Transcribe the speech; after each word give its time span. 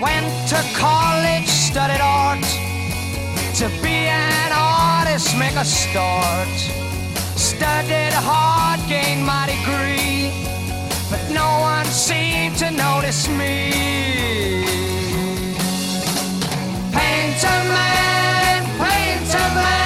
Went 0.00 0.48
to 0.48 0.62
college, 0.74 1.48
studied 1.48 2.00
art. 2.00 2.44
To 3.56 3.68
be 3.82 4.08
an 4.08 4.52
artist, 4.52 5.36
make 5.38 5.56
a 5.56 5.64
start. 5.64 6.48
Studied 7.36 8.12
hard, 8.12 8.80
gained 8.88 9.24
my 9.24 9.46
degree. 9.46 10.30
But 11.10 11.30
no 11.30 11.60
one 11.60 11.86
seemed 11.86 12.56
to 12.58 12.70
notice 12.70 13.28
me. 13.28 14.65
Painter 17.36 17.64
man, 17.68 18.64
painter 18.78 19.54
man. 19.54 19.85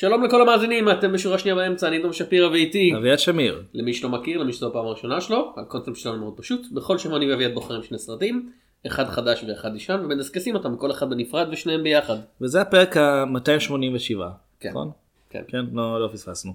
שלום 0.00 0.24
לכל 0.24 0.42
המאזינים, 0.42 0.90
אתם 0.90 1.12
בשורה 1.12 1.38
שנייה 1.38 1.54
באמצע, 1.54 1.88
אני 1.88 2.02
דום 2.02 2.12
שפירא 2.12 2.48
ואיתי. 2.48 2.92
אביעד 2.96 3.18
שמיר. 3.18 3.62
למי 3.74 3.94
שלא 3.94 4.08
מכיר, 4.08 4.38
למי 4.38 4.52
שזו 4.52 4.68
הפעם 4.68 4.86
הראשונה 4.86 5.20
שלו, 5.20 5.54
הקונספט 5.56 5.96
שלנו 5.96 6.18
מאוד 6.18 6.34
פשוט, 6.36 6.66
בכל 6.72 6.98
שבוע 6.98 7.16
אני 7.16 7.30
ואביעד 7.32 7.54
בוחרים 7.54 7.82
שני 7.82 7.98
סרטים, 7.98 8.52
אחד 8.86 9.08
חדש 9.08 9.44
ואחד 9.48 9.76
ישן, 9.76 10.00
ומדסקסים 10.04 10.54
אותם 10.54 10.76
כל 10.76 10.90
אחד 10.90 11.10
בנפרד 11.10 11.48
ושניהם 11.52 11.82
ביחד. 11.82 12.16
וזה 12.40 12.60
הפרק 12.60 12.96
ה-287. 12.96 14.20
כן. 14.60 14.68
נכון? 14.68 14.90
כן. 15.30 15.42
כן, 15.48 15.64
לא, 15.72 16.00
לא 16.00 16.08
פספסנו. 16.12 16.52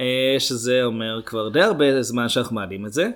אה, 0.00 0.36
שזה 0.38 0.84
אומר 0.84 1.22
כבר 1.26 1.48
די 1.48 1.62
הרבה 1.62 2.02
זמן 2.02 2.28
שאנחנו 2.28 2.56
מעלים 2.56 2.86
את 2.86 2.92
זה. 2.92 3.10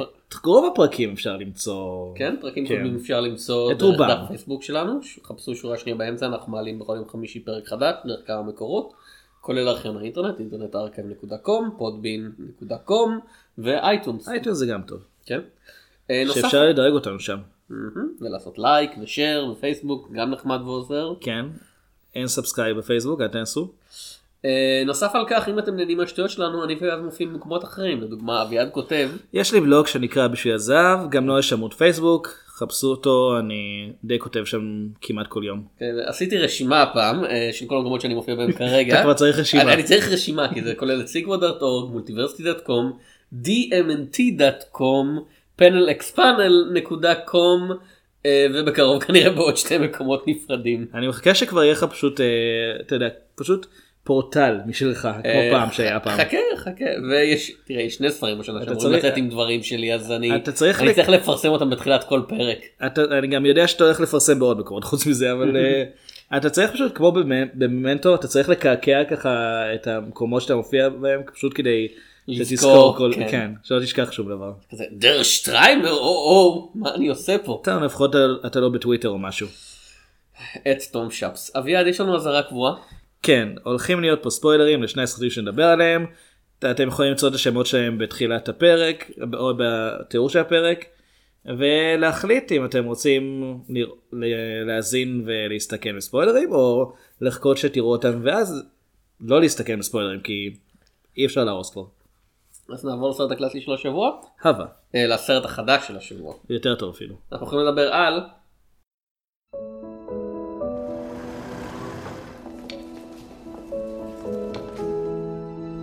ואת 0.00 0.34
רוב 0.44 0.72
הפרקים 0.72 1.12
אפשר 1.12 1.36
למצוא. 1.36 2.14
כן, 2.16 2.36
פרקים 2.40 2.66
כן. 2.66 2.74
קודמים 2.74 2.96
אפשר 2.96 3.20
למצוא 3.20 3.72
את 3.72 3.78
דרך 3.78 3.90
רובם. 3.90 4.08
דף 4.08 4.18
הפייסבוק 4.24 4.62
שלנו, 4.62 5.00
חפשו 5.24 5.54
שורה 5.54 5.78
שנייה 5.78 5.96
באמצע, 5.98 6.26
אנחנו 6.26 6.52
מעלים 6.52 6.78
בכל 6.78 6.96
יום 6.96 7.08
חמישי 7.08 7.40
פרק 7.40 7.66
חדש, 7.68 7.94
דרך 8.06 8.26
כמה 8.26 8.42
מקורות, 8.42 8.92
כולל 9.40 9.68
ארכיון 9.68 9.96
האינטרנט, 9.96 10.40
Internet 10.40 10.74
Archive.com, 10.74 11.70
Podbean.com 11.78 13.20
ו 13.58 13.67
iTunes. 13.67 14.28
iTunes 14.28 14.56
זה 14.56 14.66
גם 14.66 14.82
טוב. 14.82 15.00
כן. 15.26 15.40
אה, 16.10 16.22
נוסף, 16.26 16.40
שאפשר 16.40 16.62
לדרג 16.62 16.92
אותנו 16.92 17.20
שם. 17.20 17.38
ולעשות 18.20 18.58
לייק 18.58 18.90
ושאר 19.02 19.48
ופייסבוק, 19.52 20.08
גם 20.12 20.30
נחמד 20.30 20.60
ועוזר. 20.64 21.12
כן. 21.20 21.46
אין 22.14 22.26
subscribe 22.26 22.78
בפייסבוק, 22.78 23.20
אל 23.20 23.28
תנסו. 23.28 23.72
אה, 24.44 24.82
נוסף 24.86 25.10
על 25.14 25.24
כך, 25.28 25.48
אם 25.48 25.58
אתם 25.58 25.76
נהנים 25.76 25.98
מהשטויות 25.98 26.30
שלנו, 26.30 26.64
אני 26.64 26.74
ואביעד 26.74 27.00
מופיעים 27.00 27.32
במקומות 27.32 27.64
אחרים. 27.64 28.02
לדוגמה, 28.02 28.42
אביעד 28.42 28.70
כותב, 28.70 29.10
יש 29.32 29.54
לי 29.54 29.60
בלוג 29.60 29.86
שנקרא 29.86 30.26
בשביל 30.26 30.54
הזהב, 30.54 31.10
גם 31.10 31.26
לו 31.26 31.38
יש 31.38 31.52
עמוד 31.52 31.74
פייסבוק, 31.74 32.44
חפשו 32.58 32.86
אותו, 32.86 33.38
אני 33.38 33.92
די 34.04 34.18
כותב 34.18 34.44
שם 34.44 34.86
כמעט 35.00 35.26
כל 35.26 35.42
יום. 35.44 35.62
אה, 35.82 35.86
עשיתי 36.06 36.38
רשימה 36.38 36.82
הפעם 36.82 37.24
אה, 37.24 37.48
של 37.52 37.66
כל 37.66 37.76
המקומות 37.76 38.00
שאני 38.00 38.14
מופיע 38.14 38.34
בהם 38.34 38.52
כרגע. 38.58 38.94
אתה 38.94 39.02
כבר 39.02 39.14
צריך 39.14 39.38
רשימה. 39.38 39.62
אני, 39.62 39.74
אני 39.74 39.82
צריך 39.82 40.12
רשימה, 40.12 40.54
כי 40.54 40.62
זה 40.62 40.74
כולל 40.74 41.00
את 41.00 41.06
sigma.org, 41.06 41.96
multiversity.com, 41.96 42.84
dmnt.com, 43.44 45.06
panelexpanel.com, 45.60 47.72
אה, 48.26 48.46
ובקרוב 48.54 49.04
כנראה 49.04 49.30
בעוד 49.30 49.56
שתי 49.56 49.78
מקומות 49.78 50.24
נפרדים. 50.26 50.86
אני 50.94 51.08
מחכה 51.08 51.34
שכבר 51.34 51.62
יהיה 51.62 51.72
לך 51.72 51.84
פשוט, 51.84 52.20
אה, 52.20 52.26
אתה 52.80 52.94
יודע, 52.94 53.08
פשוט 53.34 53.66
פורטל 54.04 54.60
משלך, 54.66 55.00
כמו 55.00 55.30
אה, 55.30 55.48
פעם 55.52 55.70
שהיה 55.72 56.00
פעם. 56.00 56.16
חכה, 56.18 56.36
חכה, 56.56 56.84
ויש, 57.10 57.52
תראה, 57.64 57.82
יש 57.82 57.94
שני 57.94 58.10
ספרים 58.10 58.36
אתה 58.36 58.44
שאמורים 58.44 58.92
לצאת 58.92 59.16
עם 59.16 59.28
דברים 59.28 59.62
שלי, 59.62 59.94
אז 59.94 60.12
אני 60.12 60.30
צריך 60.42 60.82
לפרסם 61.08 61.48
אותם 61.48 61.70
בתחילת 61.70 62.04
כל 62.04 62.22
פרק. 62.28 62.58
אני 63.18 63.26
גם 63.26 63.46
יודע 63.46 63.68
שאתה 63.68 63.84
הולך 63.84 64.00
לפרסם 64.00 64.38
בעוד 64.38 64.58
מקומות 64.58 64.84
חוץ 64.84 65.06
מזה, 65.06 65.32
אבל 65.32 65.56
אה, 65.56 65.84
אתה 66.36 66.50
צריך 66.50 66.72
פשוט 66.72 66.92
כמו 66.96 67.12
במ- 67.12 67.48
בממנטו, 67.54 68.14
אתה 68.14 68.26
צריך 68.28 68.48
לקעקע 68.48 69.04
ככה 69.04 69.62
את 69.74 69.86
המקומות 69.86 70.42
שאתה 70.42 70.54
מופיע 70.56 70.88
בהם, 70.88 71.20
פשוט 71.34 71.52
כדי 71.54 71.88
לזכור, 72.28 72.46
שתזכור 72.46 72.96
כל, 72.96 73.12
כן. 73.14 73.26
כן, 73.30 73.50
שלא 73.62 73.80
תשכח 73.80 74.12
שום 74.12 74.28
דבר. 74.28 74.52
כזה, 74.70 74.84
דר 74.92 75.22
שטריימר, 75.22 75.90
או 75.92 75.96
או, 75.96 76.70
מה 76.74 76.94
אני 76.94 77.08
עושה 77.08 77.36
פה? 77.38 77.60
טוב, 77.64 77.82
לפחות 77.82 78.14
אתה 78.46 78.60
לא 78.60 78.68
בטוויטר 78.68 79.08
או 79.08 79.18
משהו. 79.18 79.46
את 80.70 80.82
תום 80.92 81.10
שפס. 81.10 81.56
אביעד, 81.56 81.86
יש 81.86 82.00
לנו 82.00 82.16
אזהרה 82.16 82.42
קבועה? 82.42 82.74
כן, 83.24 83.48
הולכים 83.62 84.00
להיות 84.00 84.22
פה 84.22 84.30
ספוילרים 84.30 84.82
לשני 84.82 85.02
הסרטים 85.02 85.30
שנדבר 85.30 85.64
עליהם. 85.64 86.06
אתם 86.70 86.88
יכולים 86.88 87.10
למצוא 87.10 87.28
את 87.28 87.34
השמות 87.34 87.66
שלהם 87.66 87.98
בתחילת 87.98 88.48
הפרק 88.48 89.10
או 89.34 89.52
בתיאור 89.58 90.28
של 90.28 90.38
הפרק 90.38 90.84
ולהחליט 91.46 92.52
אם 92.52 92.64
אתם 92.64 92.84
רוצים 92.84 93.54
לרא- 94.12 94.24
להאזין 94.66 95.22
ולהסתכן 95.26 95.96
בספוילרים 95.96 96.52
או 96.52 96.92
לחכות 97.20 97.58
שתראו 97.58 97.92
אותם 97.92 98.20
ואז 98.22 98.62
לא 99.20 99.40
להסתכן 99.40 99.78
בספוילרים 99.78 100.20
כי 100.20 100.54
אי 101.16 101.26
אפשר 101.26 101.44
להרוס 101.44 101.70
כבר. 101.70 101.84
אז 102.72 102.84
נעבור 102.84 103.10
לסרט 103.10 103.30
הקלאסי 103.30 103.60
של 103.60 103.72
השבוע, 103.72 104.10
הווה, 104.44 104.66
אה, 104.94 105.06
לסרט 105.06 105.44
החדש 105.44 105.88
של 105.88 105.96
השבוע. 105.96 106.34
יותר 106.50 106.74
טוב 106.74 106.94
אפילו. 106.94 107.14
אנחנו 107.32 107.46
יכולים 107.46 107.66
לדבר 107.66 107.92
על 107.92 108.20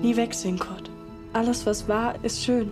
Nie 0.02 0.16
wegsehen, 0.16 0.58
Gott. 0.58 0.90
Alles, 1.34 1.66
was 1.66 1.88
war, 1.88 2.16
ist 2.24 2.44
schön. 2.44 2.72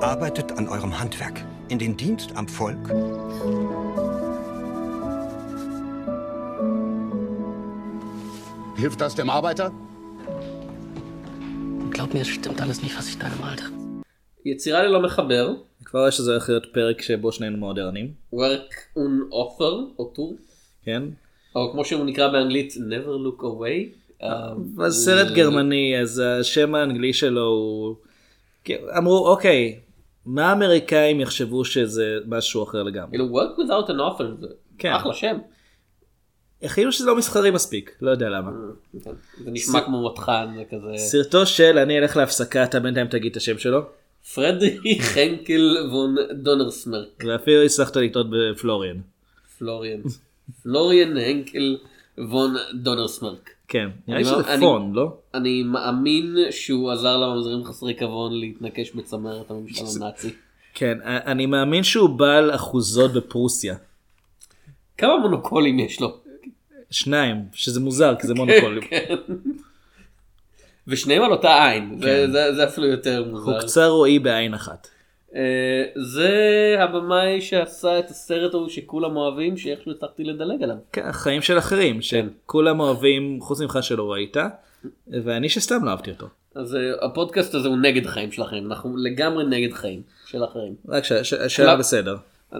Arbeitet 0.00 0.52
an 0.52 0.68
eurem 0.68 0.98
Handwerk. 0.98 1.44
In 1.68 1.80
den 1.80 1.96
Dienst 1.96 2.36
am 2.36 2.46
Volk. 2.46 2.78
Hilft 8.76 9.00
das 9.00 9.16
dem 9.16 9.28
Arbeiter? 9.28 9.72
Glaub 11.90 12.14
mir, 12.14 12.20
es 12.20 12.28
stimmt 12.28 12.60
alles 12.60 12.82
nicht, 12.82 12.96
was 12.96 13.08
ich 13.08 13.18
da 13.18 13.28
gemalt 13.28 13.64
habe. 13.64 13.75
יצירה 14.46 14.82
ללא 14.82 15.00
מחבר, 15.00 15.54
כבר 15.84 16.10
שזה 16.10 16.30
הולך 16.30 16.48
להיות 16.48 16.66
פרק 16.72 17.02
שבו 17.02 17.32
שנינו 17.32 17.58
מאוד 17.58 17.78
ערנים. 17.78 18.12
work 18.34 18.98
on 18.98 19.32
author, 19.32 19.98
או 19.98 20.12
טור, 20.14 20.36
כן? 20.82 21.02
או 21.56 21.72
כמו 21.72 21.84
שהוא 21.84 22.04
נקרא 22.04 22.28
באנגלית 22.28 22.72
never 22.72 23.08
look 23.26 23.42
away. 23.42 24.06
אה, 24.22 24.52
אבל 24.76 24.90
סרט 24.90 25.32
גרמני 25.32 26.00
אז 26.00 26.18
השם 26.18 26.74
האנגלי 26.74 27.12
שלו 27.12 27.42
הוא 27.42 27.94
כן, 28.64 28.76
אמרו 28.98 29.28
אוקיי 29.28 29.80
מה 30.26 30.50
האמריקאים 30.50 31.20
יחשבו 31.20 31.64
שזה 31.64 32.18
משהו 32.26 32.62
אחר 32.62 32.82
לגמרי 32.82 33.10
כאילו 33.10 33.40
work 33.40 33.58
without 33.58 33.88
an 33.88 34.18
author 34.18 34.40
זה 34.40 34.46
כן. 34.78 34.92
אחלה 34.92 35.14
שם. 35.14 35.38
כאילו 36.74 36.92
שזה 36.92 37.06
לא 37.06 37.16
מסחרי 37.16 37.50
מספיק 37.50 37.96
לא 38.00 38.10
יודע 38.10 38.28
למה. 38.28 38.50
כן, 39.04 39.10
זה 39.44 39.50
נשמע 39.50 39.80
כמו 39.80 40.00
מותחן 40.00 40.46
זה 40.56 40.64
כזה 40.70 40.96
סרטו 40.96 41.46
של 41.46 41.78
אני 41.78 41.98
אלך 41.98 42.16
להפסקה 42.16 42.64
אתה 42.64 42.80
בינתיים 42.80 43.06
תגיד 43.06 43.30
את 43.30 43.36
השם 43.36 43.58
שלו 43.58 43.80
פרדריך 44.34 45.16
הנקל 45.16 45.76
וון 45.90 46.16
דונרסמרק 46.32 47.24
ואפילו 47.26 47.62
הצלחת 47.62 47.96
לטעות 47.96 48.26
בפלוריאן. 48.30 48.96
פלוריאן 49.58 50.00
פלוריאן 50.62 51.16
הנקל 51.16 51.76
וון 52.18 52.54
דונרסמרק. 52.74 53.50
כן 53.68 53.88
נראה 54.08 54.18
לי 54.18 54.24
שזה 54.24 54.42
פון 54.60 54.92
לא? 54.94 55.16
אני 55.34 55.62
מאמין 55.62 56.36
שהוא 56.50 56.90
עזר 56.90 57.16
לממזרים 57.16 57.64
חסרי 57.64 57.94
כבוד 57.94 58.32
להתנקש 58.32 58.90
בצמרת 58.90 59.50
הממשל 59.50 59.84
הנאצי. 59.96 60.30
כן 60.74 60.98
אני 61.04 61.46
מאמין 61.46 61.82
שהוא 61.82 62.08
בעל 62.08 62.54
אחוזות 62.54 63.12
בפרוסיה. 63.12 63.76
כמה 64.98 65.18
מונוקולים 65.18 65.78
יש 65.78 66.00
לו? 66.00 66.20
שניים 66.90 67.36
שזה 67.52 67.80
מוזר 67.80 68.14
כי 68.20 68.26
זה 68.26 68.34
מונוקול. 68.34 68.80
כן. 70.86 70.92
ושניהם 70.92 71.22
על 71.22 71.32
אותה 71.32 71.64
עין, 71.70 71.98
זה- 72.00 72.06
כן. 72.26 72.32
זה- 72.32 72.54
זה 72.54 72.64
אפילו 72.64 72.86
יותר 72.86 73.24
מוזר. 73.30 73.52
הוקצה 73.52 73.86
רועי 73.86 74.18
בעין 74.18 74.54
אחת. 74.54 74.88
אה, 75.34 75.40
זה 75.96 76.30
הבמאי 76.78 77.40
שעשה 77.40 77.98
את 77.98 78.10
הסרט 78.10 78.54
ההוא 78.54 78.68
שכולם 78.68 79.16
אוהבים, 79.16 79.56
שאיכשהו 79.56 79.92
הצלחתי 79.92 80.24
לדלג 80.24 80.62
עליו. 80.62 80.76
כן, 80.92 81.02
החיים 81.06 81.42
של 81.42 81.58
אחרים, 81.58 82.02
שכולם 82.02 82.80
אוהבים, 82.80 83.38
חוץ 83.40 83.60
ממך 83.60 83.78
שלא 83.82 84.12
ראית, 84.12 84.36
ואני 85.08 85.48
שסתם 85.48 85.84
לא 85.84 85.90
אהבתי 85.90 86.10
אותו. 86.10 86.26
אז 86.54 86.74
אה, 86.74 86.80
הפודקאסט 87.06 87.54
הזה 87.54 87.68
הוא 87.68 87.76
נגד 87.78 88.06
חיים 88.06 88.32
של 88.32 88.42
אחרים, 88.42 88.66
אנחנו 88.66 88.96
לגמרי 88.96 89.44
נגד 89.44 89.72
חיים 89.72 90.02
של 90.26 90.44
אחרים. 90.44 90.74
רק 90.88 91.04
ש- 91.04 91.12
ש- 91.12 91.32
השאלה 91.32 91.68
כולם- 91.68 91.78
בסדר. 91.78 92.16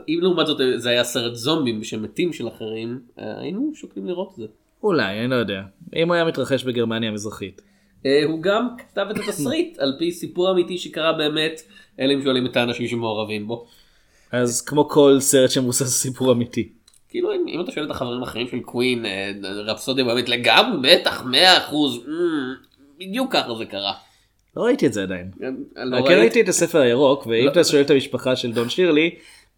אם 0.09 0.19
לעומת 0.23 0.47
זאת 0.47 0.61
זה 0.77 0.91
היה 0.91 1.05
סרט 1.05 1.35
זומבים 1.35 1.85
שמתים 1.85 2.33
של 2.33 2.49
אחרים, 2.49 3.01
אה, 3.19 3.41
היינו 3.41 3.71
שוקלים 3.75 4.07
לראות 4.07 4.31
את 4.33 4.37
זה. 4.37 4.47
אולי, 4.83 5.21
אני 5.21 5.29
לא 5.29 5.35
יודע. 5.35 5.63
אם 5.97 6.09
הוא 6.09 6.15
היה 6.15 6.25
מתרחש 6.25 6.65
בגרמניה 6.65 7.11
המזרחית. 7.11 7.63
אה, 8.07 8.25
הוא 8.25 8.43
גם 8.43 8.69
כתב 8.79 9.07
את 9.11 9.17
התסריט 9.19 9.79
על 9.79 9.93
פי 9.99 10.13
סיפור 10.13 10.51
אמיתי 10.51 10.79
שקרה 10.79 11.13
באמת, 11.13 11.63
אלא 12.01 12.15
אם 12.15 12.23
שואלים 12.23 12.47
את 12.47 12.57
האנשים 12.57 12.89
שמעורבים 12.89 13.47
בו. 13.47 13.67
אז 14.33 14.61
כמו 14.63 14.89
כל 14.89 15.17
סרט 15.21 15.51
שמבוסס 15.51 16.03
סיפור 16.03 16.33
אמיתי. 16.33 16.69
כאילו 17.09 17.33
אם, 17.33 17.45
אם 17.49 17.61
אתה 17.61 17.73
שואל 17.73 17.85
את 17.85 17.91
החברים 17.91 18.21
האחרים 18.21 18.47
של 18.49 18.61
קווין, 18.61 19.07
אה, 19.07 19.31
רפסודיה 19.67 20.05
באמת 20.05 20.29
לגמרי, 20.29 20.79
בטח, 21.01 21.25
100 21.25 21.59
אחוז, 21.59 22.01
בדיוק 23.01 23.33
ככה 23.33 23.55
זה 23.59 23.65
קרה. 23.65 23.93
לא 24.57 24.63
ראיתי 24.63 24.87
את 24.87 24.93
זה 24.93 25.03
עדיין. 25.03 25.31
לא 25.77 25.97
רק 25.97 26.11
ראיתי- 26.11 26.41
את 26.41 26.49
הספר 26.49 26.79
הירוק, 26.79 27.27
ואם 27.27 27.49
אתה 27.49 27.65
שואל 27.65 27.83
את 27.83 27.91
המשפחה 27.91 28.37
של 28.37 28.53
דון 28.53 28.69
שירלי, 28.69 29.11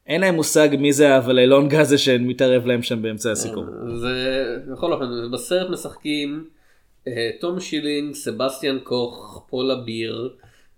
אין 0.06 0.20
להם 0.20 0.34
מושג 0.34 0.68
מי 0.78 0.92
זה 0.92 1.16
הווללון 1.16 1.68
גזה 1.68 1.98
שמתערב 1.98 2.66
להם 2.66 2.82
שם 2.82 3.02
באמצע 3.02 3.32
הסיפור. 3.32 3.64
זה 4.00 4.44
בכל 4.72 4.92
אופן 4.92 5.04
בסרט 5.32 5.70
משחקים 5.70 6.44
אה, 6.44 6.57
תום 7.40 7.60
שילינג, 7.60 8.14
סבסטיאן 8.14 8.78
קוך, 8.82 9.46
פולה 9.50 9.74
ביר, 9.74 10.30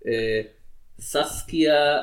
אה, 0.07 0.41
ססקיה 0.99 1.97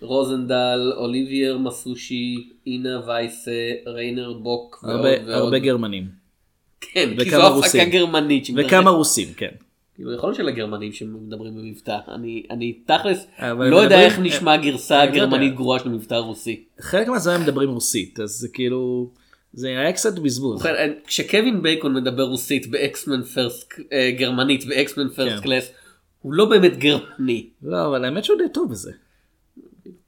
רוזנדל, 0.00 0.92
אוליבר 0.96 1.58
מסוצ'י, 1.58 2.34
אינה 2.66 3.00
וייסה, 3.06 3.50
ריינר 3.86 4.32
בוק 4.32 4.80
ועוד 4.82 4.96
הרבה- 4.96 5.08
ועוד. 5.26 5.44
הרבה 5.44 5.58
גרמנים. 5.58 6.08
כן, 6.80 7.10
כי 7.24 7.30
זו 7.30 7.58
הפקה. 7.58 7.84
גרמנית. 7.84 8.48
וכמה 8.56 8.90
רוסים, 8.90 9.28
כן. 9.36 9.50
כאילו 9.94 10.14
יכול 10.14 10.28
להיות 10.28 10.36
שלגרמנים 10.36 10.92
שמדברים 10.92 11.54
במבטא, 11.56 11.98
אני 12.14 12.42
אני 12.50 12.72
תכלס 12.72 13.26
אבל 13.38 13.68
לא 13.68 13.76
יודע 13.76 14.00
איך 14.00 14.18
נשמע 14.18 14.56
גרסה. 14.56 15.06
גרמנית 15.06 15.54
גרועה 15.54 15.78
של 15.78 15.88
מבטא 15.88 16.14
רוסי. 16.14 16.64
חלק 16.80 17.08
מהזמן 17.08 17.42
מדברים 17.42 17.70
רוסית, 17.70 18.20
אז 18.20 18.30
זה 18.30 18.48
כאילו, 18.52 19.10
זה 19.52 19.68
היה 19.68 19.92
קצת 19.92 20.18
בזבוז. 20.18 20.56
ובכן, 20.56 20.74
אה, 20.74 20.86
כשקווין 21.06 21.62
בייקון 21.62 21.94
מדבר 21.94 22.22
רוסית 22.22 22.66
ב 22.66 22.75
X-Men 22.75 23.22
First, 23.22 23.74
אה, 23.92 24.10
גרמנית 24.18 24.64
ב 24.64 24.71
X-Men 24.71 25.08
First 25.08 25.36
כן. 25.36 25.42
Class, 25.42 25.72
הוא 26.22 26.32
לא 26.32 26.44
באמת 26.44 26.76
גרמני. 26.76 27.46
לא, 27.62 27.86
אבל 27.86 28.04
האמת 28.04 28.24
שהוא 28.24 28.38
די 28.38 28.48
טוב 28.52 28.70
בזה. 28.70 28.92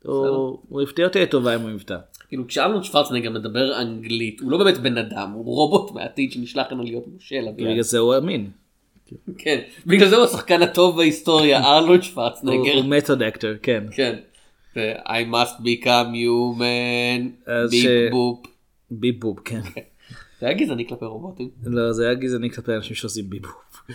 הוא 0.02 0.82
הפתיע 0.82 1.06
אותי 1.06 1.20
לטובה 1.20 1.54
עם 1.54 1.66
המבטא. 1.66 1.96
כאילו 2.28 2.46
כשארנולד 2.46 2.84
שוורצנגר 2.84 3.30
מדבר 3.30 3.80
אנגלית, 3.80 4.40
הוא 4.40 4.50
לא 4.50 4.58
באמת 4.58 4.78
בן 4.78 4.98
אדם, 4.98 5.30
הוא 5.30 5.44
רובוט 5.44 5.94
מהעתיד 5.94 6.32
שנשלח 6.32 6.72
לנו 6.72 6.82
להיות 6.82 7.04
מושל. 7.06 7.44
בגלל 7.56 7.82
זה 7.82 7.98
הוא 7.98 8.16
אמין. 8.16 8.50
כן, 9.38 9.60
בגלל 9.86 10.08
זה 10.08 10.16
הוא 10.16 10.24
השחקן 10.24 10.62
הטוב 10.62 10.96
בהיסטוריה, 10.96 11.60
הוא 11.78 12.00
שוורצנגר. 12.00 12.74
הוא 12.74 12.84
method 12.84 13.22
actor, 13.22 13.50
כן. 13.62 13.84
כן. 13.90 14.16
I 15.06 15.32
must 15.32 15.60
become 15.60 16.14
human, 16.14 17.50
ביג 17.70 18.10
בופ. 18.10 18.51
ביב 19.00 19.20
בוב, 19.20 19.40
כן. 19.44 19.60
זה 20.40 20.46
היה 20.46 20.54
גזעני 20.54 20.88
כלפי 20.88 21.04
רובוטים. 21.04 21.50
לא, 21.64 21.92
זה 21.92 22.04
היה 22.04 22.14
גזעני 22.14 22.50
כלפי 22.50 22.74
אנשים 22.74 22.96
שעושים 22.96 23.30
ביב 23.30 23.42
בוב. 23.42 23.94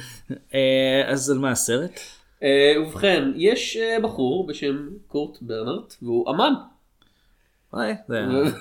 אה, 0.54 1.04
אז 1.08 1.30
על 1.30 1.38
מה 1.38 1.52
הסרט? 1.52 2.00
אה, 2.44 2.74
ובכן, 2.82 3.24
יש 3.36 3.78
אה, 3.78 4.00
בחור 4.04 4.48
בשם 4.48 4.90
קורט 5.08 5.38
ברנרט, 5.42 5.96
והוא 6.02 6.30
אמן. 6.30 6.54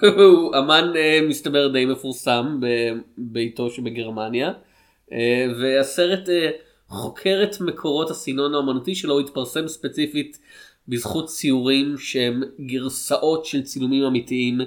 הוא 0.19 0.59
אמן 0.59 0.93
מסתבר 1.29 1.69
די 1.69 1.87
מפורסם 1.87 2.61
בביתו 3.19 3.71
שבגרמניה, 3.71 4.53
והסרט 5.61 6.29
חוקר 6.89 7.41
את 7.43 7.61
מקורות 7.61 8.11
הסינון 8.11 8.55
האומנותי 8.55 8.95
שלו, 8.95 9.15
הוא 9.15 9.21
התפרסם 9.21 9.69
ספציפית 9.69 10.39
בזכות 10.89 11.27
ציורים 11.27 11.99
שהם 11.99 12.43
גרסאות 12.61 13.45
של 13.45 13.63
צילומים 13.63 14.05
אמיתיים, 14.05 14.61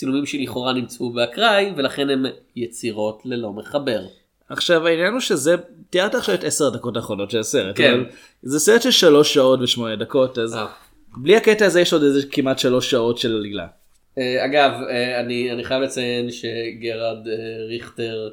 צילומים 0.00 0.26
שלכאורה 0.26 0.72
נמצאו 0.72 1.10
באקראי, 1.10 1.72
ולכן 1.76 2.10
הם 2.10 2.26
יצירות 2.56 3.22
ללא 3.24 3.52
מחבר. 3.52 4.00
עכשיו 4.48 4.86
העניין 4.86 5.12
הוא 5.12 5.20
שזה, 5.20 5.56
תיארת 5.90 6.14
עכשיו 6.14 6.34
את 6.34 6.44
עשר 6.44 6.66
הדקות 6.66 6.96
האחרונות 6.96 7.30
של 7.30 7.38
הסרט, 7.38 7.76
כן. 7.76 8.00
זה 8.42 8.60
סרט 8.60 8.82
של 8.82 8.90
שלוש 8.90 9.34
שעות 9.34 9.60
ושמונה 9.62 9.96
דקות, 9.96 10.38
אז 10.38 10.54
אה. 10.54 10.66
בלי 11.16 11.36
הקטע 11.36 11.66
הזה 11.66 11.80
יש 11.80 11.92
עוד 11.92 12.02
איזה 12.02 12.26
כמעט 12.30 12.58
שלוש 12.58 12.90
שעות 12.90 13.18
של 13.18 13.36
עלילה. 13.36 13.66
אה, 14.18 14.44
אגב, 14.44 14.70
אה, 14.90 15.20
אני, 15.20 15.52
אני 15.52 15.64
חייב 15.64 15.82
לציין 15.82 16.30
שגרד 16.30 17.28
אה, 17.28 17.66
ריכטר, 17.68 18.30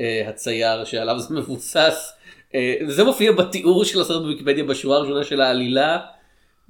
אה, 0.00 0.28
הצייר 0.28 0.84
שעליו 0.84 1.18
זה 1.18 1.34
מבוסס, 1.38 2.12
אה, 2.54 2.74
זה 2.88 3.04
מופיע 3.04 3.32
בתיאור 3.32 3.84
של 3.84 4.00
הסרט 4.00 4.22
בוויקיפדיה 4.22 4.64
בשורה 4.64 4.96
הראשונה 4.96 5.24
של 5.24 5.40
העלילה, 5.40 5.98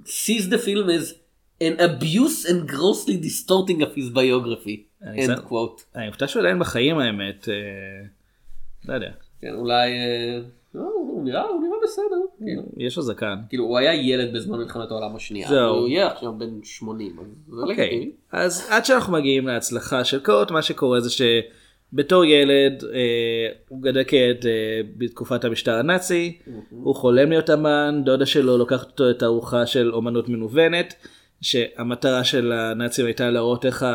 sees 0.07 0.51
the 0.51 0.59
film 0.67 0.89
as 0.89 1.26
an 1.63 1.81
abuse 1.81 2.45
and 2.51 2.69
grossly 2.69 3.17
distorting 3.17 3.83
of 3.83 3.95
his 3.95 4.11
biography, 4.11 4.87
end 5.03 5.41
quote. 5.49 5.85
אני 5.95 6.07
מופתע 6.07 6.29
שהוא 6.29 6.41
עדיין 6.41 6.59
בחיים 6.59 6.99
האמת, 6.99 7.49
אה, 7.49 7.55
לא 8.89 8.95
יודע, 8.95 9.11
כן, 9.41 9.55
אולי, 9.55 9.91
אה, 9.91 10.39
לא, 10.75 10.83
הוא 10.83 11.25
נראה, 11.25 11.43
בסדר, 11.87 12.45
כאילו. 12.45 12.63
יש 12.77 12.97
לו 12.97 13.03
זקן. 13.03 13.35
כאילו 13.49 13.65
הוא 13.65 13.79
היה 13.79 13.95
ילד 13.95 14.35
בזמן 14.35 14.59
מלחמת 14.59 14.91
העולם 14.91 15.17
השנייה, 15.17 15.49
זהו. 15.49 15.75
הוא 15.75 15.89
יהיה 15.89 16.07
עכשיו 16.07 16.33
בן 16.39 16.63
80, 16.63 17.17
אז 17.19 17.27
זה 17.49 17.63
אוקיי. 17.63 18.11
אז 18.33 18.69
עד 18.71 18.85
שאנחנו 18.85 19.13
מגיעים 19.13 19.47
להצלחה 19.47 20.05
של 20.05 20.21
קורט, 20.21 20.51
מה 20.51 20.63
שקורה 20.63 21.01
זה 21.01 21.11
שבתור 21.11 22.25
ילד 22.25 22.85
אה, 22.85 23.49
הוא 23.69 23.83
גדל 23.83 24.03
כעת 24.07 24.47
אה, 24.47 24.81
בתקופת 24.97 25.45
המשטר 25.45 25.75
הנאצי, 25.75 26.39
הוא 26.71 26.95
חולם 26.95 27.31
להיות 27.31 27.51
אמן, 27.51 28.03
דודה 28.05 28.27
שלו 28.27 28.59
לוקחת 28.59 28.87
אותו 28.87 29.05
לתערוכה 29.05 29.67
של 29.67 29.95
אומנות 29.95 30.29
מנוונת, 30.29 30.95
שהמטרה 31.47 32.25
של 32.25 32.53
הנאצים 32.53 33.07
הייתה 33.07 33.31
להראות 33.31 33.67
איך 33.67 33.87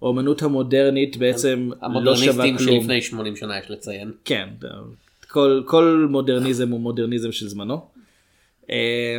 האומנות 0.00 0.42
המודרנית 0.42 1.16
בעצם 1.16 1.70
לא 1.70 1.76
שווה 1.76 1.86
המודרניסטים 1.88 2.56
כלום. 2.58 2.80
שלפני 2.80 3.02
80 3.02 3.36
שנה 3.36 3.58
יש 3.58 3.70
לציין. 3.70 4.12
כן, 4.24 4.48
כל, 5.28 5.62
כל 5.66 6.06
מודרניזם 6.10 6.70
הוא 6.70 6.80
מודרניזם 6.80 7.32
של 7.32 7.48
זמנו. 7.48 7.80
אה, 8.70 9.16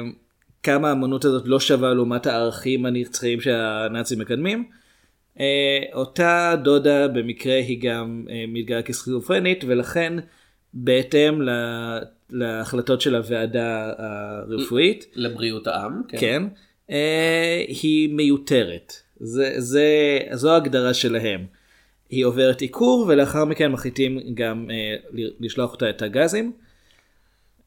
כמה 0.64 0.90
האמנות 0.90 1.26
הזאת 1.26 1.44
לא 1.46 1.60
שווה 1.60 1.94
לעומת 1.94 2.28
הערכים 2.28 2.86
הנצחיים 2.86 3.42
שהנאצים 3.42 4.20
מקדמים. 4.20 4.64
אה, 5.40 5.84
אותה 5.94 6.56
דודה 6.64 7.08
במקרה 7.08 7.56
היא 7.56 7.82
גם 7.82 8.26
אה, 8.30 8.46
מתגלה 8.48 8.82
כסכיזופרנית 8.82 9.64
ולכן 9.68 10.14
בהתאם 10.74 11.42
להחלטות 12.30 13.02
של 13.02 13.16
הוועדה 13.16 13.94
הרפואית, 13.98 15.06
לבריאות 15.16 15.68
העם. 15.68 16.02
כן, 16.08 16.44
אה, 16.90 17.64
היא 17.68 18.10
מיותרת. 18.10 18.94
זה, 19.20 19.54
זה, 19.58 20.20
זו 20.34 20.52
ההגדרה 20.52 20.94
שלהם. 20.94 21.46
היא 22.10 22.26
עוברת 22.26 22.62
עיקור 22.62 23.06
ולאחר 23.08 23.46
מכן 23.46 23.72
מחליטים 23.72 24.20
גם 24.34 24.68
אה, 24.72 24.96
לשלוח 25.40 25.72
אותה 25.72 25.90
את 25.90 26.02
הגזים. 26.02 26.52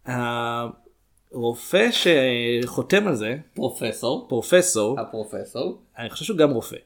הרופא 0.07 1.89
שחותם 1.91 3.09
על 3.09 3.15
זה, 3.15 3.37
פרופסור, 3.55 4.27
פרופסור, 4.29 5.01
הפרופסור, 5.01 5.83
אני 5.99 6.11
חושב 6.11 6.25
שהוא 6.25 6.39
גם 6.39 6.51
רופא. 6.51 6.77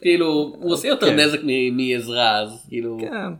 כאילו 0.00 0.26
הוא 0.56 0.72
עושה 0.72 0.88
יותר 0.88 1.06
כן. 1.06 1.20
נזק 1.20 1.38
מעזרה 1.72 2.40
אז 2.40 2.66
כאילו 2.68 2.98
כן. 3.00 3.32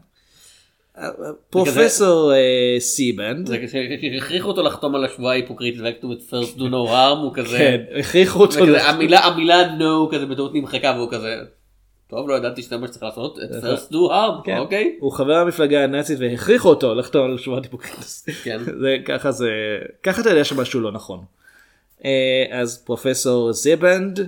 פרופסור 1.50 2.32
אה, 2.34 2.76
סיבנד, 2.78 3.46
זה 3.46 3.58
כשהכריחו 3.66 4.48
אותו 4.48 4.62
לחתום 4.62 4.94
על 4.94 5.04
השבועה 5.04 5.32
ההיפוקריטית 5.32 5.80
וכתוב 5.84 6.10
את 6.10 6.18
first 6.30 6.58
do 6.58 6.62
no 6.62 6.88
harm 6.90 7.18
הוא 7.22 7.34
כזה, 7.34 7.58
כן, 7.58 7.80
הכריחו 7.98 8.40
אותו, 8.40 8.64
המילה 8.64 9.20
המילה 9.20 9.76
no 9.78 10.14
כזה 10.14 10.26
בטעות 10.26 10.54
נמחקה 10.54 10.94
והוא 10.96 11.10
כזה 11.10 11.36
טוב 12.08 12.28
לא 12.28 12.34
ידעתי 12.34 12.62
שזה 12.62 12.76
מה 12.76 12.86
שצריך 12.86 13.02
לעשות 13.02 13.38
את 13.38 13.64
first 13.64 13.92
do 13.92 14.10
harm 14.10 14.44
כן. 14.44 14.58
אוקיי 14.58 14.96
הוא 15.00 15.12
חבר 15.12 15.34
המפלגה 15.34 15.84
הנאצית 15.84 16.18
והכריחו 16.20 16.68
אותו 16.68 16.94
לחתום 16.94 17.24
על 17.24 17.38
שורת 17.38 17.64
היפוקרטס. 17.64 18.28
כן. 18.44 18.58
זה 18.82 18.96
ככה 19.04 19.32
זה 19.32 19.50
ככה 20.02 20.20
אתה 20.20 20.30
יודע 20.30 20.44
שמשהו 20.44 20.80
לא 20.80 20.92
נכון. 20.92 21.24
אה, 22.04 22.44
אז 22.50 22.84
פרופסור 22.84 23.52
זיבנד 23.52 24.20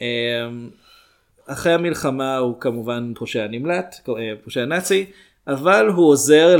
אה, 0.00 0.06
אחרי 1.46 1.72
המלחמה 1.72 2.36
הוא 2.36 2.60
כמובן 2.60 3.12
פושע 3.14 3.46
נמלט 3.46 4.08
פושע 4.44 4.64
נאצי 4.64 5.06
אבל 5.48 5.88
הוא 5.88 6.08
עוזר 6.08 6.56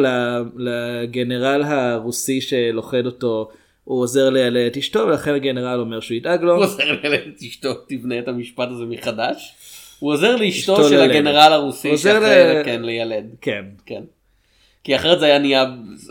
לגנרל 0.56 1.62
הרוסי 1.62 2.40
שלוכד 2.40 3.06
אותו 3.06 3.48
הוא 3.84 4.00
עוזר 4.00 4.30
לילד 4.30 4.70
את 4.70 4.76
אשתו 4.76 4.98
ולכן 4.98 5.34
הגנרל 5.34 5.80
אומר 5.80 6.00
שהוא 6.00 6.16
ידאג 6.16 6.42
לו. 6.42 6.54
הוא 6.54 6.64
עוזר 6.64 6.84
לילד 6.84 7.20
את 7.36 7.42
אשתו 7.42 7.74
תבנה 7.74 8.18
את 8.18 8.28
המשפט 8.28 8.68
הזה 8.70 8.84
מחדש. 8.84 9.54
הוא 9.98 10.12
עוזר 10.12 10.36
לאשתו 10.36 10.72
אשתו 10.74 10.88
של 10.88 10.96
לילד. 10.96 11.10
הגנרל 11.10 11.52
הרוסי 11.52 11.92
ל- 11.92 12.64
כן 12.64 12.82
לילד 12.82 13.24
כן. 13.40 13.64
כן. 13.86 14.02
כי 14.84 14.96
אחרת 14.96 15.18
זה 15.20 15.26
היה 15.26 15.38
נהיה 15.38 15.64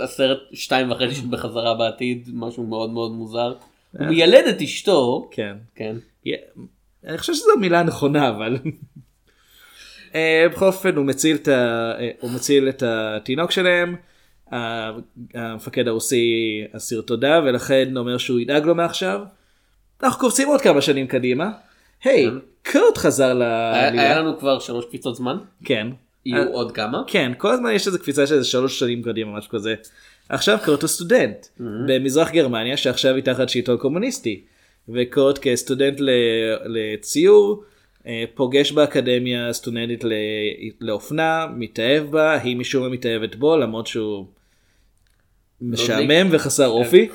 הסרט 0.04 0.38
שתיים 0.54 0.92
וחצי 0.92 1.22
בחזרה 1.30 1.74
בעתיד, 1.74 2.30
משהו 2.34 2.64
מאוד 2.64 2.90
מאוד 2.90 3.12
מוזר. 3.12 3.54
הוא 4.00 4.06
מיילד 4.08 4.48
את 4.48 4.62
אשתו, 4.62 5.30
כן. 5.32 5.56
כן. 5.76 5.96
אני 7.08 7.18
חושב 7.18 7.34
שזו 7.34 7.52
מילה 7.60 7.84
נכונה 7.84 8.30
אבל. 8.30 8.58
אה, 10.16 10.46
בכל 10.52 10.66
אופן 10.66 10.96
הוא 10.96 11.06
מציל 11.06 11.36
את, 11.36 11.48
ה... 11.48 11.92
אה, 12.00 12.10
הוא 12.20 12.32
מציל 12.32 12.70
את 12.70 12.84
התינוק 12.86 13.52
שלהם. 13.52 13.96
המפקד 15.34 15.88
הרוסי 15.88 16.24
אסיר 16.72 17.02
תודה 17.02 17.42
ולכן 17.46 17.98
אומר 17.98 18.18
שהוא 18.18 18.40
ידאג 18.40 18.66
לו 18.66 18.76
מעכשיו. 18.76 19.20
אנחנו 20.04 20.20
קופצים 20.20 20.48
עוד 20.48 20.62
כמה 20.62 20.82
שנים 20.82 21.08
קדימה. 21.08 21.50
היי, 22.04 22.30
קורט 22.72 22.98
חזר 22.98 23.34
כן. 23.36 23.42
היה 23.42 23.80
היה 23.80 23.92
לעלילה. 23.92 24.20
לנו 24.20 24.40
כבר 24.40 24.60
שלוש 24.60 24.86
קפיצות 24.86 25.16
זמן, 25.16 25.38
כן. 25.64 25.88
יהיו 26.26 26.42
אה, 26.44 26.48
עוד 26.48 26.72
כמה. 26.72 27.02
כן, 27.08 27.32
כל 27.38 27.52
הזמן 27.52 27.72
יש 27.72 27.88
איזה 27.88 28.00
קפיצה 28.00 28.28
של 28.28 28.36
איזה 28.36 28.46
שלוש 28.48 28.80
שנים 28.80 29.04
קדימה, 29.04 29.38
משהו 29.38 29.52
כזה. 29.52 29.76
עכשיו 30.30 30.58
קורט 30.66 30.82
הוא 30.82 30.88
סטודנט 30.88 31.46
במזרח 31.60 32.32
גרמניה 32.32 32.78
שעכשיו 32.78 33.16
היא 33.16 33.24
תחת 33.24 33.50
שלטון 33.50 33.78
קומוניסטי. 33.78 34.42
וקורט 34.90 35.40
כסטודנט 35.42 36.00
ל- 36.00 36.10
לציור 36.66 37.64
פוגש 38.36 38.72
באקדמיה 38.72 39.54
סטודנטית 39.54 40.04
לאופנה, 40.82 41.48
מתאהב 41.56 42.04
בה, 42.04 42.42
היא 42.42 42.58
משום 42.58 42.84
מה 42.84 42.90
מתאהבת 42.90 43.36
בו 43.36 43.58
למרות 43.58 43.88
שהוא 43.88 44.26
משעמם 45.62 46.28
וחסר 46.32 46.68
אופי. 46.68 47.10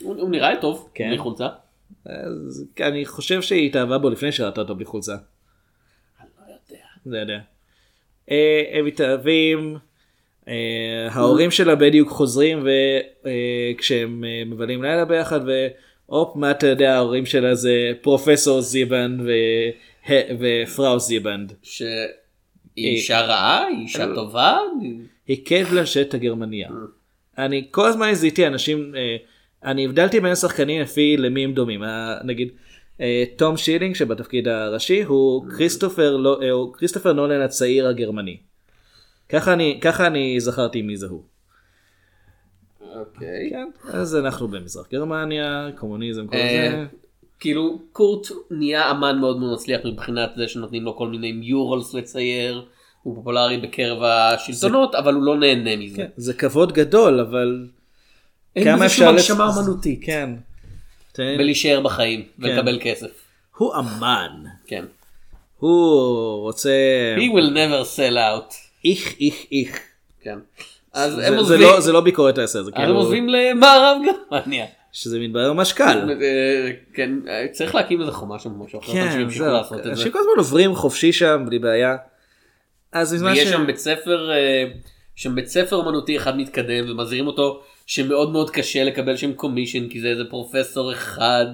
הוא 0.00 0.30
נראה 0.30 0.56
טוב, 0.60 0.90
כן. 0.94 1.08
בלי 1.08 1.18
חולצה. 1.18 1.48
אז 2.06 2.64
אני 2.80 3.06
חושב 3.06 3.42
שהיא 3.42 3.66
התאהבה 3.66 3.98
בו 3.98 4.10
לפני 4.10 4.32
שראתה 4.32 4.60
אותו 4.60 4.74
בלי 4.74 4.84
חולצה. 4.84 5.16
לא 7.06 7.18
יודע. 7.18 7.38
אה, 8.30 8.62
הם 8.72 8.84
מתאהבים, 8.84 9.76
אה, 10.48 11.08
ההורים 11.10 11.50
שלה 11.50 11.74
בדיוק 11.74 12.08
חוזרים 12.08 12.66
וכשהם 12.66 14.24
אה, 14.24 14.42
מבלים 14.46 14.82
לילה 14.82 15.04
ביחד 15.04 15.40
והופ 16.08 16.36
מה 16.36 16.50
אתה 16.50 16.66
יודע 16.66 16.94
ההורים 16.94 17.26
שלה 17.26 17.54
זה 17.54 17.92
פרופסור 18.00 18.60
ו- 19.24 19.70
ו 20.38 20.50
Frau 20.50 20.98
זיבנד. 20.98 21.52
שהיא 21.62 21.86
אישה 22.76 23.20
רעה, 23.20 23.66
היא 23.66 23.78
אישה 23.78 24.06
טובה. 24.14 24.58
היא 25.26 25.44
קייט 25.44 25.68
בלנשט 25.68 26.14
הגרמניה. 26.14 26.68
אני 27.38 27.68
כל 27.70 27.86
הזמן 27.86 28.14
זיהיתי 28.14 28.46
אנשים, 28.46 28.94
אה, 28.96 29.16
אני 29.64 29.84
הבדלתי 29.84 30.20
בין 30.20 30.32
השחקנים 30.32 30.82
לפי 30.82 31.16
למי 31.16 31.44
הם 31.44 31.52
דומים. 31.52 31.84
אה, 31.84 32.18
נגיד 32.24 32.48
אה, 33.00 33.24
תום 33.36 33.56
שילינג 33.56 33.94
שבתפקיד 33.94 34.48
הראשי 34.48 35.02
הוא 35.02 35.48
כריסטופר, 35.50 36.16
לא, 36.16 36.42
אה, 36.42 36.50
הוא 36.50 36.74
כריסטופר 36.74 37.12
נולן 37.12 37.40
הצעיר 37.40 37.88
הגרמני. 37.88 38.36
ככה 39.28 39.52
אני, 39.52 39.78
ככה 39.82 40.06
אני 40.06 40.40
זכרתי 40.40 40.82
מי 40.82 40.96
זה 40.96 41.06
הוא. 41.06 41.22
אוקיי. 42.94 43.50
כן, 43.50 43.68
אז 43.92 44.16
אנחנו 44.16 44.48
במזרח 44.48 44.88
גרמניה, 44.92 45.68
קומוניזם, 45.76 46.26
כל 46.26 46.36
אה, 46.36 46.68
זה. 46.70 46.96
כאילו 47.40 47.78
קורט 47.92 48.26
נהיה 48.50 48.90
אמן 48.90 49.18
מאוד 49.18 49.38
מאוד 49.40 49.52
מצליח 49.52 49.80
מבחינת 49.84 50.30
זה 50.36 50.48
שנותנים 50.48 50.82
לו 50.82 50.96
כל 50.96 51.08
מיני 51.08 51.32
מיורלס 51.32 51.94
לצייר. 51.94 52.64
הוא 53.02 53.14
פופולרי 53.16 53.56
בקרב 53.58 54.02
השלטונות 54.02 54.94
אבל 54.94 55.14
הוא 55.14 55.22
לא 55.22 55.36
נהנה 55.36 55.76
מזה. 55.76 55.96
כן, 55.96 56.06
זה 56.16 56.34
כבוד 56.34 56.72
גדול 56.72 57.20
אבל 57.20 57.66
אין 58.56 58.76
בזה 58.76 58.88
שום 58.88 59.08
הגשמה 59.08 59.50
אמנותית. 59.58 60.00
כן. 60.02 60.30
ולהישאר 61.18 61.80
בחיים 61.80 62.22
ולקבל 62.38 62.78
כסף. 62.82 63.10
הוא 63.56 63.74
אמן. 63.74 64.30
כן. 64.66 64.84
הוא 65.58 66.42
רוצה 66.42 66.70
He 67.16 67.36
will 67.36 67.50
never 67.54 67.96
sell 67.96 68.16
out. 68.16 68.54
איך 68.84 69.14
איך 69.20 69.34
איך. 69.52 69.78
כן. 70.22 70.38
אז 70.92 71.12
זה- 71.14 71.26
הם 71.26 71.32
זה 71.32 71.38
עוזבים. 71.38 71.60
לא- 71.60 71.80
זה 71.80 71.92
לא 71.92 72.00
ביקורת 72.00 72.38
העשר, 72.38 72.52
זה 72.52 72.60
אז 72.60 72.68
הם 72.68 72.74
כאילו 72.74 72.94
עוזבים 72.96 73.28
למערב 73.28 73.96
גרמניה. 74.30 74.66
שזה 74.94 75.20
מתברר 75.20 75.52
ממש 75.52 75.72
קל. 75.72 76.10
כן, 76.94 77.10
אה, 77.28 77.46
צריך 77.52 77.74
להקים 77.74 78.00
איזה 78.00 78.12
חומה 78.12 78.38
שם 78.38 78.50
או 78.50 78.64
משהו 78.64 78.80
אחר. 78.80 78.92
כן, 78.92 79.28
זהו. 79.28 79.56
אנשים 79.84 80.12
כל 80.12 80.18
הזמן 80.18 80.32
עוברים 80.36 80.74
חופשי 80.74 81.12
שם 81.12 81.44
בלי 81.46 81.58
בעיה. 81.58 81.96
אז 82.92 83.14
בזמן 83.14 83.30
ויש 83.30 83.48
ש... 83.48 83.50
שם 83.50 83.66
בית 83.66 83.76
ספר, 83.76 84.30
אה, 84.32 84.64
שם 85.16 85.34
בית 85.34 85.46
ספר 85.46 85.80
אמנותי 85.80 86.16
אחד 86.16 86.36
מתקדם 86.36 86.90
ומזהירים 86.90 87.26
אותו 87.26 87.62
שמאוד 87.86 88.32
מאוד 88.32 88.50
קשה 88.50 88.84
לקבל 88.84 89.16
שם 89.16 89.32
קומישן 89.32 89.88
כי 89.88 90.00
זה 90.00 90.08
איזה 90.08 90.22
פרופסור 90.30 90.92
אחד 90.92 91.46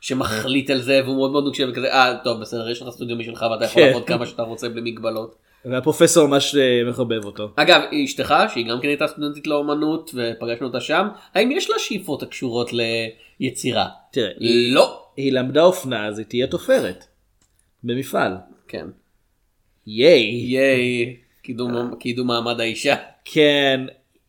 שמחליט 0.00 0.70
על 0.70 0.80
זה 0.80 1.00
והוא 1.04 1.16
מאוד 1.16 1.30
מאוד 1.30 1.44
נוקשה 1.44 1.64
וכזה 1.70 1.92
אה 1.92 2.16
טוב 2.24 2.40
בסדר 2.40 2.70
יש 2.70 2.82
לך 2.82 2.88
סטודיו 2.90 3.16
משלך 3.16 3.46
ואתה 3.50 3.64
יכול 3.64 3.82
כן. 3.82 3.88
לעבוד 3.88 4.06
כמה 4.06 4.26
שאתה 4.26 4.42
רוצה 4.42 4.68
בלי 4.68 4.80
מגבלות. 4.92 5.43
והפרופסור 5.64 6.26
ממש 6.28 6.54
אה, 6.54 6.90
מחבב 6.90 7.24
אותו. 7.24 7.48
אגב 7.56 7.80
אשתך 8.04 8.34
שהיא 8.52 8.66
גם 8.70 8.80
כן 8.82 8.88
הייתה 8.88 9.06
סטודנטית 9.06 9.46
לאומנות 9.46 10.10
ופגשנו 10.14 10.66
אותה 10.66 10.80
שם 10.80 11.06
האם 11.34 11.50
יש 11.50 11.70
לה 11.70 11.76
שאיפות 11.78 12.22
הקשורות 12.22 12.70
ליצירה? 13.40 13.88
תראה, 14.12 14.32
לא. 14.72 15.04
היא 15.16 15.32
למדה 15.32 15.62
אופנה 15.62 16.06
אז 16.06 16.18
היא 16.18 16.26
תהיה 16.26 16.46
תופרת. 16.46 17.04
במפעל. 17.84 18.32
כן. 18.68 18.86
ייי. 19.86 20.22
ייי 20.24 21.16
קידום 21.42 21.94
קידום 22.00 22.26
מעמד 22.26 22.60
האישה. 22.60 22.96
כן, 23.24 23.80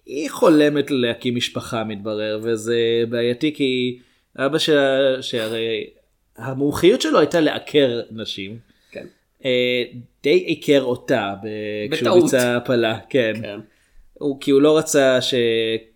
היא 0.05 0.29
חולמת 0.29 0.91
להקים 0.91 1.35
משפחה 1.35 1.83
מתברר 1.83 2.39
וזה 2.43 3.03
בעייתי 3.09 3.53
כי 3.53 3.99
אבא 4.37 4.57
שלה 4.57 5.21
שהרי 5.21 5.89
המומחיות 6.37 7.01
שלו 7.01 7.19
הייתה 7.19 7.39
לעקר 7.39 8.01
נשים. 8.11 8.57
כן. 8.91 9.05
די 10.25 10.29
עיקר 10.37 10.81
אותה 10.83 11.33
כשהוא. 11.91 12.21
ביצע 12.21 12.57
הפלה, 12.57 12.99
כן. 13.09 13.33
כן. 13.41 13.59
הוא, 14.13 14.37
כי 14.41 14.51
הוא 14.51 14.61
לא 14.61 14.77
רצה 14.77 15.21
ש... 15.21 15.33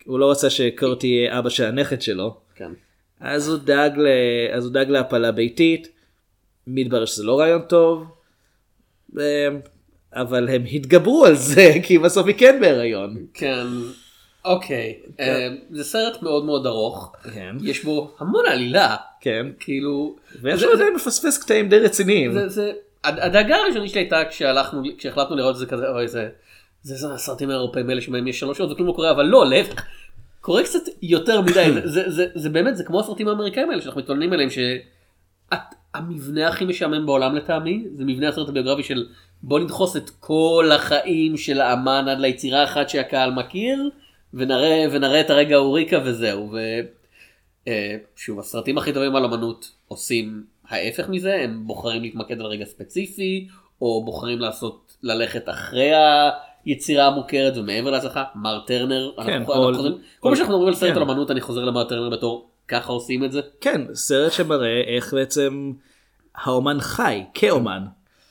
הוא 0.05 0.19
לא 0.19 0.31
רצה 0.31 0.49
שקורט 0.49 1.03
יהיה 1.03 1.39
אבא 1.39 1.49
של 1.49 1.65
הנכד 1.65 2.01
שלו. 2.01 2.37
כן. 2.55 2.71
אז 3.19 3.49
הוא 3.49 3.57
דאג, 3.57 3.97
ל... 3.97 4.07
אז 4.53 4.65
הוא 4.65 4.73
דאג 4.73 4.89
להפלה 4.89 5.31
ביתית. 5.31 5.87
מתברר 6.67 7.05
שזה 7.05 7.23
לא 7.23 7.39
רעיון 7.39 7.61
טוב. 7.61 8.03
אה, 9.19 9.47
אבל 10.13 10.49
הם 10.49 10.63
התגברו 10.71 11.25
על 11.25 11.35
זה 11.35 11.71
כי 11.85 11.97
בסוף 11.97 12.27
היא 12.27 12.35
כן 12.37 12.57
בהיריון. 12.61 13.25
כן. 13.33 13.65
אוקיי. 14.45 14.99
אה, 15.19 15.47
זה 15.71 15.83
סרט 15.83 16.21
מאוד 16.21 16.45
מאוד 16.45 16.65
ארוך. 16.65 17.15
כן. 17.33 17.55
יש 17.63 17.83
בו 17.83 18.11
המון 18.19 18.45
עלילה. 18.47 18.95
כן. 19.21 19.47
כאילו. 19.59 20.15
זה- 20.41 20.65
לו 20.65 20.73
עדיין 20.73 20.93
מפספס 20.95 21.37
קטעים 21.37 21.69
די 21.69 21.79
רציניים. 21.79 22.31
זה, 22.47 22.71
הדאגה 23.03 23.55
הראשונית 23.55 23.91
שלי 23.91 24.01
הייתה 24.01 24.25
כשהלכנו, 24.29 24.83
כשהחלטנו 24.97 25.35
לראות 25.35 25.53
את 25.55 25.59
זה 25.59 25.65
כזה, 25.65 25.89
אוי 25.89 26.07
זה, 26.07 26.29
זה, 26.81 26.95
זה 26.95 27.13
הסרטים 27.13 27.49
האירופאים 27.49 27.89
האלה 27.89 28.01
שבהם 28.01 28.27
יש 28.27 28.39
שלוש 28.39 28.57
שעות 28.57 28.71
וכלום 28.71 28.87
לא 28.87 28.93
קורה, 28.93 29.11
אבל 29.11 29.25
לא, 29.25 29.45
להפך, 29.45 29.85
קורה 30.41 30.63
קצת 30.63 30.79
יותר 31.01 31.41
מדי, 31.41 31.71
זה, 31.73 31.87
זה, 31.93 32.09
זה, 32.09 32.25
זה 32.35 32.49
באמת, 32.49 32.77
זה 32.77 32.83
כמו 32.83 32.99
הסרטים 32.99 33.27
האמריקאים 33.27 33.69
האלה 33.69 33.81
שאנחנו 33.81 34.01
מתלוננים 34.01 34.33
עליהם, 34.33 34.49
שהמבנה 35.93 36.47
הכי 36.47 36.65
משעמם 36.65 37.05
בעולם 37.05 37.35
לטעמי, 37.35 37.85
זה 37.93 38.05
מבנה 38.05 38.29
הסרט 38.29 38.49
הביוגרפי 38.49 38.83
של 38.83 39.07
בוא 39.41 39.59
נדחוס 39.59 39.97
את 39.97 40.09
כל 40.09 40.69
החיים 40.75 41.37
של 41.37 41.61
האמן 41.61 42.07
עד 42.07 42.19
ליצירה 42.19 42.63
אחת 42.63 42.89
שהקהל 42.89 43.31
מכיר, 43.31 43.89
ונראה, 44.33 44.85
ונראה 44.91 45.21
את 45.21 45.29
הרגע 45.29 45.55
ההוריקה 45.55 45.99
וזהו. 46.03 46.51
ו... 46.51 46.57
אה, 47.67 47.95
הסרטים 48.39 48.77
הכי 48.77 48.93
טובים 48.93 49.15
על 49.15 49.25
אמנות 49.25 49.71
עושים 49.87 50.43
ההפך 50.69 51.09
מזה 51.09 51.35
הם 51.43 51.67
בוחרים 51.67 52.01
להתמקד 52.01 52.39
על 52.39 52.45
רגע 52.45 52.65
ספציפי 52.65 53.47
או 53.81 54.03
בוחרים 54.05 54.39
לעשות 54.39 54.97
ללכת 55.03 55.49
אחרי 55.49 55.91
היצירה 56.65 57.07
המוכרת 57.07 57.57
ומעבר 57.57 57.89
להצלחה 57.91 58.23
מר 58.35 58.59
טרנר 58.59 59.11
אנחנו- 59.17 59.23
כן, 59.25 59.33
אנחנו 59.37 59.53
או- 59.53 59.73
חוזרים- 59.73 59.93
או- 59.93 59.97
כל 60.19 60.29
מה 60.29 60.35
שאנחנו 60.35 60.53
מדברים 60.53 60.67
על 60.67 60.75
סרט 60.75 60.89
כן. 60.89 60.95
על 60.95 61.03
אמנות 61.03 61.31
אני 61.31 61.41
חוזר 61.41 61.65
למר 61.65 61.83
טרנר 61.83 62.09
בתור 62.09 62.49
ככה 62.67 62.91
עושים 62.91 63.23
את 63.25 63.31
זה 63.31 63.41
כן, 63.61 63.81
סרט 63.93 64.31
שמראה 64.31 64.81
איך 64.95 65.13
בעצם 65.13 65.73
האומן 66.35 66.77
חי 66.79 67.23
כאומן. 67.33 67.83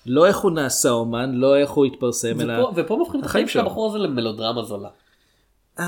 לא 0.07 0.27
איך 0.27 0.39
הוא 0.39 0.51
נעשה 0.51 0.91
אומן, 0.91 1.31
לא 1.35 1.57
איך 1.57 1.71
הוא 1.71 1.85
התפרסם, 1.87 2.41
אלא... 2.41 2.53
ופה- 2.61 2.73
ופה 2.77 2.97
מבחינת 2.97 3.25
החיים 3.25 3.25
החיים 3.25 3.49
של 3.49 3.53
שלו. 3.53 3.63
הבחור 3.63 3.89
הזה 3.89 3.99
למלודרמה 3.99 4.63
זולה. 4.63 4.89
אמ, 5.81 5.85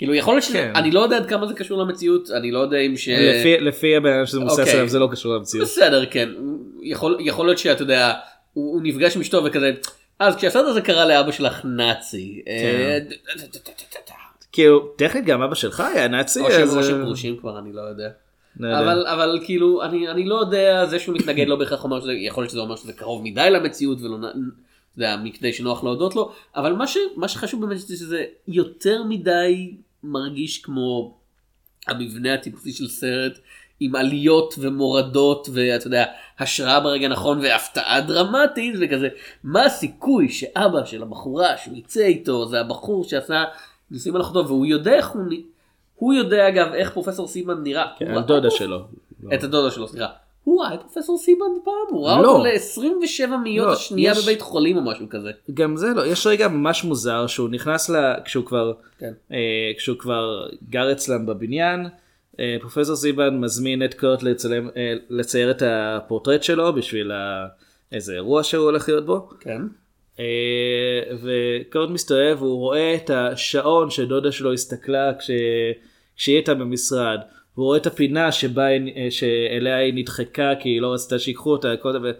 כאילו 0.00 0.14
יכול 0.14 0.34
להיות 0.34 0.44
שזה 0.44 0.58
כן. 0.58 0.72
אני 0.74 0.90
לא 0.90 1.00
יודע 1.00 1.16
עד 1.16 1.26
כמה 1.26 1.46
זה 1.46 1.54
קשור 1.54 1.78
למציאות 1.78 2.30
אני 2.30 2.50
לא 2.50 2.58
יודע 2.58 2.78
אם 2.78 2.96
ש... 2.96 3.08
לפי- 3.08 3.60
לפי 3.60 3.96
הבן 3.96 4.12
אדם 4.12 4.26
שזה 4.26 4.40
מבוסס 4.40 4.58
אוקיי. 4.58 4.72
עליו 4.74 4.88
זה 4.88 4.98
לא 4.98 5.08
קשור 5.12 5.34
למציאות. 5.34 5.66
בסדר 5.66 6.06
כן 6.06 6.28
יכול 7.20 7.46
להיות 7.46 7.58
שאתה 7.58 7.82
יודע 7.82 8.12
הוא, 8.52 8.80
נפגש 8.82 9.16
עם 9.16 9.22
אשתו 9.22 9.44
וכזה 9.44 9.72
אז 10.18 10.36
כשהסרט 10.36 10.66
הזה 10.66 10.80
קרה 10.80 11.06
לאבא 11.06 11.32
שלך 11.32 11.60
נאצי. 11.64 12.42
אה, 12.48 12.98
כן. 13.10 13.46
כאילו, 14.52 14.80
טכנית 14.96 15.24
גם 15.24 15.42
אבא 15.42 15.54
שלך 15.54 15.80
היה 15.94 16.08
נאצי, 16.08 16.40
או 16.40 16.50
שהם 16.50 16.78
אה, 16.78 16.82
שהם 16.82 17.02
גרושים 17.04 17.36
כבר 17.36 17.58
אני 17.58 17.72
לא 17.72 17.80
יודע. 17.80 18.08
לא 18.60 18.68
יודע. 18.68 18.80
אבל 18.80 19.06
אבל 19.06 19.38
כאילו 19.44 19.82
אני 19.82 20.08
אני 20.08 20.24
לא 20.24 20.34
יודע 20.34 20.86
זה 20.86 20.98
שהוא 20.98 21.14
מתנגד 21.14 21.48
לא 21.48 21.56
בהכרח 21.56 21.84
אומר 21.84 22.00
שזה 22.00 22.12
יכול 22.12 22.42
להיות 22.42 22.50
שזה 22.50 22.60
אומר 22.60 22.76
שזה 22.76 22.92
קרוב 22.92 23.22
מדי 23.24 23.48
למציאות 23.50 23.98
ולא 24.02 24.16
יודע, 24.96 25.16
מכדי 25.24 25.52
שנוח 25.52 25.84
להודות 25.84 26.14
לו 26.16 26.32
אבל 26.56 26.72
מה 26.72 26.86
ש- 26.86 26.96
מה 27.16 27.28
שחשוב 27.28 27.66
באמת 27.66 27.78
זה 27.78 27.96
שזה 27.96 28.24
יותר 28.48 29.02
מדי 29.08 29.74
מרגיש 30.04 30.58
כמו 30.58 31.18
המבנה 31.88 32.34
הטיפוסי 32.34 32.72
של 32.72 32.88
סרט 32.88 33.38
עם 33.80 33.96
עליות 33.96 34.54
ומורדות 34.58 35.48
ואתה 35.52 35.86
יודע 35.86 36.04
השראה 36.38 36.80
ברגע 36.80 37.08
נכון 37.08 37.38
והפתעה 37.38 38.00
דרמטית 38.00 38.74
וכזה 38.80 39.08
מה 39.44 39.64
הסיכוי 39.64 40.28
שאבא 40.28 40.84
של 40.84 41.02
הבחורה 41.02 41.56
שהוא 41.56 41.76
יצא 41.76 42.04
איתו 42.04 42.48
זה 42.48 42.60
הבחור 42.60 43.04
שעשה 43.04 43.44
נוסעים 43.90 44.16
על 44.16 44.22
אחותו 44.22 44.46
והוא 44.46 44.66
יודע 44.66 44.94
איך 44.94 45.08
הוא 45.08 45.22
הוא 45.94 46.14
יודע 46.14 46.48
אגב 46.48 46.72
איך 46.72 46.92
פרופסור 46.92 47.28
סיבן 47.28 47.62
נראה. 47.62 47.86
כן, 47.98 48.10
הדודה 48.10 48.50
שלו. 48.50 48.84
את 49.34 49.44
הדודה 49.44 49.70
שלו 49.70 49.88
סליחה. 49.88 50.06
הוא 50.50 50.64
את 50.74 50.80
פרופסור 50.80 51.18
סיבן 51.18 51.44
פעם 51.64 51.72
הוא 51.90 52.06
ראה 52.06 52.22
לא. 52.22 52.28
אותו 52.32 52.44
ל-27 52.44 53.36
מאיות 53.44 53.66
לא, 53.66 53.72
השנייה 53.72 54.12
יש- 54.12 54.22
בבית 54.24 54.40
חולים 54.42 54.76
או 54.76 54.82
משהו 54.82 55.06
כזה. 55.10 55.30
גם 55.54 55.76
זה 55.76 55.86
לא, 55.96 56.06
יש 56.06 56.26
רגע 56.26 56.48
ממש 56.48 56.84
מוזר 56.84 57.26
שהוא 57.26 57.48
נכנס 57.48 57.90
ל... 57.90 57.96
כשהוא 58.24 58.44
כבר, 58.44 58.72
כן. 58.98 59.12
אה, 59.32 59.36
כשהוא 59.76 59.96
כבר 59.98 60.46
גר 60.70 60.92
אצלם 60.92 61.26
בבניין, 61.26 61.86
אה, 62.40 62.56
פרופסור 62.60 62.96
סיבן 62.96 63.40
מזמין 63.40 63.84
את 63.84 63.94
קורט 63.94 64.22
לצלם, 64.22 64.68
אה, 64.76 64.94
לצייר 65.10 65.50
את 65.50 65.62
הפורטרט 65.66 66.42
שלו 66.42 66.72
בשביל 66.72 67.12
ה... 67.12 67.46
איזה 67.92 68.12
אירוע 68.14 68.42
שהוא 68.44 68.64
הולך 68.64 68.88
להיות 68.88 69.06
בו. 69.06 69.28
כן. 69.40 69.62
אה, 70.20 70.24
וקורט 71.22 71.90
מסתובב 71.90 72.36
והוא 72.38 72.58
רואה 72.58 72.94
את 72.94 73.10
השעון 73.10 73.90
שדודה 73.90 74.32
שלו 74.32 74.52
הסתכלה 74.52 75.12
כש... 75.18 75.30
כשהיא 76.16 76.36
הייתה 76.36 76.54
במשרד. 76.54 77.18
והוא 77.60 77.66
רואה 77.66 77.78
את 77.78 77.86
הפינה 77.86 78.32
שבה 78.32 78.68
אה, 78.70 79.06
שאליה 79.10 79.76
היא 79.76 79.94
נדחקה 79.94 80.52
כי 80.60 80.68
היא 80.68 80.80
לא 80.80 80.92
רצתה 80.94 81.18
שיקחו 81.18 81.50
אותה. 81.50 81.68
כל 81.82 81.92
דבר. 81.92 82.10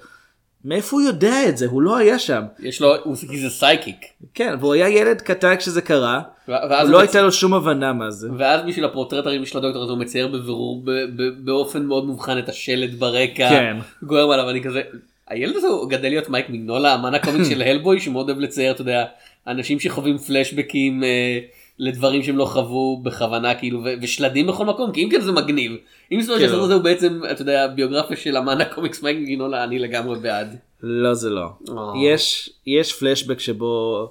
מאיפה 0.65 0.97
הוא 0.97 1.03
יודע 1.03 1.49
את 1.49 1.57
זה? 1.57 1.67
הוא 1.67 1.83
לא 1.83 1.97
היה 1.97 2.19
שם. 2.19 2.43
יש 2.59 2.81
לו 2.81 2.97
הוא 3.05 3.17
זה 3.17 3.51
psychic. 3.51 3.97
כן, 4.35 4.55
והוא 4.61 4.75
היה 4.75 4.89
ילד 4.89 5.21
קטן 5.21 5.57
כשזה 5.57 5.83
קרה, 5.83 6.23
לא 6.49 6.57
הוא 6.93 6.99
הייתה 6.99 7.23
לו 7.23 7.33
שום 7.33 7.55
הבנה 7.55 7.93
מה 7.93 8.11
זה. 8.11 8.29
ואז 8.39 8.61
בשביל 8.67 8.85
הפורטרט 8.85 9.27
הרשמי 9.27 9.47
של 9.47 9.59
הדוקטור 9.59 9.83
הזה 9.83 9.93
הוא 9.93 10.01
מצייר 10.01 10.29
בבירור 10.29 10.83
ב- 10.85 10.91
ב- 10.91 11.45
באופן 11.45 11.83
מאוד 11.83 12.05
מובחן 12.07 12.39
את 12.39 12.49
השלד 12.49 12.95
ברקע. 12.95 13.49
כן. 13.49 13.77
גורם 14.03 14.31
עליו 14.31 14.51
אני 14.51 14.63
כזה. 14.63 14.83
הילד 15.29 15.57
הזה 15.57 15.67
הוא 15.67 15.91
גדל 15.91 16.09
להיות 16.09 16.29
מייק 16.29 16.51
מגנולה 16.51 16.95
אמן 16.95 17.15
הקומיקס 17.15 17.49
של 17.49 17.63
הלבוי 17.67 18.01
שמאוד 18.01 18.31
אוהב 18.31 18.41
לצייר 18.41 18.73
אתה 18.73 18.81
יודע 18.81 19.05
אנשים 19.47 19.81
שחווים 19.81 20.19
פלשבקים 20.19 21.05
אה, 21.05 21.39
לדברים 21.81 22.23
שהם 22.23 22.37
לא 22.37 22.45
חוו 22.45 23.01
בכוונה 23.03 23.55
כאילו 23.55 23.85
ו- 23.85 23.95
ושלדים 24.03 24.47
בכל 24.47 24.65
מקום 24.67 24.93
כי 24.93 25.05
אם 25.05 25.09
כן 25.11 25.21
זה 25.21 25.33
מגניב. 25.33 25.73
אם 26.13 26.21
זאת 26.21 26.29
אומרת 26.29 26.41
כן. 26.43 26.49
שהסרט 26.49 26.65
הזה 26.65 26.75
הוא 26.75 26.83
בעצם 26.83 27.21
אתה 27.31 27.43
יודע 27.43 27.67
ביוגרפיה 27.67 28.17
של 28.17 28.37
אמן 28.37 28.61
הקומיקס 28.61 29.03
מייק 29.03 29.19
מגנולה 29.21 29.65
אני 29.65 29.79
לגמרי 29.79 30.19
בעד. 30.19 30.57
לא 30.83 31.15
זה 31.15 31.31
לא. 31.31 31.47
אה. 31.69 31.93
יש, 32.05 32.51
יש 32.67 32.93
פלשבק 32.93 33.41
שבו, 33.41 34.07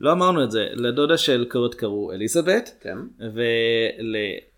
לא 0.00 0.12
אמרנו 0.12 0.44
את 0.44 0.50
זה, 0.50 0.66
לדודה 0.72 1.18
של 1.18 1.46
קורט 1.50 1.74
קראו 1.74 2.12
אליזבת, 2.12 2.70
כן. 2.80 2.98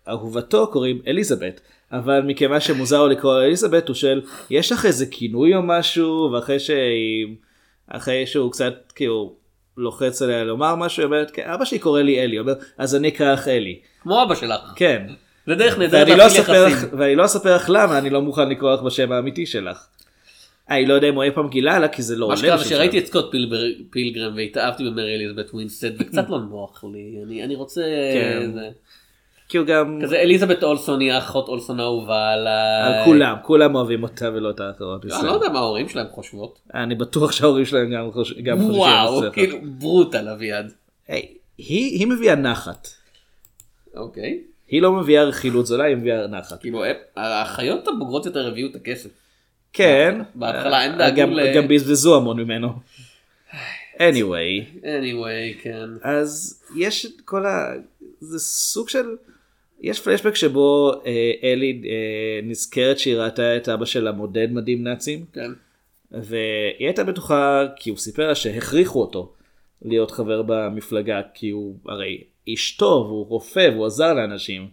ולאהובתו 0.07 0.67
קוראים 0.67 1.01
אליזבת. 1.07 1.61
אבל 1.91 2.21
מכיוון 2.21 2.59
שמוזר 2.59 3.07
לקרוא 3.07 3.41
אליזבת 3.41 3.87
הוא 3.87 3.95
שואל 3.95 4.21
יש 4.49 4.71
לך 4.71 4.85
איזה 4.85 5.05
כינוי 5.05 5.55
או 5.55 5.61
משהו 5.61 6.31
ואחרי 6.33 6.59
שהיא 6.59 7.35
אחרי 7.87 8.25
שהוא 8.27 8.51
קצת 8.51 8.73
כאילו 8.95 9.33
לוחץ 9.77 10.21
עליה 10.21 10.43
לומר 10.43 10.75
משהו 10.75 11.01
היא 11.01 11.05
אומרת 11.05 11.31
"כן, 11.31 11.49
אבא 11.49 11.65
שלי 11.65 11.79
קורא 11.79 12.01
לי 12.01 12.23
אלי 12.23 12.39
אומר 12.39 12.53
אז 12.77 12.95
אני 12.95 13.07
אקרא 13.07 13.33
לך 13.33 13.47
אלי 13.47 13.79
כמו 14.03 14.23
אבא 14.23 14.35
שלך. 14.35 14.61
כן 14.75 15.07
זה 15.47 15.55
דרך 15.55 15.77
נהדרת 15.77 16.07
לא 16.07 16.15
להפעיל 16.15 16.41
אספר 16.41 16.67
יחסים. 16.67 16.89
ואני 16.99 17.15
לא 17.15 17.25
אספר 17.25 17.55
לך 17.55 17.69
למה 17.69 17.97
אני 17.97 18.09
לא 18.09 18.21
מוכן 18.21 18.49
לקרוא 18.49 18.73
לך 18.73 18.81
בשם 18.81 19.11
האמיתי 19.11 19.45
שלך. 19.45 19.87
אני 20.69 20.85
לא 20.85 20.93
יודע 20.93 21.09
אם 21.09 21.15
הוא 21.15 21.23
אי 21.23 21.31
פעם 21.31 21.49
גילה 21.49 21.79
לה 21.79 21.87
כי 21.87 22.01
זה 22.01 22.15
לא 22.15 22.27
מה 22.27 22.33
עולה. 22.33 22.37
שקרה 22.37 22.57
בשביל 22.57 22.77
שראיתי 22.77 22.97
שם. 22.97 23.03
את 23.03 23.07
סקוט 23.07 23.31
פילגרם 23.89 24.33
והתאהבתי 24.35 24.83
במרי 24.83 25.15
אליזבת 25.15 25.53
ווינסטד 25.53 25.91
וקצת 26.01 26.29
לא 26.29 26.39
נוח 26.39 26.83
לי 26.93 27.43
אני 27.43 27.55
רוצה 27.55 27.81
כן. 28.13 28.51
כי 29.53 29.57
הוא 29.57 29.67
גם 29.67 29.99
כזה 30.03 30.15
אליזבת 30.19 30.63
אולסון 30.63 30.99
היא 30.99 31.11
האחות 31.11 31.47
אולסון 31.47 31.79
האהובה 31.79 32.29
עליי. 32.31 32.83
על 32.99 33.05
כולם 33.05 33.35
כולם 33.43 33.75
אוהבים 33.75 34.03
אותה 34.03 34.29
ולא 34.33 34.49
את 34.49 34.59
האחרות. 34.59 35.05
אני 35.05 35.27
לא 35.27 35.31
יודע 35.31 35.49
מה 35.49 35.59
ההורים 35.59 35.89
שלהם 35.89 36.07
חושבות. 36.11 36.59
אני 36.73 36.95
בטוח 36.95 37.31
שההורים 37.31 37.65
שלהם 37.65 37.91
גם 37.95 38.11
חוש- 38.11 38.33
גם 38.43 38.57
חושבים 38.57 38.75
וואו 38.79 39.15
על 39.17 39.21
זה. 39.23 39.29
כאילו 39.33 39.57
ברוטל 39.63 40.29
אביעד. 40.29 40.71
היי, 41.07 41.27
היא 41.57 42.07
מביאה 42.07 42.35
נחת. 42.35 42.87
אוקיי. 43.95 44.39
היא 44.67 44.81
לא 44.81 44.91
מביאה 44.91 45.23
רכילות 45.23 45.65
זולה 45.65 45.83
היא 45.83 45.95
מביאה 45.95 46.27
נחת. 46.27 46.59
כאילו 46.61 46.83
האחיות 47.15 47.87
הבוגרות 47.87 48.25
יותר 48.25 48.47
הביאו 48.47 48.69
את 48.69 48.75
הכסף. 48.75 49.09
כן. 49.73 50.21
בהתחלה 50.35 50.81
הם 50.83 50.97
דאגו 50.97 51.15
גם- 51.21 51.33
ל- 51.33 51.55
גם 51.55 51.67
בזבזו 51.67 52.17
המון 52.17 52.37
ממנו. 52.39 52.69
anyway 53.97 54.81
anyway 54.83 55.61
כן. 55.63 55.89
אז 56.01 56.61
יש 56.77 57.05
את 57.05 57.21
כל 57.25 57.45
ה... 57.45 57.65
זה 58.19 58.39
סוג 58.39 58.89
של... 58.89 59.05
יש 59.83 59.99
פלשבק 59.99 60.35
שבו 60.35 60.91
אה, 61.05 61.31
אלי 61.43 61.81
אה, 61.85 62.39
נזכרת 62.43 62.99
שהיא 62.99 63.15
ראתה 63.15 63.57
את 63.57 63.69
אבא 63.69 63.85
שלה 63.85 64.11
מודד 64.11 64.47
מדים 64.51 64.83
נאצים 64.83 65.25
כן. 65.33 65.51
והיא 66.11 66.87
הייתה 66.87 67.03
בטוחה 67.03 67.65
כי 67.75 67.89
הוא 67.89 67.97
סיפר 67.97 68.27
לה 68.27 68.35
שהכריחו 68.35 69.01
אותו 69.01 69.33
להיות 69.81 70.11
חבר 70.11 70.41
במפלגה 70.41 71.21
כי 71.33 71.49
הוא 71.49 71.75
הרי 71.85 72.23
איש 72.47 72.77
טוב 72.77 73.07
הוא 73.07 73.27
רופא 73.27 73.69
והוא 73.73 73.85
עזר 73.85 74.13
לאנשים. 74.13 74.67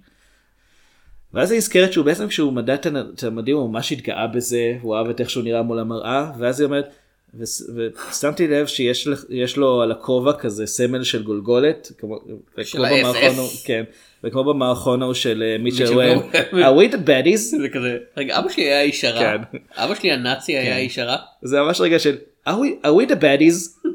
ואז 1.35 1.51
היא 1.51 1.59
נזכרת 1.59 1.93
שהוא 1.93 2.05
בעצם 2.05 2.29
כשהוא 2.29 2.53
מדד 2.53 2.87
את 3.15 3.23
המדים 3.23 3.57
הוא 3.57 3.71
ממש 3.71 3.93
התגאה 3.93 4.27
בזה 4.27 4.79
הוא 4.81 4.97
אהב 4.97 5.09
את 5.09 5.21
איך 5.21 5.31
שהוא 5.31 5.45
נראה 5.45 5.63
מול 5.63 5.79
המראה 5.79 6.33
ואז 6.39 6.61
היא 6.61 6.67
אומרת 6.67 6.95
ושמתי 7.39 8.49
לב 8.49 8.67
שיש 8.67 9.57
לו 9.57 9.83
על 9.83 9.93
הכובע 9.93 10.33
כזה 10.33 10.67
סמל 10.67 11.05
של 11.05 11.23
גולגולת 11.23 11.93
כמו, 11.99 12.19
וכמו 12.59 12.85
ה-SS? 12.85 13.67
כן, 13.67 13.85
וכמו 14.25 14.45
במערכון 14.45 15.03
ההוא 15.03 15.15
של 15.15 15.43
אה, 15.47 15.59
מיטשל 15.63 15.85
ווין. 15.95 16.19
are 16.43 16.53
we 16.91 16.93
the 16.93 17.09
baddies? 17.09 17.37
זה 17.61 17.69
כזה 17.73 17.99
רגע 18.17 18.39
אבא 18.39 18.49
שלי 18.49 18.63
היה 18.63 18.83
איש 18.83 19.05
הרע. 19.05 19.21
כן. 19.21 19.59
אבא 19.77 19.95
שלי 19.95 20.13
הנאצי 20.13 20.59
היה 20.59 20.79
איש 20.79 20.99
הרע. 20.99 21.17
זה 21.43 21.61
ממש 21.61 21.81
רגע 21.81 21.99
של 21.99 22.17
are 22.49 22.53
we, 22.85 23.11
the 23.11 23.15
baddies? 23.23 23.89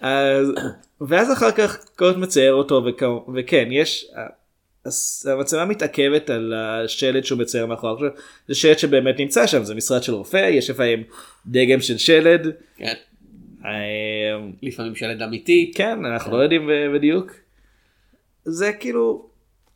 אז, 0.00 0.52
ואז 1.00 1.32
אחר 1.32 1.50
כך 1.52 1.78
קורט 1.96 2.16
מצייר 2.16 2.52
אותו 2.54 2.82
וכ- 2.84 3.28
וכן 3.36 3.68
יש 3.70 4.06
המצלמה 5.26 5.64
מתעכבת 5.64 6.30
על 6.30 6.54
השלד 6.54 7.24
שהוא 7.24 7.38
מצייר 7.38 7.66
מאחוריו 7.66 7.94
עכשיו, 7.94 8.08
זה 8.48 8.54
שלד 8.54 8.78
שבאמת 8.78 9.20
נמצא 9.20 9.46
שם 9.46 9.64
זה 9.64 9.74
משרד 9.74 10.02
של 10.02 10.14
רופא 10.14 10.50
יש 10.50 10.70
לפעמים 10.70 11.02
דגם 11.46 11.80
של 11.80 11.98
שלד 11.98 12.46
כן. 12.76 12.94
אה, 13.64 13.70
לפעמים 14.62 14.94
שלד 14.94 15.22
אמיתי. 15.22 15.72
כן 15.74 16.04
אנחנו 16.04 16.36
לא 16.36 16.42
יודעים 16.42 16.66
ב- 16.66 16.96
בדיוק 16.96 17.32
זה 18.44 18.72
כאילו 18.72 19.28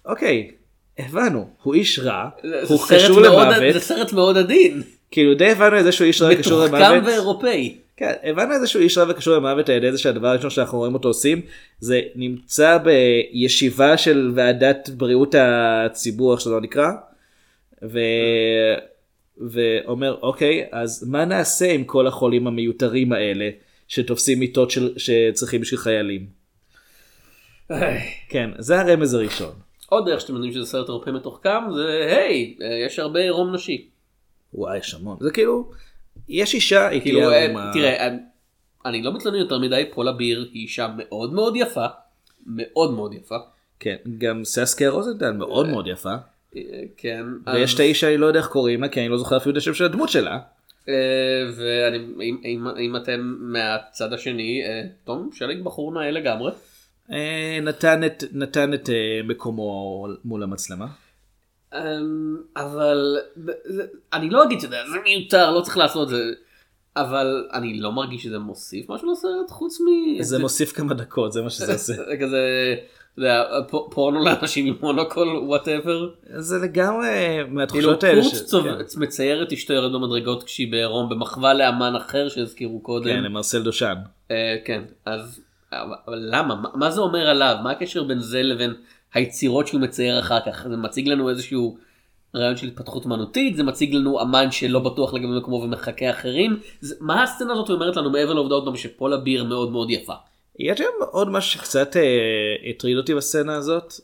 אוקיי 0.07 0.51
הבנו 0.99 1.49
הוא 1.63 1.75
איש 1.75 1.99
רע 1.99 2.29
הוא 2.69 2.81
קשור 2.89 3.21
למוות 3.21 3.73
זה 3.73 3.81
סרט 3.81 4.13
מאוד 4.13 4.37
עדין. 4.37 4.83
כאילו 5.11 5.35
די 5.35 5.51
הבנו 5.51 5.79
את 5.79 5.85
זה 5.85 5.93
שהוא 5.93 6.07
איש 6.07 6.23
רע 6.23 6.31
מתוחכם 6.31 6.75
למוות. 6.75 7.05
ואירופאי. 7.07 7.79
כן, 7.97 8.13
הבנו 8.23 8.55
איזה 8.55 8.67
שהוא 8.67 8.83
איש 8.83 8.99
רע 8.99 9.05
וקשור 9.09 9.37
למוות 9.37 9.69
על 9.69 9.77
ידי 9.77 9.93
זה 9.93 9.99
שהדבר 9.99 10.29
הראשון 10.29 10.51
שאנחנו 10.51 10.79
רואים 10.79 10.95
אותו 10.95 11.09
עושים 11.09 11.41
זה 11.79 12.01
נמצא 12.15 12.79
בישיבה 12.79 13.97
של 13.97 14.33
ועדת 14.35 14.89
בריאות 14.89 15.35
הציבור 15.39 16.33
איך 16.33 16.41
שזה 16.41 16.51
לא 16.51 16.61
נקרא 16.61 16.89
ו... 17.83 17.99
ואומר 19.39 20.19
אוקיי 20.23 20.67
אז 20.73 21.09
מה 21.09 21.25
נעשה 21.25 21.73
עם 21.73 21.85
כל 21.85 22.07
החולים 22.07 22.47
המיותרים 22.47 23.13
האלה 23.13 23.51
שתופסים 23.89 24.39
מיטות 24.39 24.71
של... 24.71 24.99
שצריכים 24.99 25.61
בשביל 25.61 25.81
חיילים. 25.81 26.27
כן 28.29 28.51
זה 28.59 28.81
הרמז 28.81 29.15
הראשון. 29.15 29.53
עוד 29.89 30.07
דרך 30.09 30.21
שאתם 30.21 30.35
יודעים 30.35 30.53
שזה 30.53 30.67
סרט 30.67 30.89
אירופאי 30.89 31.13
מתוחכם 31.13 31.61
זה 31.75 32.17
היי 32.17 32.57
אה, 32.63 32.87
יש 32.87 32.99
הרבה 32.99 33.21
עירום 33.21 33.55
נשי. 33.55 33.89
וואי 34.55 34.79
יש 34.79 34.95
המון 34.95 35.17
זה 35.21 35.31
כאילו 35.31 35.71
יש 36.29 36.55
אישה 36.55 36.89
היא 36.89 37.01
כאילו 37.03 37.19
כאילו 37.21 37.33
אה, 37.33 37.45
עם 37.45 37.57
ה- 37.57 37.71
תראה 37.73 38.07
אה, 38.09 38.15
אני 38.87 39.03
לא 39.03 39.13
מתלונן 39.17 39.39
יותר 39.39 39.59
מדי 39.59 39.85
פולה 39.95 40.13
ביר 40.13 40.49
היא 40.53 40.63
אישה 40.63 40.89
מאוד 40.97 41.33
מאוד 41.33 41.57
יפה. 41.57 41.87
מאוד 42.47 42.93
מאוד 42.93 43.15
יפה. 43.15 43.37
כן 43.81 43.97
גם 44.19 44.45
ססקיה 44.45 44.91
רוזנטל 44.91 45.33
מאוד 45.33 45.69
מאוד 45.69 45.87
יפה. 45.87 46.15
אה, 46.57 46.63
כן. 46.97 47.25
ויש 47.47 47.71
אז- 47.71 47.75
את 47.75 47.81
האיש 47.81 48.01
שאני 48.01 48.17
לא 48.17 48.27
יודע 48.27 48.39
איך 48.41 48.47
קוראים 48.49 48.83
לה 48.83 48.89
כי 48.89 49.01
אני 49.01 49.09
לא 49.09 49.19
זוכר 49.19 49.37
אפילו 49.37 49.53
את 49.53 49.57
השם 49.57 49.75
של 49.75 49.85
הדמות 49.85 50.09
שלה. 50.09 50.39
אה, 50.89 50.95
ואני 51.57 51.97
אם- 52.23 52.41
אם- 52.45 52.69
אם 52.81 52.97
אתם 52.97 53.35
מהצד 53.41 54.13
השני 54.13 54.63
אה, 54.65 54.83
תום 55.05 55.31
שלג 55.33 55.63
בחור 55.63 55.93
נאה 55.95 56.11
לגמרי. 56.11 56.53
נתן 57.63 58.05
את 58.05 58.25
נתן 58.33 58.75
את 58.75 58.89
מקומו 59.25 60.07
מול 60.25 60.43
המצלמה. 60.43 60.87
אמ, 61.75 62.37
אבל 62.57 63.17
אני 64.13 64.31
לא 64.31 64.45
אגיד 64.45 64.61
שזה 64.61 64.69
זה 64.93 64.99
מיותר 65.05 65.51
לא 65.51 65.61
צריך 65.61 65.77
לעשות 65.77 66.09
זה 66.09 66.23
אבל 66.97 67.49
אני 67.53 67.81
לא 67.81 67.93
מרגיש 67.93 68.23
שזה 68.23 68.39
מוסיף 68.39 68.91
משהו 68.91 69.13
לסרט 69.13 69.51
חוץ 69.51 69.81
מ... 69.81 70.23
זה 70.23 70.39
מוסיף 70.39 70.73
כמה 70.73 70.95
דקות 70.95 71.33
זה 71.33 71.43
מה 71.43 71.51
שזה 71.51 71.73
עושה. 71.73 71.93
זה 71.93 72.17
כזה 72.21 72.39
אתה 73.15 73.23
יודע, 73.23 73.43
פ- 73.69 73.91
פורנו 73.95 74.25
לאנשים 74.25 74.67
עם 74.67 74.75
מונוקול 74.81 75.29
whatever. 75.29 76.09
זה 76.37 76.57
לגמרי 76.59 77.07
כאילו 77.39 77.55
מהתחושות 77.55 78.05
האלה. 78.05 78.23
קורט 78.23 78.35
ש- 78.35 78.43
צוב- 78.43 78.65
כן. 78.65 79.01
מצייר 79.01 79.43
את 79.43 79.53
אשתו 79.53 79.73
יורד 79.73 79.93
במדרגות 79.93 80.43
כשהיא 80.43 80.73
בעירום 80.73 81.09
במחווה 81.09 81.55
לאמן 81.55 81.97
אחר 81.97 82.29
שהזכירו 82.29 82.81
קודם. 82.81 83.05
כן 83.05 83.23
למרסל 83.23 83.63
דושן. 83.63 83.95
אה, 84.31 84.57
כן 84.65 84.83
אז 85.05 85.41
אבל 85.73 86.19
למה 86.31 86.55
מה, 86.55 86.69
מה 86.75 86.91
זה 86.91 87.01
אומר 87.01 87.29
עליו 87.29 87.57
מה 87.63 87.71
הקשר 87.71 88.03
בין 88.03 88.21
זה 88.21 88.43
לבין 88.43 88.75
היצירות 89.15 89.67
שהוא 89.67 89.81
מצייר 89.81 90.21
אחר 90.21 90.39
כך 90.47 90.67
זה 90.69 90.77
מציג 90.77 91.09
לנו 91.09 91.31
איזשהו 91.31 91.77
רעיון 92.35 92.57
של 92.57 92.67
התפתחות 92.67 93.07
אמנותית 93.07 93.57
זה 93.57 93.63
מציג 93.63 93.95
לנו 93.95 94.23
אמן 94.23 94.51
שלא 94.51 94.81
בטוח 94.81 95.15
לגבי 95.15 95.39
מקומו 95.39 95.57
ומחקה 95.57 96.11
אחרים 96.11 96.61
זה, 96.81 96.95
מה 97.01 97.23
הסצנה 97.23 97.53
הזאת 97.53 97.71
אומרת 97.71 97.97
לנו 97.97 98.11
מעבר 98.11 98.33
לעובדה 98.33 98.55
עוד 98.55 98.65
פעם 98.65 98.77
שפולה 98.77 99.17
ביר 99.17 99.45
מאוד 99.45 99.71
מאוד 99.71 99.91
יפה. 99.91 100.13
יש 100.59 100.81
גם 100.81 101.09
עוד 101.11 101.29
משהו 101.29 101.61
שקצת 101.61 101.97
אה, 101.97 102.71
הטריד 102.71 102.97
אותי 102.97 103.15
בסצנה 103.15 103.55
הזאת. 103.55 103.95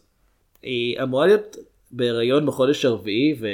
היא 0.63 1.03
אמורה 1.03 1.27
להיות 1.27 1.57
בהיריון 1.91 2.47
בחודש 2.47 2.85
הרביעי 2.85 3.35
ו... 3.41 3.47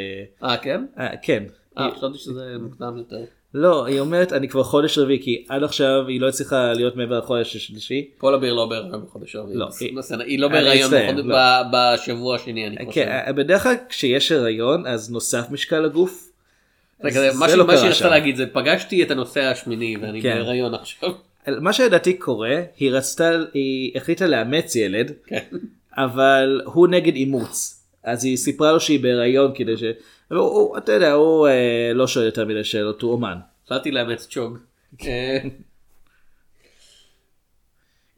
אה 0.42 0.56
כן? 0.56 0.86
אה, 0.98 1.16
כן. 1.22 1.44
אה 1.78 1.88
חשבתי 1.96 2.18
שזה 2.18 2.56
מוקדם 2.60 2.96
יותר. 2.96 3.24
לא, 3.54 3.84
היא 3.86 4.00
אומרת 4.00 4.32
אני 4.32 4.48
כבר 4.48 4.62
חודש 4.62 4.98
רביעי 4.98 5.22
כי 5.22 5.44
עד 5.48 5.62
עכשיו 5.62 6.04
היא 6.08 6.20
לא 6.20 6.28
הצליחה 6.28 6.72
להיות 6.72 6.96
מעבר 6.96 7.18
לחודש 7.18 7.56
השלישי. 7.56 8.08
פולה 8.18 8.38
ביר 8.38 8.54
לא 8.54 8.66
בהיריון 8.66 9.04
בחודש 9.06 9.36
הרביעי. 9.36 9.56
לא, 9.58 9.68
היא- 9.80 9.96
היא 10.26 10.38
לא 10.38 10.48
בהיריון 10.48 10.90
לא. 11.24 11.62
בשבוע 11.72 12.34
השני 12.36 12.66
אני 12.66 12.76
חושב. 12.86 13.04
כן, 13.04 13.32
בדרך 13.36 13.62
כלל 13.62 13.74
כשיש 13.88 14.32
הריון 14.32 14.86
אז 14.86 15.10
נוסף 15.10 15.46
משקל 15.50 15.84
הגוף. 15.84 16.28
זה 17.10 17.30
מה 17.38 17.46
לא 17.56 17.76
שהיא 17.76 17.78
שם. 17.80 17.86
רצתה 17.88 18.08
להגיד 18.08 18.36
זה 18.36 18.46
פגשתי 18.46 19.02
את 19.02 19.10
הנושא 19.10 19.40
השמיני 19.40 19.96
ואני 19.96 20.22
כן. 20.22 20.34
בהיריון 20.34 20.74
עכשיו. 20.74 21.10
מה 21.60 21.72
שלדעתי 21.72 22.14
קורה 22.14 22.60
היא 22.78 22.90
רצתה 22.92 23.30
היא 23.54 23.92
החליטה 23.96 24.26
לאמץ 24.26 24.76
ילד 24.76 25.12
כן. 25.26 25.42
אבל 25.96 26.60
הוא 26.64 26.88
נגד 26.88 27.14
אימוץ 27.14 27.82
אז 28.04 28.24
היא 28.24 28.36
סיפרה 28.36 28.72
לו 28.72 28.80
שהיא 28.80 29.00
בהיריון 29.00 29.52
כדי 29.54 29.76
ש... 29.76 29.82
הוא, 30.28 30.78
אתה 30.78 30.92
יודע 30.92 31.12
הוא 31.12 31.48
אה, 31.48 31.90
לא 31.94 32.06
שואל 32.06 32.24
יותר 32.24 32.44
מדי 32.44 32.64
שאלות 32.64 33.02
הוא 33.02 33.12
אומן. 33.12 33.38
החלטתי 33.64 33.90
לאמץ 33.90 34.26
צ'וג. 34.30 34.58
אה, 35.02 35.38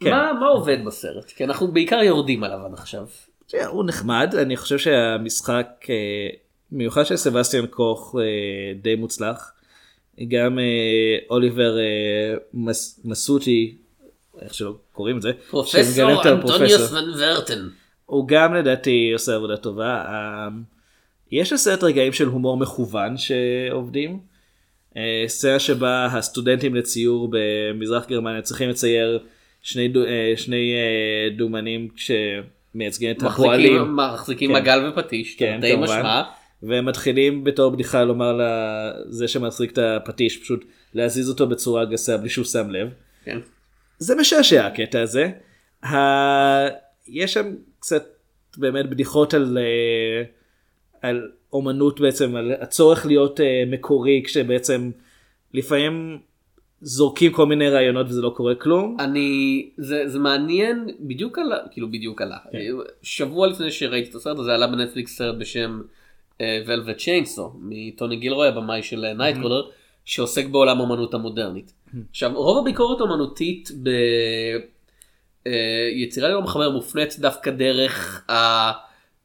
כן. 0.00 0.10
מה 0.10 0.32
מה 0.40 0.46
עובד 0.46 0.84
בסרט? 0.84 1.24
כי 1.24 1.44
אנחנו 1.44 1.72
בעיקר 1.72 2.02
יורדים 2.02 2.44
עליו 2.44 2.58
עד 2.66 2.72
עכשיו. 2.72 3.06
הוא 3.66 3.84
נחמד 3.84 4.34
אני 4.34 4.56
חושב 4.56 4.78
שהמשחק 4.78 5.86
אה, 5.90 6.28
מיוחד 6.72 7.06
של 7.06 7.16
סבסטיאן 7.16 7.66
קוך 7.66 8.16
אה, 8.18 8.74
די 8.82 8.94
מוצלח. 8.94 9.52
גם 10.28 10.58
אה, 10.58 10.64
אוליבר 11.30 11.78
אה, 11.78 12.34
מס, 12.54 13.00
מסוטי 13.04 13.76
איך 14.40 14.54
שלא 14.54 14.74
קוראים 14.92 15.16
את 15.16 15.22
זה. 15.22 15.32
פרופסור 15.50 16.10
אנטוניוס. 16.10 16.92
ון 16.92 17.10
ורטן. 17.18 17.58
הוא 17.58 17.68
הוא 18.06 18.28
גם 18.28 18.54
לדעתי 18.54 19.10
עושה 19.12 19.34
עבודה 19.34 19.56
טובה. 19.56 20.04
יש 21.30 21.52
לסרט 21.52 21.84
רגעים 21.84 22.12
של 22.12 22.26
הומור 22.26 22.56
מכוון 22.56 23.16
שעובדים. 23.16 24.18
אה, 24.96 25.24
סצנה 25.26 25.58
שבה 25.58 26.06
הסטודנטים 26.06 26.74
לציור 26.74 27.28
במזרח 27.30 28.06
גרמניה 28.08 28.42
צריכים 28.42 28.68
לצייר 28.68 29.18
שני, 29.62 29.88
דו, 29.88 30.04
אה, 30.04 30.32
שני 30.36 30.72
אה, 30.74 31.36
דומנים 31.36 31.88
שמייצגים 31.96 33.10
את 33.10 33.22
הפועלים. 33.22 33.96
מחזיקים 33.96 34.50
כן. 34.50 34.56
מגל 34.56 34.90
ופטיש. 34.90 35.34
כן, 35.34 35.58
תרתי 35.60 35.72
כמובן. 35.72 35.98
משמע. 35.98 36.22
והם 36.62 36.86
מתחילים 36.86 37.44
בתור 37.44 37.70
בדיחה 37.70 38.04
לומר 38.04 38.40
לזה 38.40 39.28
שמחזיק 39.28 39.72
את 39.72 39.78
הפטיש 39.78 40.36
פשוט 40.36 40.64
להזיז 40.94 41.30
אותו 41.30 41.46
בצורה 41.46 41.84
גסה 41.84 42.16
בלי 42.16 42.28
שהוא 42.28 42.44
שם 42.44 42.70
לב. 42.70 42.88
כן. 43.24 43.38
זה 43.98 44.14
משעשע 44.14 44.66
הקטע 44.66 45.00
הזה. 45.00 45.30
ה... 45.84 45.96
יש 47.08 47.32
שם 47.32 47.54
קצת 47.80 48.04
באמת 48.56 48.90
בדיחות 48.90 49.34
על, 49.34 49.58
אה, 49.58 50.22
על 51.02 51.30
אומנות 51.52 52.00
בעצם, 52.00 52.37
על 52.37 52.52
הצורך 52.61 53.06
להיות 53.06 53.40
אה, 53.40 53.64
מקורי 53.66 54.22
כשבעצם 54.24 54.90
לפעמים 55.54 56.18
זורקים 56.80 57.32
כל 57.32 57.46
מיני 57.46 57.68
רעיונות 57.68 58.06
וזה 58.08 58.22
לא 58.22 58.30
קורה 58.37 58.54
כלום. 58.54 58.96
אני 59.00 59.70
זה 59.76 60.08
זה 60.08 60.18
מעניין 60.18 60.87
בדיוק 61.00 61.38
עלה 61.38 61.56
כאילו 61.70 61.88
בדיוק 61.88 62.22
עלה 62.22 62.37
כן. 62.52 62.58
שבוע 63.02 63.46
לפני 63.46 63.70
שראיתי 63.70 64.11
את 64.11 64.14
הסרט 64.14 64.38
הזה 64.38 64.54
עלה 64.54 64.66
בנטפליקס 64.66 65.16
סרט 65.16 65.37
בשם 65.38 65.80
Velvet 66.42 66.96
Chainsaw 66.96 67.52
מטוני 67.61 68.16
גילרוי 68.16 68.48
הבמאי 68.48 68.82
של 68.82 69.12
Nightcrawler 69.12 69.62
שעוסק 70.04 70.46
בעולם 70.46 70.80
האמנות 70.80 71.14
המודרנית. 71.14 71.72
עכשיו 72.11 72.32
רוב 72.34 72.58
הביקורת 72.58 73.00
האמנותית 73.00 73.70
ביצירה 75.44 76.28
ללא 76.28 76.42
מחבר 76.42 76.70
מופנית 76.70 77.18
דווקא 77.18 77.50
דרך 77.50 78.24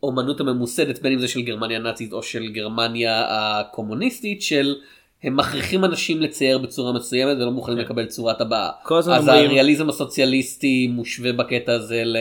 האומנות 0.04 0.40
הממוסדת 0.40 1.02
בין 1.02 1.14
אם 1.14 1.20
זה 1.20 1.28
של 1.28 1.42
גרמניה 1.42 1.78
הנאצית 1.78 2.14
או 2.14 2.24
של 2.24 2.48
גרמניה 2.48 3.26
הקומוניסטית 3.30 4.42
של 4.42 4.76
הם 5.24 5.38
מכריחים 5.38 5.86
אנשים 5.86 6.22
לצייר 6.22 6.58
בצורה 6.58 6.94
מסוימת 6.94 7.38
ולא 7.38 7.52
מוכנים 7.52 7.78
לקבל 7.78 8.06
צורת 8.06 8.42
הבעה. 8.42 8.70
כן. 8.90 8.96
אז 8.96 9.30
אומרים- 9.30 9.50
הריאליזם 9.50 9.90
הסוציאליסטי 9.90 10.88
מושווה 10.88 11.34
בקטע 11.34 11.74
הזה 11.74 12.02
ל... 12.06 12.18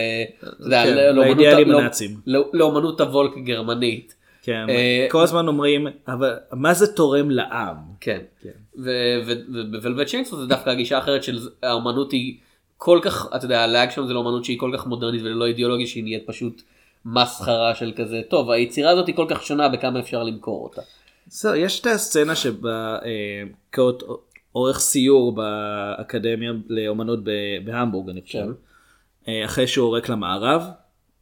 כן, 0.69 1.15
לאידיאלים 1.15 1.71
לא- 1.71 1.79
הנאצים. 1.79 2.17
לא- 2.27 2.49
לאומנות 2.53 3.01
הוולק 3.01 3.31
הגרמנית. 3.37 4.15
כן, 4.43 4.65
אה, 4.69 5.07
כל 5.09 5.23
הזמן 5.23 5.47
אומרים 5.47 5.87
אבל 6.07 6.33
מה 6.51 6.73
זה 6.73 6.93
תורם 6.93 7.31
לעם. 7.31 7.75
כן. 8.01 8.19
כן. 8.43 8.49
ובוולבט 8.75 10.07
צ'יינסו 10.07 10.37
זה 10.41 10.47
דווקא 10.47 10.69
הגישה 10.69 10.95
האחרת 10.95 11.23
של 11.23 11.39
האמנות 11.63 12.11
היא 12.11 12.37
כל 12.77 12.99
כך, 13.01 13.27
אתה 13.35 13.45
יודע, 13.45 13.61
הלאג 13.61 13.89
שם 13.89 14.07
זה 14.07 14.13
לאמנות 14.13 14.45
שהיא 14.45 14.59
כל 14.59 14.71
כך 14.77 14.87
מודרנית 14.87 15.21
וללא 15.21 15.45
אידיאולוגיה 15.45 15.87
שהיא 15.87 16.03
נהיית 16.03 16.23
פשוט 16.25 16.61
מסחרה 17.05 17.75
של 17.75 17.93
כזה, 17.95 18.21
טוב 18.29 18.51
היצירה 18.51 18.91
הזאת 18.91 19.07
היא 19.07 19.15
כל 19.15 19.25
כך 19.29 19.43
שונה 19.43 19.69
בכמה 19.69 19.99
אפשר 19.99 20.23
למכור 20.23 20.63
אותה. 20.63 20.81
זהו, 21.27 21.55
יש 21.55 21.79
את 21.79 21.85
הסצנה 21.85 22.35
שבה 22.35 22.97
אה, 23.05 23.43
כאות 23.71 24.03
עורך 24.51 24.79
סיור 24.79 25.35
באקדמיה 25.35 26.51
לאומנות 26.69 27.19
בהמבורג 27.65 28.09
אני 28.09 28.21
חושב. 28.21 28.39
כן. 28.39 29.31
אה, 29.31 29.45
אחרי 29.45 29.67
שהוא 29.67 29.87
עורק 29.87 30.09
למערב, 30.09 30.63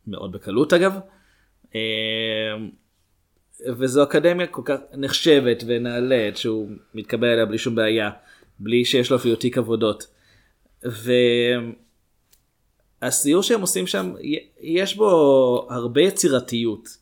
מאוד 0.07 0.31
בקלות 0.31 0.73
אגב. 0.73 0.99
אה, 1.75 1.81
וזו 3.77 4.03
אקדמיה 4.03 4.47
כל 4.47 4.61
כך 4.65 4.79
נחשבת 4.93 5.63
ונעלית 5.67 6.37
שהוא 6.37 6.69
מתקבל 6.93 7.27
אליה 7.27 7.45
בלי 7.45 7.57
שום 7.57 7.75
בעיה, 7.75 8.09
בלי 8.59 8.85
שיש 8.85 9.11
לו 9.11 9.17
אפילו 9.17 9.35
תיק 9.35 9.57
עבודות. 9.57 10.07
והסיור 13.01 13.43
שהם 13.43 13.61
עושים 13.61 13.87
שם, 13.87 14.13
יש 14.61 14.95
בו 14.95 15.67
הרבה 15.69 16.01
יצירתיות 16.01 16.97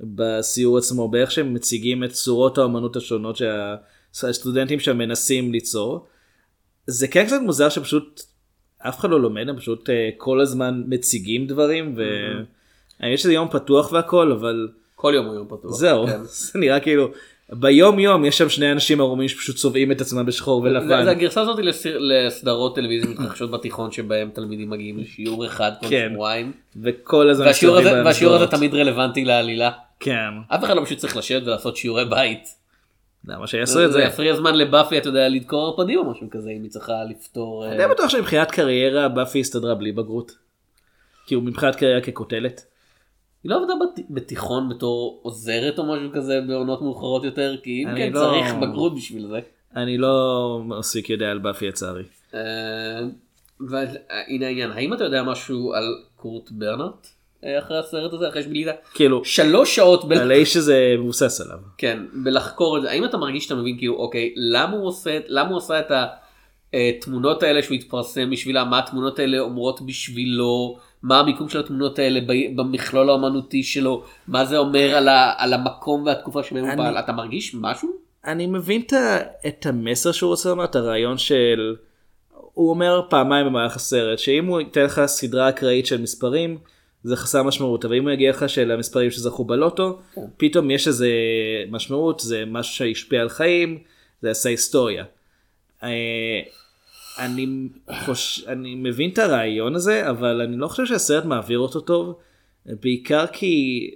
בסיור 0.00 0.78
עצמו, 0.78 1.08
באיך 1.08 1.30
שהם 1.30 1.54
מציגים 1.54 2.04
את 2.04 2.10
צורות 2.10 2.58
האמנות 2.58 2.96
השונות 2.96 3.38
שהסטודנטים 4.12 4.80
שם 4.80 4.98
מנסים 4.98 5.52
ליצור. 5.52 6.06
זה 6.86 7.08
כן 7.08 7.26
קצת 7.26 7.40
מוזר 7.42 7.68
שפשוט 7.68 8.22
אף 8.78 9.00
אחד 9.00 9.10
לא 9.10 9.20
לומד, 9.20 9.48
הם 9.48 9.56
פשוט 9.56 9.90
אה, 9.90 10.10
כל 10.16 10.40
הזמן 10.40 10.82
מציגים 10.86 11.46
דברים, 11.46 11.96
ויש 13.00 13.22
שזה 13.22 13.32
יום 13.32 13.48
פתוח 13.50 13.92
והכל, 13.92 14.32
אבל 14.32 14.68
כל 14.94 15.12
יום 15.14 15.26
הוא 15.26 15.34
יום 15.34 15.46
פתוח. 15.46 15.72
זהו, 15.72 16.06
כן. 16.06 16.24
זה 16.52 16.58
נראה 16.58 16.80
כאילו, 16.80 17.08
ביום 17.54 17.98
יום 17.98 18.24
יש 18.24 18.38
שם 18.38 18.48
שני 18.48 18.72
אנשים 18.72 19.00
ערומים 19.00 19.28
שפשוט 19.28 19.56
צובעים 19.56 19.92
את 19.92 20.00
עצמם 20.00 20.26
בשחור 20.26 20.62
ולבן. 20.62 21.04
זה 21.04 21.10
הגרסה 21.10 21.40
הזאת 21.40 21.58
לסדרות 21.84 22.74
טלוויזיה 22.74 23.10
מתרחשות 23.10 23.50
בתיכון 23.50 23.92
שבהם 23.92 24.30
תלמידים 24.34 24.70
מגיעים 24.70 24.98
לשיעור 24.98 25.46
אחד 25.46 25.72
כל 25.80 25.86
כן. 25.88 26.08
שבועיים. 26.12 26.52
וכל 26.82 27.30
הזמן 27.30 27.46
והשיעור 27.46 27.76
הזה 27.76 28.02
והשיעור 28.04 28.34
הזה 28.34 28.44
במסגרות. 28.46 28.70
תמיד 28.70 28.80
רלוונטי 28.80 29.24
לעלילה. 29.24 29.70
כן, 30.00 30.30
אף 30.48 30.64
אחד 30.64 30.76
לא 30.76 30.84
פשוט 30.84 30.98
צריך 30.98 31.16
לשבת 31.16 31.42
ולעשות 31.42 31.76
שיעורי 31.76 32.04
בית. 32.04 32.62
למה 33.28 33.46
שיעשו 33.46 33.84
את 33.84 33.92
זה 33.92 33.98
זה? 33.98 34.02
יפריע 34.02 34.36
זמן 34.36 34.54
לבאפי 34.54 34.98
אתה 34.98 35.08
יודע 35.08 35.28
לדקור 35.28 35.66
ערפדים 35.66 35.98
או 35.98 36.10
משהו 36.10 36.26
כזה 36.30 36.50
אם 36.50 36.62
היא 36.62 36.70
צריכה 36.70 36.92
לפתור. 37.10 37.64
אה, 37.66 37.72
אני 37.72 37.94
בטוח 37.94 38.08
שמבחינת 38.08 38.50
קריירה 38.50 39.08
באפי 39.08 39.40
הסתדרה 39.40 39.74
בלי 39.74 39.92
בגרות. 39.92 40.32
כאילו 41.26 41.40
מבחינת 41.40 41.76
קריירה 41.76 42.00
ככותלת. 42.00 42.71
היא 43.44 43.50
לא 43.50 43.56
עבדה 43.62 43.72
בת- 43.80 44.04
בתיכון 44.10 44.68
בתור 44.68 45.20
עוזרת 45.22 45.78
או 45.78 45.84
משהו 45.84 46.08
כזה 46.12 46.40
בעונות 46.48 46.82
מאוחרות 46.82 47.24
יותר? 47.24 47.56
כי 47.62 47.84
אם 47.84 47.96
כן 47.96 48.12
לא- 48.12 48.20
צריך 48.20 48.54
בגרות 48.54 48.94
בשביל 48.94 49.26
זה. 49.26 49.40
אני 49.76 49.98
לא 49.98 50.60
מספיק 50.64 51.10
יודע 51.10 51.30
על 51.30 51.38
באפי 51.38 51.68
לצערי. 51.68 52.02
אה, 52.34 52.40
והנה 53.60 54.46
העניין. 54.46 54.70
האם 54.70 54.94
אתה 54.94 55.04
יודע 55.04 55.22
משהו 55.22 55.74
על 55.74 55.84
קורט 56.16 56.50
ברנרט 56.50 57.06
אה, 57.44 57.58
אחרי 57.58 57.78
הסרט 57.78 58.12
הזה? 58.12 58.28
אחרי 58.28 58.42
שבילית 58.42 58.68
כאילו, 58.94 59.24
שלוש 59.24 59.76
שעות 59.76 60.08
ב... 60.08 60.12
על 60.12 60.30
האיש 60.30 60.52
שזה 60.54 60.94
מבוסס 60.98 61.40
עליו. 61.40 61.58
כן, 61.78 61.98
בלחקור 62.24 62.76
את 62.76 62.82
זה, 62.82 62.90
האם 62.90 63.04
אתה 63.04 63.16
מרגיש 63.16 63.44
שאתה 63.44 63.54
מבין 63.54 63.78
כאילו, 63.78 63.94
אוקיי, 63.94 64.34
למה 64.36 64.76
הוא 64.76 64.86
עושה, 64.86 65.18
למה 65.28 65.48
הוא 65.50 65.58
עשה 65.58 65.80
את 65.80 65.90
התמונות 66.72 67.42
האלה 67.42 67.62
שהוא 67.62 67.74
התפרסם 67.74 68.30
בשבילה, 68.30 68.64
מה 68.64 68.78
התמונות 68.78 69.18
האלה 69.18 69.38
אומרות 69.38 69.80
בשבילו, 69.86 70.78
מה 71.02 71.20
המיקום 71.20 71.48
של 71.48 71.60
התמונות 71.60 71.98
האלה 71.98 72.20
במכלול 72.56 73.10
האמנותי 73.10 73.62
שלו, 73.62 74.04
מה 74.28 74.44
זה 74.44 74.58
אומר 74.58 74.94
על, 74.94 75.08
ה, 75.08 75.34
על 75.36 75.52
המקום 75.52 76.02
והתקופה 76.06 76.42
שבהם 76.42 76.64
הוא 76.64 76.76
פעל, 76.76 76.98
אתה 76.98 77.12
מרגיש 77.12 77.54
משהו? 77.54 77.88
אני 78.24 78.46
מבין 78.46 78.82
את 79.46 79.66
המסר 79.66 80.12
שהוא 80.12 80.30
רוצה 80.30 80.48
לומר, 80.48 80.64
את 80.64 80.76
הרעיון 80.76 81.18
של... 81.18 81.76
הוא 82.54 82.70
אומר 82.70 83.02
פעמיים 83.08 83.46
במהלך 83.46 83.76
הסרט, 83.76 84.18
שאם 84.18 84.46
הוא 84.46 84.60
ייתן 84.60 84.84
לך 84.84 85.02
סדרה 85.06 85.48
אקראית 85.48 85.86
של 85.86 86.02
מספרים, 86.02 86.58
זה 87.04 87.16
חסר 87.16 87.42
משמעות, 87.42 87.84
אבל 87.84 87.96
אם 87.96 88.02
הוא 88.02 88.10
יגיע 88.10 88.30
לך 88.30 88.48
של 88.48 88.70
המספרים 88.70 89.10
שזכו 89.10 89.44
בלוטו, 89.44 89.98
פתאום 90.36 90.70
יש 90.70 90.88
איזה 90.88 91.08
משמעות, 91.70 92.20
זה 92.20 92.44
משהו 92.46 92.74
שהשפיע 92.74 93.20
על 93.20 93.28
חיים, 93.28 93.78
זה 94.22 94.30
עשה 94.30 94.48
היסטוריה. 94.48 95.04
אני, 97.18 97.68
חוש... 98.04 98.44
אני 98.46 98.74
מבין 98.74 99.10
את 99.10 99.18
הרעיון 99.18 99.74
הזה, 99.74 100.10
אבל 100.10 100.40
אני 100.40 100.56
לא 100.56 100.68
חושב 100.68 100.86
שהסרט 100.86 101.24
מעביר 101.24 101.58
אותו 101.58 101.80
טוב, 101.80 102.18
בעיקר 102.66 103.26
כי 103.26 103.90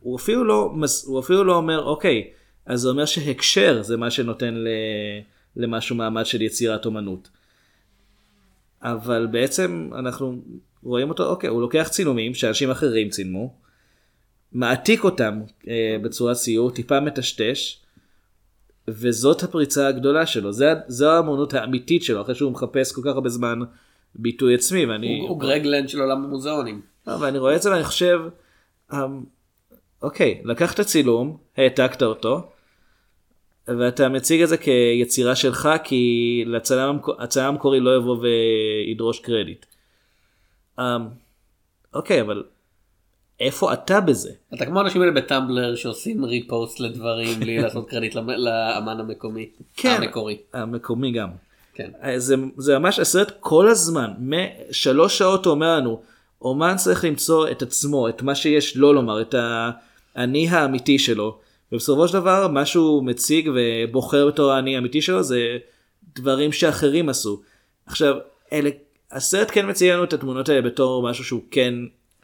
הוא 0.00 0.16
אפילו 0.16 0.44
לא, 0.44 0.74
הוא 1.06 1.20
אפילו 1.20 1.44
לא 1.44 1.56
אומר, 1.56 1.84
אוקיי, 1.84 2.30
אז 2.66 2.80
זה 2.80 2.88
אומר 2.88 3.04
שהקשר 3.04 3.82
זה 3.82 3.96
מה 3.96 4.10
שנותן 4.10 4.54
ל... 4.54 4.68
למשהו 5.56 5.96
מעמד 5.96 6.26
של 6.26 6.42
יצירת 6.42 6.86
אומנות. 6.86 7.28
אבל 8.82 9.26
בעצם 9.30 9.90
אנחנו 9.98 10.42
רואים 10.82 11.08
אותו, 11.08 11.26
אוקיי, 11.26 11.50
הוא 11.50 11.60
לוקח 11.60 11.88
צילומים 11.90 12.34
שאנשים 12.34 12.70
אחרים 12.70 13.08
צילמו, 13.08 13.54
מעתיק 14.52 15.04
אותם 15.04 15.40
אה, 15.68 15.96
בצורת 16.02 16.36
ציור, 16.36 16.70
טיפה 16.70 17.00
מטשטש, 17.00 17.78
וזאת 18.88 19.42
הפריצה 19.42 19.88
הגדולה 19.88 20.26
שלו, 20.26 20.52
זה, 20.52 20.74
זו 20.88 21.10
האמנות 21.10 21.54
האמיתית 21.54 22.02
שלו, 22.02 22.22
אחרי 22.22 22.34
שהוא 22.34 22.52
מחפש 22.52 22.92
כל 22.92 23.00
כך 23.04 23.14
הרבה 23.14 23.28
זמן 23.28 23.58
ביטוי 24.14 24.54
עצמי, 24.54 24.86
ואני... 24.86 25.18
הוא, 25.20 25.28
הוא 25.28 25.40
גרג 25.40 25.66
לנד 25.66 25.88
של 25.88 26.00
עולם 26.00 26.24
המוזיאונים. 26.24 26.80
לא, 27.06 27.12
ואני 27.20 27.38
רואה 27.38 27.56
את 27.56 27.62
זה 27.62 27.70
ואני 27.70 27.84
חושב, 27.84 28.20
אמ, 28.92 29.24
אוקיי, 30.02 30.40
לקחת 30.44 30.80
צילום, 30.80 31.36
העתקת 31.56 32.02
אותו, 32.02 32.50
ואתה 33.68 34.08
מציג 34.08 34.42
את 34.42 34.48
זה 34.48 34.56
כיצירה 34.56 35.34
שלך, 35.34 35.68
כי 35.84 36.44
לצלם 36.46 36.98
המקורי 37.36 37.80
לא 37.80 37.96
יבוא 37.96 38.16
וידרוש 38.16 39.20
קרדיט. 39.20 39.66
אמ, 40.78 40.84
אוקיי, 41.94 42.20
אבל 42.20 42.44
איפה 43.40 43.72
אתה 43.72 44.00
בזה? 44.00 44.30
אתה 44.54 44.66
כמו 44.66 44.78
האנשים 44.78 45.00
האלה 45.00 45.12
בטמבלר 45.12 45.74
שעושים 45.74 46.24
ריפוסט 46.24 46.80
לדברים 46.80 47.40
בלי 47.40 47.58
לעשות 47.58 47.88
קרדיט 47.88 48.14
לאמן 48.14 49.00
המקומי. 49.00 49.48
כן. 49.76 50.02
המקורי. 50.02 50.36
המקומי 50.52 51.12
גם. 51.12 51.28
כן. 51.74 51.90
אה, 52.04 52.18
זה, 52.18 52.34
זה 52.56 52.78
ממש 52.78 52.98
הסרט 52.98 53.32
כל 53.40 53.68
הזמן, 53.68 54.10
משלוש 54.18 55.18
שעות 55.18 55.46
הוא 55.46 55.54
אומר 55.54 55.76
לנו, 55.76 56.00
אומן 56.42 56.76
צריך 56.76 57.04
למצוא 57.04 57.50
את 57.50 57.62
עצמו, 57.62 58.08
את 58.08 58.22
מה 58.22 58.34
שיש 58.34 58.76
לו 58.76 58.92
לומר, 58.92 59.20
את 59.20 59.34
האני 60.14 60.48
האמיתי 60.48 60.98
שלו, 60.98 61.38
ובסופו 61.72 62.08
של 62.08 62.14
דבר 62.14 62.48
מה 62.48 62.66
שהוא 62.66 63.04
מציג 63.04 63.50
ובוחר 63.54 64.26
בתור 64.26 64.52
האני 64.52 64.76
האמיתי 64.76 65.02
שלו 65.02 65.22
זה 65.22 65.58
דברים 66.14 66.52
שאחרים 66.52 67.08
עשו. 67.08 67.40
עכשיו, 67.86 68.16
אלה, 68.52 68.70
הסרט 69.12 69.48
כן 69.52 69.68
מציג 69.68 69.90
לנו 69.90 70.04
את 70.04 70.12
התמונות 70.12 70.48
האלה 70.48 70.62
בתור 70.62 71.10
משהו 71.10 71.24
שהוא 71.24 71.42
כן 71.50 71.74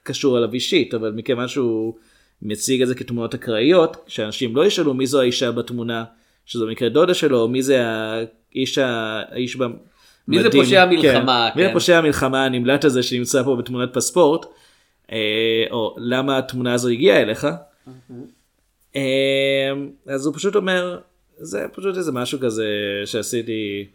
קשור 0.03 0.39
אליו 0.39 0.53
אישית, 0.53 0.95
אבל 0.95 1.11
מכיוון 1.11 1.49
שהוא 1.49 1.95
מציג 2.43 2.83
את 2.83 2.89
זה 2.89 2.95
כתמונות 2.95 3.35
אקראיות, 3.35 3.97
שאנשים 4.07 4.57
לא 4.57 4.67
ישאלו 4.67 4.95
מי 4.95 5.07
זו 5.07 5.21
האישה 5.21 5.53
בתמונה, 5.53 6.05
שזו 6.47 6.67
במקרה 6.67 6.89
דודה 6.89 7.15
שלו, 7.15 7.41
או 7.41 7.49
מי 7.49 7.63
זה 7.63 7.83
האיש, 7.87 8.79
האיש 8.79 9.57
במדים. 9.57 9.79
מי 10.29 10.43
זה 10.43 10.51
פושע 10.51 10.83
המלחמה, 10.83 11.51
כן. 11.55 11.59
מי 11.61 11.63
כן. 11.63 11.69
זה 11.69 11.73
פושע 11.73 11.99
המלחמה 11.99 12.45
הנמלט 12.45 12.85
הזה 12.85 13.03
שנמצא 13.03 13.43
פה 13.43 13.57
בתמונת 13.57 13.95
פספורט, 13.95 14.47
אה, 15.13 15.65
או 15.71 15.97
למה 15.99 16.39
התמונה 16.39 16.75
הזו 16.75 16.89
הגיעה 16.89 17.21
אליך. 17.21 17.47
אה, 18.97 19.73
אז 20.07 20.27
הוא 20.27 20.35
פשוט 20.35 20.57
אומר, 20.57 20.99
זה 21.37 21.67
פשוט 21.73 21.97
איזה 21.97 22.13
משהו 22.13 22.41
כזה 22.41 22.67
שעשיתי. 23.05 23.87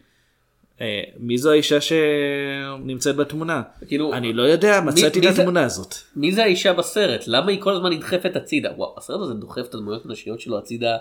אה, 0.80 1.02
מי 1.18 1.38
זו 1.38 1.50
האישה 1.50 1.78
שנמצאת 1.80 3.16
בתמונה? 3.16 3.62
כאילו, 3.86 4.12
אני 4.14 4.32
לא 4.32 4.42
יודע, 4.42 4.80
מצאתי 4.80 5.18
את 5.18 5.38
התמונה 5.38 5.64
הזאת. 5.64 5.94
מי 6.16 6.32
זה 6.32 6.42
האישה 6.42 6.72
בסרט? 6.72 7.24
למה 7.26 7.50
היא 7.50 7.60
כל 7.60 7.72
הזמן 7.72 7.92
נדחפת 7.92 8.36
הצידה? 8.36 8.70
וואו, 8.76 8.94
הסרט 8.98 9.20
הזה 9.20 9.34
דוחף 9.34 9.66
את 9.68 9.74
הדמויות 9.74 10.04
הנשיות 10.06 10.40
שלו 10.40 10.58
הצידה. 10.58 10.96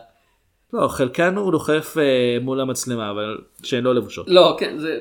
לא, 0.73 0.87
חלקן 0.87 1.35
הוא 1.35 1.51
דוחף 1.51 1.95
אה, 1.97 2.37
מול 2.41 2.61
המצלמה, 2.61 3.11
אבל 3.11 3.37
שהן 3.63 3.83
לא 3.83 3.95
לבושות. 3.95 4.25
לא, 4.29 4.55
כן, 4.59 4.77
זה... 4.77 4.99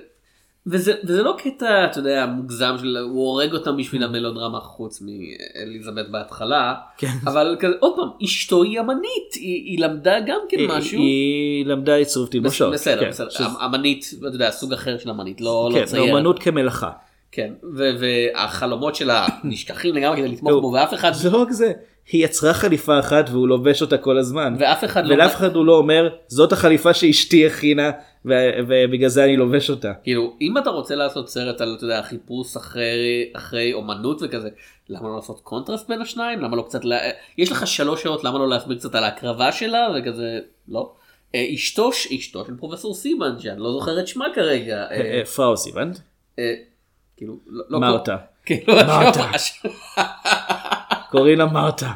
וזה, 0.66 0.92
וזה 1.05 1.22
לא 1.22 1.35
קטע, 1.38 1.85
אתה 1.85 1.98
יודע, 1.98 2.26
מוגזם 2.26 2.74
של 2.81 2.96
הוא 2.96 3.26
הורג 3.29 3.52
אותם 3.52 3.76
בשביל 3.76 4.02
המלודרמה 4.02 4.61
חוץ 4.61 5.02
מאליזבת 5.02 6.09
בהתחלה, 6.11 6.74
כן. 6.98 7.11
אבל 7.26 7.57
כזה, 7.61 7.74
עוד 7.81 7.92
פעם, 7.96 8.09
אשתו 8.24 8.62
היא 8.62 8.81
אמנית, 8.81 9.35
היא, 9.35 9.64
היא 9.64 9.79
למדה 9.85 10.20
גם 10.26 10.38
כן 10.48 10.59
היא- 10.59 10.68
משהו. 10.68 10.98
היא 10.98 11.66
למדה 11.66 11.94
עיצוב 11.94 12.29
תלבושות. 12.29 12.72
בסדר, 12.72 13.00
כן, 13.00 13.09
בסדר, 13.11 13.29
שזה- 13.29 13.44
אמנית, 13.64 14.11
אתה 14.18 14.37
יודע, 14.37 14.50
סוג 14.50 14.72
אחר 14.72 14.98
של 14.98 15.11
אמנית, 15.11 15.40
לא, 15.40 15.68
לא 15.72 15.79
כן, 15.79 15.85
צייר. 15.85 16.02
אומנות 16.02 16.38
כמלאכה. 16.38 16.90
כן, 17.33 17.52
ו- 17.76 17.90
והחלומות 18.00 18.94
שלה 18.94 19.26
נשכחים 19.44 19.94
לגמרי 19.94 20.18
כדי 20.18 20.29
לתמוך 20.29 20.52
לא, 20.52 20.61
בו, 20.61 20.72
ואף 20.72 20.94
אחד, 20.94 21.12
זה 21.12 21.31
לא 21.31 21.42
רק 21.42 21.50
זה, 21.50 21.72
היא 22.12 22.24
יצרה 22.24 22.55
חליפה 22.55 22.98
אחת 22.98 23.29
והוא 23.31 23.48
לובש 23.48 23.83
אותה 23.83 23.98
כל 23.98 24.18
הזמן. 24.18 24.55
ואף 24.59 24.85
אחד 24.85 25.07
לא... 25.07 25.14
ולאף 25.14 25.35
אחד 25.35 25.57
הוא 25.57 25.66
לא 25.66 25.76
אומר, 25.76 26.09
זאת 26.29 26.52
החליפה 26.52 26.94
שאשתי 26.94 27.46
הכינה 27.46 27.90
ובגלל 28.69 29.09
זה 29.09 29.25
אני 29.25 29.37
לובש 29.37 29.71
אותה. 29.71 29.93
כאילו, 30.03 30.37
אם 30.41 30.59
אתה 30.59 30.71
רוצה 30.71 30.95
לעשות 30.95 31.29
סרט 31.29 31.61
על, 31.61 31.75
אתה 31.77 31.85
יודע, 31.85 32.03
חיפוש 32.03 32.57
אחרי, 32.57 33.31
אחרי 33.37 33.73
אומנות 33.73 34.23
וכזה, 34.23 34.49
למה 34.89 35.09
לא 35.09 35.17
לעשות 35.17 35.41
קונטרסט 35.41 35.89
בין 35.89 36.01
השניים? 36.01 36.41
למה 36.41 36.57
לא 36.57 36.62
קצת, 36.62 36.85
לה... 36.85 36.99
יש 37.39 37.53
לך 37.53 37.67
שלוש 37.67 38.03
שעות, 38.03 38.25
למה 38.25 38.39
לא 38.39 38.49
להסביר 38.49 38.79
קצת 38.79 38.95
על 38.95 39.05
ההקרבה 39.05 39.53
שלה 39.53 39.89
וכזה, 39.99 40.39
לא. 40.69 40.93
אה, 41.35 41.47
אשתו, 41.55 41.91
אשתו 42.17 42.45
של 42.47 42.57
פרופסור 42.57 42.95
סימן, 42.95 43.39
שאני 43.39 43.61
לא 43.61 43.73
זוכר 43.73 44.01
את 44.01 44.09
שמה 44.09 44.27
כרגע. 44.35 44.85
אה, 44.91 45.21
אה, 45.21 45.23
הבנת? 45.71 46.01
אה, 46.39 46.55
כאילו, 47.17 47.39
לא... 47.47 47.65
לא 47.69 47.81
מרתה. 47.81 48.17
כאילו, 48.47 48.75
מרתה. 48.75 49.25
השם- 49.35 49.69
קוראים 51.11 51.39
לה 51.39 51.47
מרתה. 51.47 51.91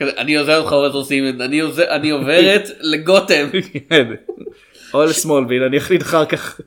אני 0.00 0.36
עוזר 0.36 0.58
אותך 0.58 0.70
פרופסור 0.70 1.04
סימן, 1.04 1.40
אני 1.90 2.10
עוברת 2.10 2.62
לגותם. 2.80 3.48
כן. 4.92 4.98
או 4.98 5.04
לסמולוויל, 5.04 5.62
אני 5.62 5.78
אחליט 5.78 6.02
אחר 6.02 6.24
כך. 6.24 6.60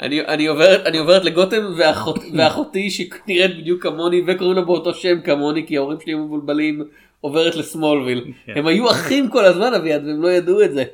אני, 0.00 0.20
אני 0.20 0.46
עוברת 0.46 0.86
אני 0.86 0.98
עוברת 0.98 1.24
לגותם 1.24 1.62
ואחות, 1.76 2.18
ואחותי 2.34 2.90
שנראית 2.90 3.58
בדיוק 3.58 3.82
כמוני 3.82 4.22
וקוראים 4.26 4.56
לה 4.56 4.62
באותו 4.62 4.94
שם 4.94 5.20
כמוני 5.20 5.66
כי 5.66 5.76
ההורים 5.76 5.98
שלי 6.00 6.14
מבולבלים 6.14 6.84
עוברת 7.20 7.56
לסמולוויל. 7.56 8.32
הם 8.46 8.66
היו 8.66 8.90
אחים 8.90 9.30
כל 9.30 9.44
הזמן 9.44 9.74
אביעד 9.74 10.06
והם 10.06 10.22
לא 10.22 10.28
ידעו 10.28 10.62
את 10.62 10.72
זה. 10.72 10.84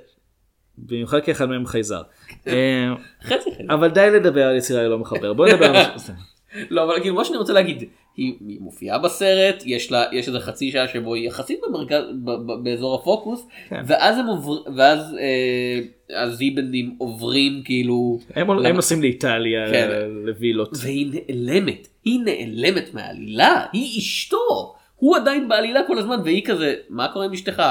במיוחד 0.78 1.20
כי 1.20 1.30
אחד 1.30 1.48
מהם 1.48 1.66
חייזר. 1.66 2.02
אה, 2.46 2.88
חצי 3.22 3.50
חצי. 3.50 3.64
אבל 3.70 3.88
די 3.88 4.08
לדבר 4.12 4.46
על 4.46 4.56
יצירה 4.56 4.82
ללא 4.82 4.98
מחבר. 4.98 5.32
בוא 5.32 5.48
נדבר 5.48 5.76
על. 5.76 5.86
לא 6.70 6.84
אבל 6.84 7.00
כאילו 7.00 7.14
מה 7.14 7.24
שאני 7.24 7.38
רוצה 7.38 7.52
להגיד 7.52 7.84
היא, 8.16 8.34
מופיעה 8.60 8.98
בסרט 8.98 9.62
יש 9.66 9.92
לה 9.92 10.04
יש 10.12 10.28
איזה 10.28 10.40
חצי 10.40 10.70
שעה 10.70 10.88
שבו 10.88 11.14
היא 11.14 11.26
יחסית 11.28 11.60
במרכז 11.68 12.02
ב, 12.24 12.30
ב, 12.30 12.64
באזור 12.64 12.94
הפוקוס 12.94 13.46
כן. 13.68 13.82
ואז 13.86 14.18
הם 14.18 14.26
עוברים 14.26 14.62
ואז 14.76 15.16
אה, 15.20 15.80
הזיבנדים 16.22 16.94
עוברים 16.98 17.62
כאילו 17.64 18.18
הם 18.34 18.50
הם 18.50 18.58
למ- 18.58 18.76
נוסעים 18.76 19.02
לאיטליה 19.02 19.70
כן. 19.70 19.88
לווילות. 20.24 20.70
והיא 20.82 21.06
נעלמת, 21.28 21.88
היא 22.04 22.20
נעלמת 22.24 22.94
מהעלילה, 22.94 23.64
היא 23.72 23.98
אשתו, 23.98 24.74
הוא 24.96 25.16
עדיין 25.16 25.48
בעלילה 25.48 25.80
כל 25.86 25.98
הזמן 25.98 26.16
והיא 26.24 26.44
כזה, 26.44 26.74
מה 26.88 27.08
קורה 27.08 27.24
עם 27.24 27.32
אשתך? 27.32 27.62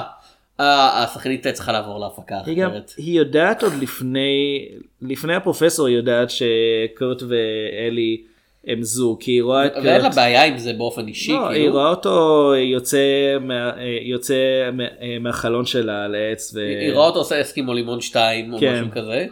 השחקנית 0.59 1.47
צריכה 1.47 1.71
לעבור 1.71 1.99
להפקה 1.99 2.35
היא 2.45 2.65
אחרת. 2.65 2.91
היא 2.97 3.17
יודעת 3.19 3.63
עוד 3.63 3.73
לפני, 3.81 4.65
לפני 5.01 5.35
הפרופסור 5.35 5.87
היא 5.87 5.95
יודעת 5.95 6.29
שקורט 6.29 7.23
ואלי 7.23 8.21
הם 8.67 8.83
זוג, 8.83 9.21
כי 9.21 9.31
היא 9.31 9.43
רואה 9.43 9.65
את 9.65 9.71
ואין 9.83 10.01
לה 10.01 10.09
בעיה 10.09 10.45
עם 10.45 10.57
זה 10.57 10.73
באופן 10.73 11.07
אישי, 11.07 11.31
לא, 11.31 11.47
היא 11.49 11.57
כאילו. 11.59 11.73
רואה 11.73 11.89
אותו 11.89 12.53
יוצא, 12.55 12.97
מה, 13.41 13.71
יוצא 14.01 14.35
מה- 14.73 14.83
מהחלון 15.19 15.65
שלה 15.65 16.05
על 16.05 16.15
ו... 16.53 16.59
היא 16.81 16.93
רואה 16.93 17.05
אותו 17.07 17.19
עושה 17.19 17.41
אסקימו 17.41 17.73
לימון 17.73 18.01
2 18.01 18.53
או 18.53 18.59
כן. 18.59 18.73
משהו 18.73 18.91
כזה, 18.91 19.25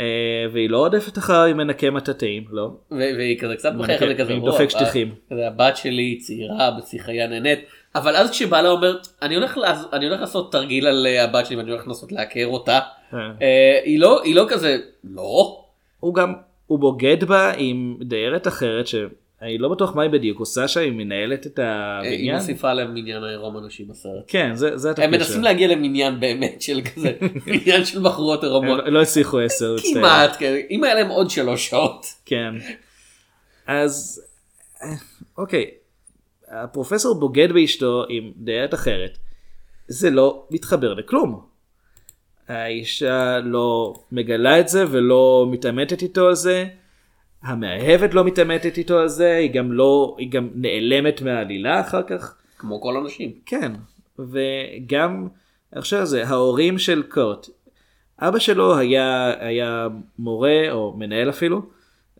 אה, 0.00 0.06
והיא 0.52 0.70
לא 0.70 0.78
רודפת 0.78 1.18
אחריו 1.18 1.44
עם 1.44 1.56
מנקה 1.56 1.90
מטאטאים, 1.90 2.44
לא? 2.50 2.70
והיא 2.90 3.38
כזה 3.38 3.56
קצת 3.56 3.72
מחייכת 3.74 4.06
וכזה, 4.10 4.32
היא 4.32 4.40
"וואו, 4.40 4.52
דופק 4.52 4.70
שטיחים." 4.70 5.14
הבת 5.30 5.76
שלי 5.76 6.18
צעירה 6.18 6.70
בשיחייה 6.78 7.26
נהנית, 7.26 7.58
אבל 7.94 8.16
אז 8.16 8.30
כשבעלה 8.30 8.68
אומר, 8.70 8.96
אני 9.22 9.34
הולך 9.34 9.58
לעז- 9.58 9.86
אני 9.92 10.06
הולך 10.06 10.20
לעשות 10.20 10.52
תרגיל 10.52 10.86
על 10.86 11.06
אה, 11.06 11.24
הבת 11.24 11.46
שלי 11.46 11.56
ואני 11.56 11.70
הולך 11.70 11.86
לנסות 11.86 12.12
לעקר 12.12 12.46
אותה, 12.46 12.78
אה. 13.14 13.18
אה, 13.42 13.80
היא 13.84 13.98
לא 13.98 14.22
היא 14.22 14.34
לא 14.34 14.44
כזה, 14.48 14.76
לא. 15.04 15.64
הוא 16.00 16.14
גם, 16.14 16.34
הוא 16.72 16.78
בוגד 16.78 17.24
בה 17.24 17.52
עם 17.56 17.96
דיירת 18.02 18.48
אחרת 18.48 18.86
שאני 18.86 19.58
לא 19.58 19.68
בטוח 19.68 19.94
מה 19.94 20.02
היא 20.02 20.10
בדיוק 20.10 20.40
עושה 20.40 20.68
שם, 20.68 20.80
היא 20.80 20.92
מנהלת 20.92 21.46
את 21.46 21.58
אה, 21.58 22.00
היא 22.00 22.08
הבניין. 22.14 22.36
מוסיפה 22.36 22.72
להם 22.72 22.94
מניין 22.94 23.24
העירום 23.24 23.58
אנשים 23.58 23.88
בסרט. 23.88 24.24
כן, 24.26 24.50
זה, 24.54 24.76
זה 24.78 24.88
הם 24.88 24.92
התפקיד 24.92 25.10
מנסים 25.10 25.32
שלה. 25.34 25.42
להגיע 25.42 25.68
למניין 25.68 26.20
באמת 26.20 26.62
של 26.62 26.80
כזה, 26.94 27.12
מניין 27.46 27.84
של 27.84 28.02
בחורות 28.02 28.44
הם 28.44 28.48
עירומות. 28.50 28.80
לא- 28.86 29.02
הצליחו 29.02 29.40
עשר. 29.40 29.76
כמעט, 29.94 30.36
כן. 30.38 30.56
אם 30.70 30.84
היה 30.84 30.94
להם 30.94 31.08
עוד 31.08 31.30
שלוש 31.30 31.70
שעות. 31.70 32.06
כן. 32.26 32.54
אז 33.66 34.22
אה, 34.82 34.88
אוקיי, 35.38 35.70
הפרופסור 36.48 37.20
בוגד 37.20 37.52
באשתו 37.52 38.04
עם 38.08 38.32
דיירת 38.36 38.74
אחרת, 38.74 39.18
זה 39.88 40.10
לא 40.10 40.46
מתחבר 40.50 40.94
לכלום. 40.94 41.51
האישה 42.48 43.38
לא 43.38 43.94
מגלה 44.12 44.60
את 44.60 44.68
זה 44.68 44.84
ולא 44.90 45.46
מתעמתת 45.50 46.02
איתו 46.02 46.28
על 46.28 46.34
זה. 46.34 46.66
המאהבת 47.42 48.14
לא 48.14 48.24
מתעמתת 48.24 48.78
איתו 48.78 48.98
על 48.98 49.08
זה, 49.08 49.36
היא 49.36 49.50
גם 49.50 49.72
לא, 49.72 50.16
היא 50.18 50.30
גם 50.30 50.48
נעלמת 50.54 51.22
מהעלילה 51.22 51.80
אחר 51.80 52.02
כך. 52.02 52.36
כמו 52.58 52.80
כל 52.80 52.96
האנשים. 52.96 53.32
כן, 53.46 53.72
וגם, 54.18 55.28
על 55.72 55.82
זה, 56.04 56.28
ההורים 56.28 56.78
של 56.78 57.02
קורט, 57.02 57.46
אבא 58.18 58.38
שלו 58.38 58.78
היה, 58.78 59.34
היה 59.38 59.88
מורה 60.18 60.70
או 60.70 60.94
מנהל 60.98 61.30
אפילו, 61.30 61.62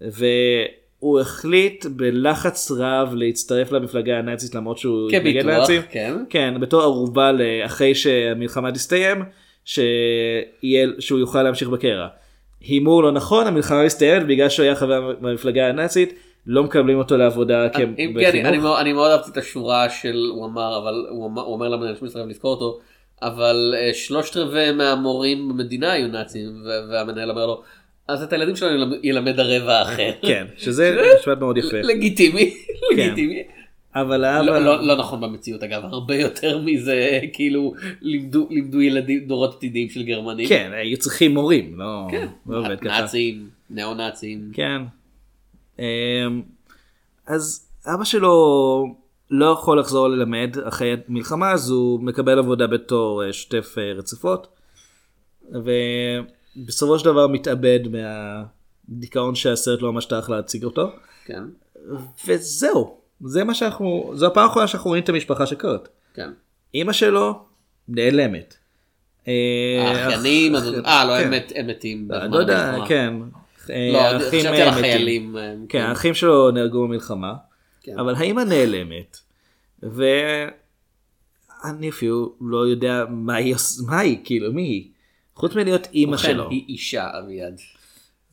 והוא 0.00 1.20
החליט 1.20 1.86
בלחץ 1.86 2.70
רב 2.70 3.14
להצטרף 3.14 3.72
למפלגה 3.72 4.18
הנאצית 4.18 4.54
למרות 4.54 4.78
שהוא 4.78 5.08
התנגד 5.08 5.42
כביטוח, 5.42 5.52
לנאצים. 5.52 5.82
כן. 5.90 6.14
כן, 6.30 6.60
בתור 6.60 6.82
ערובה 6.82 7.30
אחרי 7.66 7.94
שהמלחמה 7.94 8.72
תסתיים, 8.72 9.22
שיהיה, 9.64 10.88
שהוא 10.98 11.18
יוכל 11.18 11.42
להמשיך 11.42 11.68
בקרע. 11.68 12.06
הימור 12.60 13.02
לא 13.02 13.12
נכון 13.12 13.46
המלחמה 13.46 13.84
מסתיימת 13.84 14.26
בגלל 14.26 14.48
שהוא 14.48 14.64
היה 14.64 14.74
חבר 14.74 15.12
במפלגה 15.20 15.68
הנאצית 15.68 16.14
לא 16.46 16.62
מקבלים 16.64 16.98
אותו 16.98 17.16
לעבודה 17.16 17.68
כ- 17.72 17.76
אם- 17.80 18.14
כן, 18.20 18.46
אני 18.46 18.58
אני 18.80 18.92
מאוד 18.92 19.10
אהבתי 19.10 19.30
את 19.30 19.36
השורה 19.36 19.90
של 19.90 20.28
הוא 20.34 20.46
אמר 20.46 20.78
אבל 20.78 21.06
הוא 21.10 21.26
אמר- 21.26 21.42
הוא 21.42 21.54
אומר 21.54 21.68
למנהל 21.68 21.94
של 21.96 22.04
משרד 22.04 22.28
לזכור 22.28 22.50
אותו 22.50 22.78
אבל 23.22 23.74
אה, 23.76 23.94
שלושת 23.94 24.36
רבעי 24.36 24.72
מהמורים 24.72 25.48
במדינה 25.48 25.92
היו 25.92 26.08
נאצים 26.08 26.48
והמנהל 26.90 27.30
אומר 27.30 27.46
לו 27.46 27.62
אז 28.08 28.22
את 28.22 28.32
הילדים 28.32 28.56
שלנו 28.56 28.74
ילמד- 28.74 28.98
ילמד 29.02 29.40
הרבע 29.40 29.72
האחר. 29.78 30.10
כן 30.22 30.46
שזה 30.56 30.96
משפט 31.18 31.38
מאוד 31.38 31.56
יפה 31.56 31.76
לגיטימי, 31.82 32.54
כן. 32.96 33.02
לגיטימי. 33.08 33.42
אבל 33.94 34.24
האבא 34.24 34.46
לא, 34.46 34.58
לא, 34.58 34.86
לא 34.86 34.96
נכון 34.96 35.20
במציאות 35.20 35.62
אגב, 35.62 35.84
הרבה 35.84 36.16
יותר 36.16 36.58
מזה, 36.58 37.20
כאילו 37.32 37.74
לימדו, 38.00 38.46
לימדו 38.50 38.80
ילדים, 38.80 39.26
דורות 39.26 39.54
עתידיים 39.54 39.88
של 39.88 40.02
גרמנים. 40.02 40.48
כן 40.48 40.70
היו 40.74 40.98
צריכים 40.98 41.34
מורים 41.34 41.78
לא 41.78 42.08
לא 42.46 42.58
עובד 42.58 42.80
ככה. 42.80 43.00
נאצים, 43.00 43.48
ניאו 43.70 43.94
נאצים. 43.94 44.50
כן. 44.52 44.82
אמ, 45.78 45.84
אז 47.26 47.68
אבא 47.86 48.04
שלו 48.04 48.94
לא 49.30 49.46
יכול 49.46 49.78
לחזור 49.78 50.08
ללמד 50.08 50.56
אחרי 50.68 50.96
המלחמה 51.08 51.52
אז 51.52 51.70
הוא 51.70 52.00
מקבל 52.00 52.38
עבודה 52.38 52.66
בתור 52.66 53.24
אה, 53.24 53.32
שוטף 53.32 53.74
אה, 53.78 53.92
רצפות. 53.92 54.46
ובסופו 55.50 56.98
של 56.98 57.04
דבר 57.04 57.26
מתאבד 57.26 57.80
מהדיכאון 58.88 59.34
שהסרט 59.34 59.82
לא 59.82 59.92
ממש 59.92 60.04
טרח 60.04 60.30
להציג 60.30 60.64
אותו. 60.64 60.90
כן, 61.24 61.42
וזהו. 62.26 63.01
זה 63.24 63.44
מה 63.44 63.54
שאנחנו, 63.54 64.10
זו 64.14 64.26
הפעם 64.26 64.44
האחרונה 64.44 64.66
שאנחנו 64.68 64.88
רואים 64.88 65.02
את 65.02 65.08
המשפחה 65.08 65.46
של 65.46 65.56
קורט. 65.56 65.88
כן. 66.14 66.30
אימא 66.74 66.92
שלו 66.92 67.42
נעלמת. 67.88 68.54
אה, 69.28 69.32
האחיינים, 69.86 70.56
אח- 70.56 70.62
אה 70.84 71.04
לא, 71.04 71.18
כן. 71.18 71.24
הם 71.24 71.30
מת- 71.30 71.52
הם 71.56 71.66
מתים 71.66 72.08
בזמן 72.08 72.30
לא 72.30 72.36
יודע. 72.38 72.74
כן. 72.88 73.14
אה, 73.70 73.90
לא, 73.92 73.98
האחים, 74.00 74.40
חשבתי 74.40 74.62
על 74.62 74.68
אה. 74.68 74.74
החיילים. 74.78 75.36
אה, 75.36 75.54
כן, 75.68 75.80
האחים 75.80 76.14
שלו 76.14 76.50
נהרגו 76.50 76.82
במלחמה, 76.88 77.34
כן. 77.82 77.98
אבל 77.98 78.14
האמא 78.14 78.40
נעלמת, 78.40 79.16
ואני 79.82 80.08
אפילו 81.90 82.34
לא 82.40 82.66
יודע 82.66 83.04
מה 83.10 83.34
היא, 83.98 84.18
כאילו, 84.24 84.52
מי 84.52 84.62
היא? 84.62 84.88
חוץ 85.36 85.54
מלהיות 85.54 85.88
אימא 85.94 86.16
שלו. 86.16 86.48
היא 86.50 86.64
אישה 86.68 87.10
אביעד. 87.18 87.60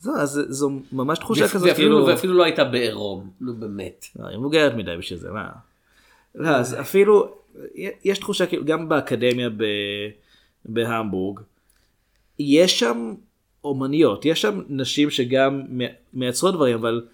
זו, 0.00 0.12
אז 0.16 0.40
זו 0.48 0.70
ממש 0.92 1.18
תחושה 1.18 1.42
ואפ- 1.44 1.50
כזאת, 1.50 1.68
ואפילו- 1.68 1.74
כאילו, 1.96 2.06
ואפילו 2.06 2.34
לא 2.34 2.44
הייתה 2.44 2.64
בעירום, 2.64 3.30
נו 3.40 3.54
באמת. 3.56 4.06
לא, 4.18 4.26
היא 4.26 4.38
מבוגרת 4.38 4.74
מדי 4.74 4.96
בשביל 4.98 5.18
זה, 5.18 5.30
מה? 5.30 5.48
לא, 6.34 6.48
אז 6.48 6.80
אפילו, 6.80 7.34
יש 8.04 8.18
תחושה, 8.18 8.46
כאילו, 8.46 8.64
גם 8.64 8.88
באקדמיה 8.88 9.50
ב- 9.50 10.08
בהמבורג, 10.64 11.40
יש 12.38 12.78
שם 12.78 13.14
אומניות, 13.64 14.24
יש 14.24 14.42
שם 14.42 14.60
נשים 14.68 15.10
שגם 15.10 15.62
מייצרות 16.14 16.54
דברים, 16.54 16.74
אבל 16.76 17.06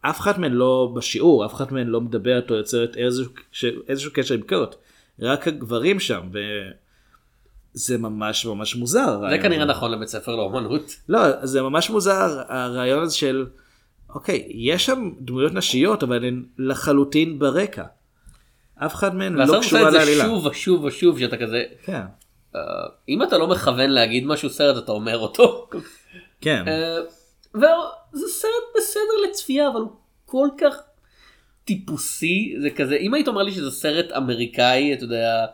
אף 0.00 0.20
אחת 0.20 0.38
מהן 0.38 0.52
לא 0.52 0.92
בשיעור, 0.96 1.46
אף 1.46 1.54
אחת 1.54 1.72
מהן 1.72 1.86
לא 1.86 2.00
מדברת 2.00 2.50
או 2.50 2.56
יוצרת 2.56 2.96
איזשהו, 2.96 3.32
איזשהו 3.88 4.10
קשר 4.14 4.34
עם 4.34 4.40
קורט, 4.40 4.74
רק 5.20 5.48
הגברים 5.48 6.00
שם, 6.00 6.20
וזה 7.76 7.98
ממש 7.98 8.46
ממש 8.46 8.76
מוזר. 8.76 9.20
זה 9.30 9.38
כנראה. 9.38 9.64
נכון 9.64 9.90
לבית 9.90 10.08
ספר 10.08 10.36
לאומנות. 10.36 10.96
לא, 11.08 11.46
זה 11.46 11.62
ממש 11.62 11.90
מוזר 11.90 12.42
הרעיון 12.48 13.02
הזה 13.02 13.16
של, 13.16 13.46
אוקיי, 14.14 14.46
יש 14.50 14.86
שם 14.86 15.10
דמויות 15.20 15.52
נשיות, 15.52 16.02
אבל 16.02 16.24
הן 16.24 16.44
לחלוטין 16.58 17.38
ברקע. 17.38 17.84
אף 18.76 18.94
אחד 18.94 19.14
מהן 19.14 19.34
לא 19.34 19.40
והסרט 19.40 19.56
עושה 19.56 19.68
קשורה 19.68 19.86
את 19.86 19.92
זה 19.92 19.98
לעלילה. 19.98 20.24
שוב 20.24 20.46
ושוב 20.46 20.84
ושוב, 20.84 21.18
שאתה 21.18 21.36
כזה, 21.36 21.64
כן, 21.84 22.02
אה, 22.56 22.60
אם 23.08 23.22
אתה 23.22 23.38
לא 23.38 23.48
מכוון 23.48 23.90
להגיד 23.90 24.26
משהו 24.26 24.50
סרט 24.50 24.84
אתה 24.84 24.92
אומר 24.92 25.18
אותו. 25.18 25.68
כן. 26.40 26.64
אה, 26.68 26.98
וזה 27.54 28.26
סרט 28.28 28.76
בסדר 28.76 29.28
לצפייה 29.30 29.68
אבל 29.68 29.80
הוא 29.80 29.90
כל 30.24 30.48
כך 30.58 30.74
טיפוסי 31.64 32.54
זה 32.62 32.70
כזה 32.70 32.96
אם 32.96 33.14
היית 33.14 33.28
אומר 33.28 33.42
לי 33.42 33.52
שזה 33.52 33.70
סרט 33.70 34.12
אמריקאי 34.12 34.94
אתה 34.94 35.04
יודע 35.04 35.46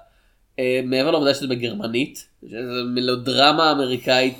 מעבר 0.84 1.10
לעובדה 1.10 1.34
שזה 1.34 1.46
בגרמנית 1.46 2.28
שזה 2.42 2.58
מלודרמה 2.94 3.72
אמריקאית 3.72 4.36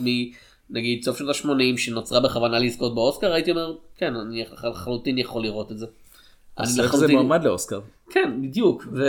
מנגיד 0.70 1.04
סוף 1.04 1.18
שנות 1.18 1.36
ה-80 1.36 1.78
שנוצרה 1.78 2.20
בכוונה 2.20 2.58
לזכות 2.58 2.94
באוסקר 2.94 3.32
הייתי 3.32 3.50
אומר 3.50 3.74
כן 3.96 4.16
אני 4.16 4.44
לחלוטין 4.62 5.18
יכול 5.18 5.42
לראות 5.42 5.72
את 5.72 5.78
זה. 5.78 5.86
אני 6.58 6.66
הסרט 6.66 6.94
הזה 6.94 7.06
לחלוטין- 7.06 7.16
מועמד 7.18 7.44
לאוסקר. 7.44 7.80
כן 8.10 8.42
בדיוק. 8.42 8.86
ו... 8.92 9.04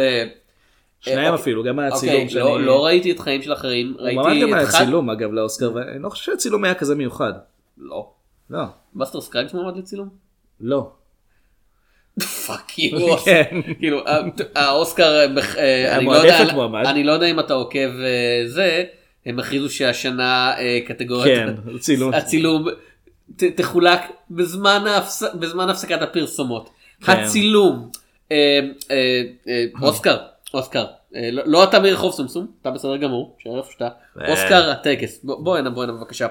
שניים 0.99 1.33
אה, 1.33 1.35
אפילו, 1.35 1.63
גם 1.63 1.79
אוקיי, 1.79 1.89
מהצילום 1.89 2.29
שאני... 2.29 2.43
לא, 2.43 2.61
לא 2.65 2.85
ראיתי 2.85 3.11
את 3.11 3.19
חיים 3.19 3.41
של 3.41 3.53
אחרים, 3.53 3.95
הוא 3.99 4.11
מועמד 4.13 4.29
ראיתי 4.29 4.41
גם 4.51 4.59
את 4.59 4.65
חד... 4.67 4.79
מהצילום 4.79 5.09
אגב 5.09 5.31
לאוסקר, 5.31 5.71
ואני 5.75 6.03
לא 6.03 6.09
חושב 6.09 6.23
שהצילום 6.31 6.63
היה 6.63 6.75
כזה 6.75 6.95
מיוחד. 6.95 7.33
לא. 7.77 8.09
לא. 8.49 8.63
באסטר 8.95 9.21
סקראגס 9.21 9.53
מועמד 9.53 9.77
לצילום? 9.77 10.09
לא. 10.61 10.91
Fuck 12.19 12.79
you. 12.79 13.17
כן. 13.25 13.59
כאילו 13.79 14.01
האוסקר, 14.55 15.03
אה, 15.15 15.25
אה, 15.57 15.95
אני 15.97 16.05
לא 16.05 16.11
יודע-. 16.11 16.37
אני 16.89 17.03
לא 17.03 17.11
יודע 17.11 17.25
אם 17.27 17.39
אתה 17.39 17.53
עוקב 17.53 17.79
אה, 17.99 18.43
זה, 18.47 18.83
הם 19.25 19.39
הכריזו 19.39 19.69
שהשנה 19.69 20.53
קטגוריית 20.87 21.39
כן, 21.39 21.77
צילום. 21.79 22.13
הצילום 22.13 22.65
ת- 23.37 23.43
תחולק 23.43 23.99
בזמן 24.31 24.83
ההפס- 24.87 25.35
בזמן 25.35 25.69
הפסקת 25.69 26.01
הפרסומות. 26.01 26.69
כן. 27.05 27.11
הצילום. 27.11 27.89
אה, 28.31 28.59
אה, 28.91 29.21
אה, 29.47 29.65
אוסקר, 29.81 30.17
אוסקר. 30.53 30.85
לא- 31.31 31.43
לא 31.45 31.63
אתה 31.63 31.79
מרחוב 31.79 32.13
סומסום, 32.13 32.47
אתה 32.61 32.71
בסדר 32.71 32.97
גמור, 32.97 33.35
תישאר 33.43 33.57
איפה 33.57 33.71
שאתה. 33.71 33.87
אוסקר 34.27 34.69
הטקס. 34.71 35.19
בוא 35.23 35.57
הנה 35.57 35.69
בוא 35.69 35.83
הנה 35.83 35.93
בבקשה. 35.93 36.27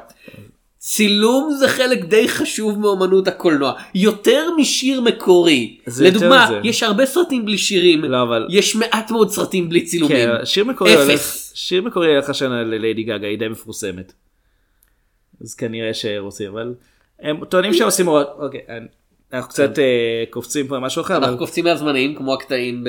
צילום 0.84 1.52
זה 1.58 1.68
חלק 1.68 2.04
די 2.04 2.28
חשוב 2.28 2.78
מאומנות 2.78 3.28
הקולנוע 3.28 3.72
יותר 3.94 4.48
משיר 4.58 5.00
מקורי 5.00 5.76
לדוגמה. 6.00 6.50
יש 6.64 6.82
הרבה 6.82 7.06
סרטים 7.06 7.44
בלי 7.44 7.58
שירים 7.58 8.04
לא, 8.04 8.22
אבל- 8.22 8.46
יש 8.50 8.76
מעט 8.76 9.10
מאוד 9.10 9.30
סרטים 9.30 9.68
בלי 9.68 9.84
צילומים 9.84 10.16
כן, 10.16 10.44
שיר 10.44 10.64
מקורי 10.64 10.94
הולך, 10.94 11.20
שיר 11.54 11.82
מקורי 11.82 12.14
הלך 12.16 12.30
השנה 12.30 12.62
לליידי 12.62 13.02
גגה, 13.02 13.26
היא 13.26 13.38
די 13.38 13.48
מפורסמת. 13.48 14.12
אז 15.42 15.54
כנראה 15.54 15.94
שרוצים, 15.94 16.50
אבל 16.50 16.74
הם 17.20 17.44
טוענים 17.44 17.74
שהם 17.74 17.86
עושים 17.86 18.06
עוד, 18.06 18.26
אוקיי, 18.38 18.60
אנחנו 19.32 19.48
קצת 19.50 19.78
אה, 19.78 20.24
קופצים 20.30 20.66
פה 20.68 20.78
משהו 20.78 21.02
אחר, 21.02 21.16
אנחנו 21.16 21.38
קופצים 21.38 21.64
מהזמנים 21.64 22.14
כמו 22.14 22.34
הקטעים 22.34 22.84
ב... 22.84 22.88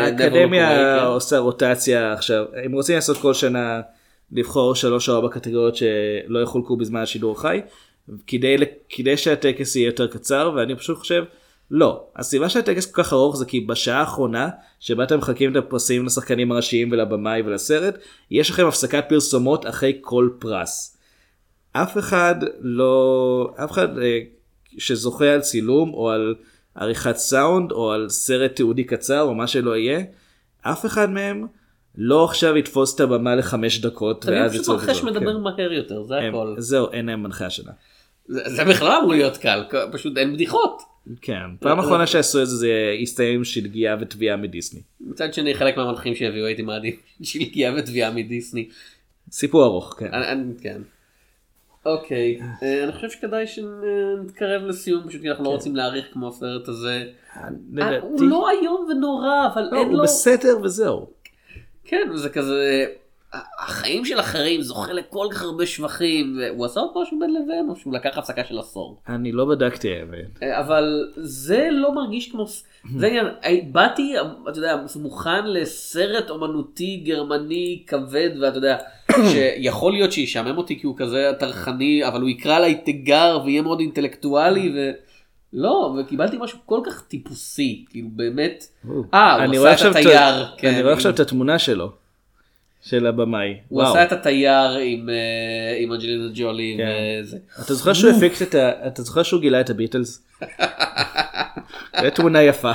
האקדמיה 0.00 0.68
Never 0.70 0.80
Look 0.80 0.98
Away, 0.98 1.00
כן. 1.00 1.06
עושה 1.06 1.38
רוטציה 1.38 2.12
עכשיו, 2.12 2.44
הם 2.64 2.72
רוצים 2.72 2.94
לעשות 2.94 3.16
כל 3.16 3.34
שנה 3.34 3.80
לבחור 4.32 4.74
שלוש 4.74 5.08
או 5.08 5.14
ארבע 5.14 5.28
קטגוריות 5.28 5.76
שלא 5.76 6.42
יחולקו 6.42 6.76
בזמן 6.76 7.00
השידור 7.00 7.32
החי, 7.32 7.60
כדי, 8.26 8.56
כדי 8.88 9.16
שהטקס 9.16 9.76
יהיה 9.76 9.86
יותר 9.86 10.06
קצר, 10.06 10.52
ואני 10.56 10.76
פשוט 10.76 10.98
חושב, 10.98 11.24
לא. 11.70 12.04
הסיבה 12.16 12.48
שהטקס 12.48 12.92
כל 12.92 13.02
כך 13.02 13.12
ארוך 13.12 13.36
זה 13.36 13.44
כי 13.44 13.60
בשעה 13.60 14.00
האחרונה, 14.00 14.48
שבה 14.80 15.04
אתם 15.04 15.18
מחלקים 15.18 15.50
את 15.50 15.56
הפרסים 15.56 16.06
לשחקנים 16.06 16.52
הראשיים 16.52 16.92
ולבמאי 16.92 17.42
ולסרט, 17.42 17.98
יש 18.30 18.50
לכם 18.50 18.66
הפסקת 18.66 19.04
פרסומות 19.08 19.66
אחרי 19.66 19.98
כל 20.00 20.28
פרס. 20.38 20.96
אף 21.72 21.98
אחד 21.98 22.34
לא, 22.60 23.54
אף 23.64 23.72
אחד 23.72 23.98
אה, 23.98 24.18
שזוכה 24.78 25.32
על 25.32 25.40
צילום 25.40 25.94
או 25.94 26.10
על 26.10 26.34
עריכת 26.74 27.16
סאונד 27.16 27.72
או 27.72 27.92
על 27.92 28.08
סרט 28.08 28.56
תיעודי 28.56 28.84
קצר 28.84 29.22
או 29.22 29.34
מה 29.34 29.46
שלא 29.46 29.76
יהיה, 29.76 30.00
אף 30.62 30.86
אחד 30.86 31.10
מהם 31.10 31.46
לא 31.96 32.24
עכשיו 32.24 32.56
יתפוס 32.56 32.94
את 32.94 33.00
הבמה 33.00 33.36
לחמש 33.36 33.80
דקות 33.80 34.22
תמיד 34.22 34.38
ואז 34.38 34.50
פשוט 34.50 34.62
יצאו 34.62 34.74
מנחש 34.74 34.88
לזרוק, 34.88 35.10
מדבר 35.10 35.34
כן. 35.34 35.40
מהר 35.40 35.72
יותר 35.72 36.02
זה 36.02 36.18
הכל 36.18 36.54
זהו, 36.58 36.92
אין 36.92 37.06
להם 37.06 37.22
מנחה 37.22 37.46
השנה. 37.46 37.72
זה 38.26 38.40
זה 38.46 38.64
בכלל 38.64 38.92
אמור 38.92 39.12
להיות 39.12 39.36
קל 39.36 39.64
פשוט 39.92 40.16
אין 40.16 40.34
בדיחות 40.34 40.82
כן, 41.22 41.56
פעם 41.60 41.78
אחרונה 41.78 42.06
שעשו 42.06 42.42
את 42.42 42.46
זה 42.46 42.56
זה 42.56 42.70
הסתיים 43.02 43.34
עם 43.34 43.44
שלגיה 43.44 43.96
ותביעה 44.00 44.36
מדיסני. 44.36 44.80
מצד 45.00 45.34
שני 45.34 45.54
חלק 45.54 45.76
מהמנחים 45.76 46.14
שהביאו 46.14 46.46
הייתי 46.46 46.62
מעדיף 46.62 46.96
שלגיה 47.22 47.74
ותביעה 47.78 48.10
מדיסני 48.10 48.68
סיפור 49.30 49.64
ארוך, 49.64 49.96
כן. 49.98 50.10
כן. 50.62 50.82
אוקיי 51.86 52.40
אה, 52.62 52.84
אני 52.84 52.92
חושב 52.92 53.10
שכדאי 53.10 53.46
שנתקרב 53.46 54.62
לסיום 54.62 55.08
פשוט 55.08 55.20
כי 55.20 55.30
אנחנו 55.30 55.44
לא 55.44 55.48
רוצים 55.48 55.76
להאריך 55.76 56.06
כמו 56.12 56.28
הסרט 56.28 56.68
הזה. 56.68 57.04
אה, 57.80 57.98
הוא 58.00 58.22
לא 58.22 58.50
איום 58.50 58.86
ונורא 58.90 59.46
אבל 59.54 59.62
לא, 59.72 59.78
אין 59.78 59.88
הוא 59.88 59.96
לו 59.96 60.02
בסדר 60.02 60.58
וזהו. 60.62 61.06
כן 61.86 62.08
זה 62.14 62.30
כזה 62.30 62.86
החיים 63.58 64.04
של 64.04 64.20
אחרים 64.20 64.62
זוכה 64.62 64.92
לכל 64.92 65.26
כך 65.30 65.42
הרבה 65.42 65.66
שבחים 65.66 66.38
והוא 66.38 66.66
עשה 66.66 66.80
עוד 66.80 66.90
משהו 67.02 67.18
בין 67.18 67.34
לבין 67.34 67.66
או 67.68 67.76
שהוא 67.76 67.94
לקח 67.94 68.18
הפסקה 68.18 68.44
של 68.44 68.58
עשור. 68.58 68.96
אני 69.08 69.32
לא 69.32 69.44
בדקתי 69.44 69.94
האמת. 69.94 70.42
אה, 70.42 70.60
אבל 70.60 71.12
זה 71.16 71.68
לא 71.72 71.94
מרגיש 71.94 72.30
כמו 72.30 72.46
זה 72.96 73.06
העניין 73.06 73.26
אה, 73.44 73.56
באתי 73.72 74.14
אתה 74.50 74.58
יודע 74.58 74.76
מוכן 74.96 75.46
לסרט 75.46 76.30
אומנותי 76.30 77.02
גרמני 77.06 77.82
כבד 77.86 78.30
ואתה 78.40 78.58
יודע 78.58 78.78
שיכול 79.32 79.92
להיות 79.92 80.12
שישעמם 80.12 80.58
אותי 80.58 80.80
כי 80.80 80.86
הוא 80.86 80.96
כזה 80.96 81.30
טרחני 81.38 82.06
אבל 82.08 82.20
הוא 82.20 82.28
יקרא 82.28 82.56
עליי 82.56 82.74
תיגר 82.74 83.38
ויהיה 83.44 83.62
מאוד 83.62 83.80
אינטלקטואלי 83.80 84.72
ולא 85.52 85.96
וקיבלתי 85.98 86.36
משהו 86.40 86.58
כל 86.66 86.80
כך 86.86 87.02
טיפוסי 87.08 87.84
כאילו 87.90 88.08
באמת 88.12 88.64
אה 89.14 89.44
הוא 89.44 89.66
עשה 89.66 89.90
את 89.90 89.96
התייר 89.96 90.46
כן. 90.58 90.68
אני 90.68 90.82
רואה 90.82 90.92
עכשיו 90.92 91.12
את 91.12 91.20
התמונה 91.20 91.58
שלו. 91.58 91.92
של 92.82 93.06
הבמאי. 93.06 93.56
הוא 93.68 93.82
וואו. 93.82 93.92
עשה 93.92 94.04
את 94.04 94.12
התייר 94.12 94.70
עם 94.70 95.08
אה, 95.08 95.76
עם 95.78 95.92
אנג'לינה 95.92 96.28
ג'ולי 96.34 96.74
כן. 96.78 97.20
וזה. 97.22 97.38
אתה 97.64 97.74
זוכר 97.74 97.92
שהוא 97.92 98.10
הפיק 98.10 98.42
את 98.42 98.54
ה... 98.54 98.86
אתה 98.86 99.02
זוכר 99.02 99.22
שהוא 99.22 99.40
גילה 99.40 99.60
את 99.60 99.70
הביטלס? 99.70 100.22
זו 102.02 102.10
תמונה 102.14 102.42
יפה. 102.42 102.72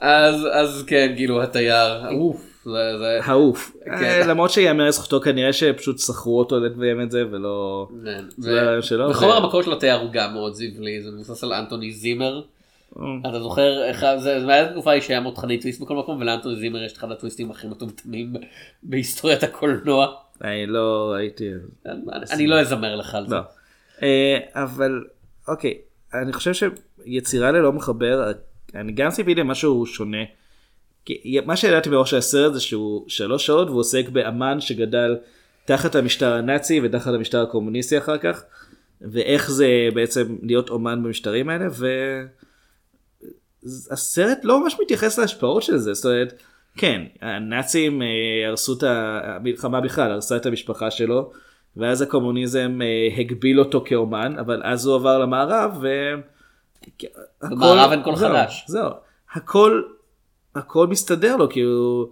אז 0.00 0.46
אז 0.52 0.84
כן 0.86 1.12
כאילו 1.16 1.42
התייר. 1.42 2.08
אוף, 2.08 2.51
זה- 2.64 3.20
העוף. 3.24 3.72
כן. 3.84 3.90
אה, 3.92 4.26
למרות 4.26 4.50
שיאמר 4.50 4.86
לזכותו 4.86 5.20
כנראה 5.20 5.52
שפשוט 5.52 5.98
שכרו 5.98 6.38
אותו 6.38 6.60
לביים 6.60 7.00
את 7.00 7.10
זה 7.10 7.24
ולא... 7.30 7.88
כן. 8.04 8.24
שלו, 8.80 9.10
וחומר 9.10 9.36
המקור 9.36 9.62
של 9.62 9.72
התייר 9.72 9.96
הוא 9.96 10.10
גם 10.12 10.32
מאוד 10.32 10.54
זבלי 10.54 11.02
זה 11.02 11.10
מבוסס 11.10 11.44
על 11.44 11.52
אנטוני 11.52 11.92
זימר. 11.92 12.42
אה. 12.98 13.30
אתה 13.30 13.40
זוכר 13.40 13.84
איך 13.84 14.04
זה 14.18 14.40
זה 14.40 14.52
היה 14.52 14.72
תקופה 14.72 15.00
שהיה 15.00 15.20
מותחני 15.20 15.58
טוויסט 15.60 15.80
בכל 15.80 15.96
מקום 15.96 16.20
ולאנטוני 16.20 16.56
זימר 16.56 16.82
יש 16.82 16.92
את 16.92 16.98
אחד 16.98 17.10
הטוויסטים 17.10 17.50
הכי 17.50 17.66
מטומטמים 17.66 18.32
בהיסטוריית 18.82 19.42
הקולנוע. 19.42 20.06
אני 20.44 20.66
לא 20.66 21.14
הייתי... 21.14 21.50
אני 22.30 22.46
לא 22.46 22.60
אזמר 22.60 22.96
לך 22.96 23.14
על 23.14 23.28
זה. 23.28 23.34
לא. 23.34 23.40
אה, 24.02 24.38
אבל 24.54 25.04
אוקיי 25.48 25.78
אני 26.14 26.32
חושב 26.32 26.52
שיצירה 26.52 27.50
ללא 27.50 27.72
מחבר 27.72 28.32
אני 28.74 28.92
גם 28.92 29.10
ציפיתי 29.10 29.40
למשהו 29.40 29.86
שונה. 29.86 30.22
כי 31.04 31.38
מה 31.46 31.56
שידעתי 31.56 31.90
מראש 31.90 32.14
הסרט 32.14 32.52
זה 32.52 32.60
שהוא 32.60 33.04
שלוש 33.08 33.46
שעות 33.46 33.68
והוא 33.68 33.80
עוסק 33.80 34.08
באמן 34.08 34.60
שגדל 34.60 35.16
תחת 35.64 35.94
המשטר 35.94 36.32
הנאצי 36.32 36.80
ותחת 36.84 37.14
המשטר 37.14 37.42
הקומוניסטי 37.42 37.98
אחר 37.98 38.18
כך 38.18 38.44
ואיך 39.00 39.50
זה 39.50 39.88
בעצם 39.94 40.36
להיות 40.42 40.70
אומן 40.70 41.02
במשטרים 41.02 41.48
האלה 41.48 41.66
והסרט 43.62 44.38
לא 44.42 44.62
ממש 44.62 44.76
מתייחס 44.82 45.18
להשפעות 45.18 45.62
של 45.62 45.76
זה 45.76 45.94
זאת 45.94 46.04
אומרת 46.04 46.42
כן 46.76 47.02
הנאצים 47.20 48.02
אה, 48.02 48.06
הרסו 48.48 48.72
את 48.78 48.82
המלחמה 48.82 49.80
בכלל 49.80 50.10
הרסה 50.12 50.36
את 50.36 50.46
המשפחה 50.46 50.90
שלו 50.90 51.30
ואז 51.76 52.02
הקומוניזם 52.02 52.78
אה, 52.82 53.20
הגביל 53.20 53.60
אותו 53.60 53.84
כאומן 53.86 54.38
אבל 54.38 54.60
אז 54.64 54.86
הוא 54.86 54.94
עבר 54.94 55.18
למערב 55.18 55.78
ו... 55.82 55.88
הכל- 57.42 57.50
במערב 57.50 57.90
אין 57.90 58.02
קול 58.02 58.16
זהו, 58.16 58.28
חדש. 58.30 58.64
זהו 58.68 58.90
הכל 59.32 59.82
הכל 60.54 60.86
מסתדר 60.86 61.36
לו 61.36 61.48
כי 61.48 61.60
הוא 61.60 62.06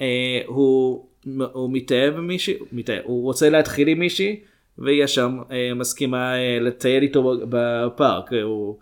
אה, 0.00 0.40
הוא, 0.46 1.04
הוא 1.52 1.70
מתאהב 1.72 2.14
במישהי 2.14 2.58
הוא, 2.58 2.68
מתאהב, 2.72 3.00
הוא 3.04 3.22
רוצה 3.22 3.50
להתחיל 3.50 3.88
עם 3.88 3.98
מישהי 3.98 4.40
והיא 4.78 5.06
שם 5.06 5.38
אה, 5.50 5.74
מסכימה 5.74 6.34
אה, 6.34 6.58
לטייל 6.60 7.02
איתו 7.02 7.32
בפארק 7.48 8.32
הוא, 8.42 8.76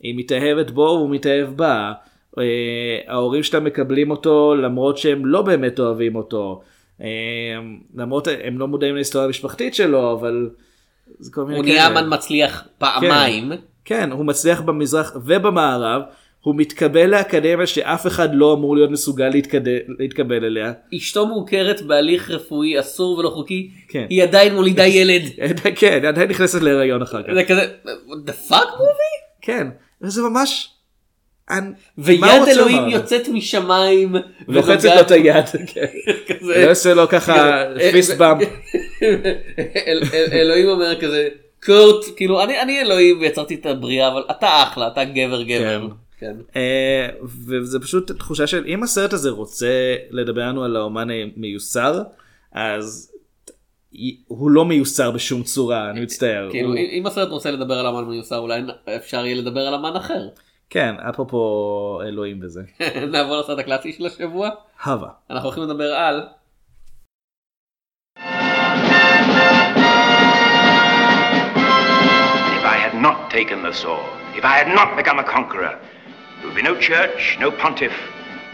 היא 0.00 0.14
מתאהבת 0.18 0.70
בו 0.70 0.80
והוא 0.80 1.10
מתאהב 1.10 1.48
בה. 1.56 1.92
אה, 2.38 2.44
ההורים 3.06 3.42
שלה 3.42 3.60
מקבלים 3.60 4.10
אותו 4.10 4.54
למרות 4.54 4.98
שהם 4.98 5.26
לא 5.26 5.42
באמת 5.42 5.78
אוהבים 5.78 6.16
אותו. 6.16 6.60
אה, 7.00 7.06
למרות 7.94 8.28
הם 8.44 8.58
לא 8.58 8.68
מודעים 8.68 8.94
להיסטוריה 8.94 9.26
המשפחתית 9.26 9.74
שלו 9.74 10.12
אבל. 10.12 10.50
זה 11.18 11.32
כל 11.32 11.44
מיני 11.44 11.56
הוא. 11.56 11.64
נהיה 11.64 11.86
אמן 11.86 12.14
מצליח 12.14 12.68
פעמיים. 12.78 13.52
כן, 13.84 14.12
הוא 14.12 14.24
מצליח 14.24 14.60
במזרח 14.60 15.16
ובמערב, 15.24 16.02
הוא 16.40 16.54
מתקבל 16.56 17.06
לאקדמיה 17.06 17.66
שאף 17.66 18.06
אחד 18.06 18.28
לא 18.34 18.52
אמור 18.54 18.76
להיות 18.76 18.90
מסוגל 18.90 19.28
להתקד... 19.28 19.60
להתקבל 19.98 20.44
אליה. 20.44 20.72
אשתו 20.96 21.26
מוכרת 21.26 21.82
בהליך 21.82 22.30
רפואי 22.30 22.80
אסור 22.80 23.18
ולא 23.18 23.30
חוקי. 23.30 23.70
כן. 23.88 24.06
היא 24.10 24.22
עדיין 24.22 24.54
מולידה 24.54 24.86
ילד. 24.96 25.22
כן, 25.80 26.04
עדיין 26.04 26.30
נכנסת 26.30 26.62
להיריון 26.62 27.02
אחר 27.02 27.22
כך. 27.22 27.32
זה 27.34 27.44
כזה 27.44 27.66
the 28.26 28.50
fuck 28.50 28.54
movie? 28.78 29.40
כן, 29.42 29.66
וזה 30.02 30.22
ממש... 30.22 30.68
ויד 31.98 32.20
אלוהים? 32.48 32.88
יוצאת 32.88 33.28
משמיים. 33.28 34.14
לוחצת 34.48 34.84
ונוגעת- 34.84 34.94
לו 34.96 35.00
את 35.00 35.10
היד, 35.10 35.44
כן. 35.66 35.86
לא 36.64 36.70
עושה 36.70 36.94
לו 36.94 37.08
ככה 37.08 37.62
אה, 37.80 37.90
פיסט 37.92 38.10
אה, 38.10 38.16
באמפ. 38.16 38.48
אל- 39.02 40.02
אל- 40.14 40.28
אלוהים 40.32 40.68
אומר 40.68 41.00
כזה 41.00 41.28
קורט 41.64 42.04
כאילו 42.16 42.42
אני 42.44 42.62
אני 42.62 42.80
אלוהים 42.80 43.20
ויצרתי 43.20 43.54
את 43.54 43.66
הבריאה 43.66 44.08
אבל 44.08 44.22
אתה 44.30 44.62
אחלה 44.62 44.86
אתה 44.88 45.04
גבר 45.04 45.42
גבר. 45.42 45.86
כן. 46.20 46.36
אה, 46.56 47.08
וזה 47.46 47.80
פשוט 47.80 48.10
תחושה 48.12 48.46
של 48.46 48.64
אם 48.66 48.82
הסרט 48.82 49.12
הזה 49.12 49.30
רוצה 49.30 49.68
לדבר 50.10 50.48
לנו 50.48 50.64
על 50.64 50.76
האומן 50.76 51.08
המיוסר, 51.10 52.02
אז 52.52 53.12
הוא 54.26 54.50
לא 54.50 54.64
מיוסר 54.64 55.10
בשום 55.10 55.42
צורה, 55.42 55.90
אני 55.90 56.00
מצטער. 56.00 56.48
כאילו 56.50 56.68
הוא- 56.68 56.76
אם 56.76 56.86
אם 56.92 57.06
הסרט 57.06 57.28
רוצה 57.28 57.50
לדבר 57.50 57.74
על 57.74 57.86
אמן 57.86 58.04
מיוסר 58.04 58.38
אולי 58.38 58.60
אפשר 58.96 59.24
יהיה 59.26 59.34
לדבר 59.42 59.60
על 59.60 59.74
אמן 59.74 59.96
אחר. 59.96 60.28
כן, 60.70 60.94
אפרופו 61.08 61.42
אלוהים 62.06 62.40
וזה. 62.42 62.60
נעבור 63.12 63.36
לסרט 63.40 63.58
הקלאסי 63.58 63.92
של 63.92 64.06
השבוע 64.06 64.50
הווה. 64.84 65.08
אנחנו 65.30 65.46
הולכים 65.48 65.64
לדבר 65.64 65.92
על 65.94 66.20
If 72.56 72.64
I 72.64 72.76
had 72.84 72.94
not 73.06 73.30
taken 73.30 73.62
the 73.62 73.72
sword, 73.72 74.10
if 74.38 74.44
I 74.44 74.54
had 74.60 74.68
not 74.78 74.96
become 74.96 75.18
a 75.18 75.24
conqueror, 75.36 75.74
there 76.40 76.46
would 76.48 76.56
be 76.56 76.62
no 76.62 76.78
church, 76.80 77.36
no 77.38 77.50
pontiff, 77.50 77.92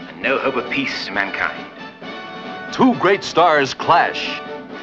and 0.09 0.21
no 0.21 0.37
hope 0.37 0.55
of 0.55 0.69
peace 0.69 1.05
to 1.05 1.11
mankind. 1.13 1.71
two 2.73 2.93
great 2.95 3.23
stars 3.23 3.73
clash 3.73 4.41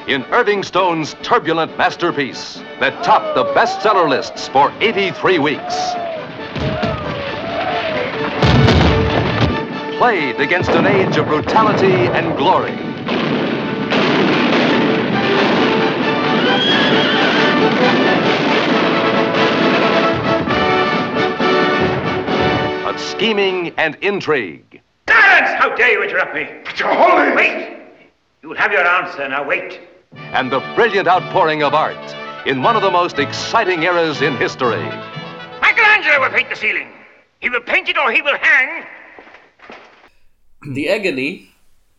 in 0.09 0.23
Irving 0.33 0.63
Stone's 0.63 1.15
turbulent 1.23 1.77
masterpiece 1.77 2.63
that 2.81 3.05
topped 3.05 3.35
the 3.35 3.45
bestseller 3.53 4.09
lists 4.09 4.49
for 4.49 4.73
83 4.81 5.39
weeks. 5.39 5.75
Played 9.99 10.41
against 10.41 10.71
an 10.71 10.87
age 10.87 11.19
of 11.19 11.27
brutality 11.27 12.09
and 12.09 12.35
glory. 12.39 12.94
Scheming 23.29 23.73
and 23.85 23.93
intrigue. 24.11 24.71
Silence! 25.09 25.51
How 25.61 25.69
dare 25.75 25.93
you 25.97 26.03
interrupt 26.07 26.35
me? 26.35 26.45
But 26.67 26.79
your 26.81 26.93
holy... 27.03 27.31
Wait! 27.41 27.57
You'll 28.43 28.61
have 28.65 28.73
your 28.73 28.87
answer, 28.99 29.27
now 29.37 29.43
wait. 29.53 29.71
and 30.39 30.47
the 30.55 30.61
brilliant 30.79 31.09
outpouring 31.15 31.61
of 31.69 31.73
art 31.87 32.07
in 32.51 32.57
one 32.69 32.77
of 32.79 32.83
the 32.83 32.91
most 33.01 33.17
exciting 33.27 33.81
eras 33.83 34.21
in 34.27 34.33
history. 34.37 34.85
Michelangelo 35.67 36.17
will 36.23 36.35
paint 36.39 36.49
the 36.53 36.59
ceiling. 36.65 36.89
He 37.41 37.49
will 37.53 37.65
paint 37.73 37.87
it 37.93 37.97
or 38.03 38.09
he 38.17 38.21
will 38.27 38.39
hang. 38.49 38.69
The 40.77 40.85
Agony 40.97 41.31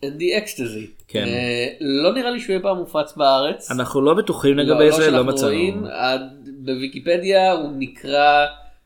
and 0.04 0.20
The 0.22 0.30
Ecstasy. 0.42 0.88
כן. 1.08 1.24
אה, 1.28 1.68
לא 1.82 2.14
נראה 2.14 2.30
לי 2.32 2.40
שהוא 2.40 2.54
יהיה 2.54 2.62
פעם 2.64 2.78
מופץ 2.78 3.14
בארץ. 3.18 3.72
אנחנו 3.72 4.02
לא 4.02 4.14
בטוחים 4.14 4.58
לגבי 4.58 4.92
זה, 4.92 4.98
לא 5.00 5.06
שאנחנו 5.06 5.26
מצאנו. 5.26 5.48
רואים, 5.52 5.86
עד- 5.92 6.50
בוויקיפדיה 6.66 7.52
הוא 7.52 7.72
נקרא 7.78 8.46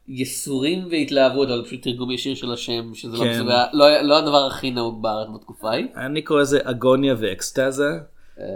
ייסורים 0.09 0.87
והתלהבות, 0.91 1.49
אבל 1.49 1.63
פשוט 1.65 1.83
תרגום 1.83 2.11
ישיר 2.11 2.35
של 2.35 2.51
השם, 2.51 2.93
שזה 2.93 3.17
לא 3.17 3.23
כן. 3.23 3.47
ה- 3.49 3.65
לא 3.73 4.01
לא 4.01 4.17
הדבר 4.17 4.45
הכי 4.47 4.71
נהוג 4.71 5.01
בארץ 5.01 5.27
בתקופה 5.35 5.69
ההיא. 5.69 5.85
אני 5.97 6.21
קורא 6.21 6.41
לזה 6.41 6.59
אגוניה 6.63 7.15
ואקסטזה. 7.17 7.89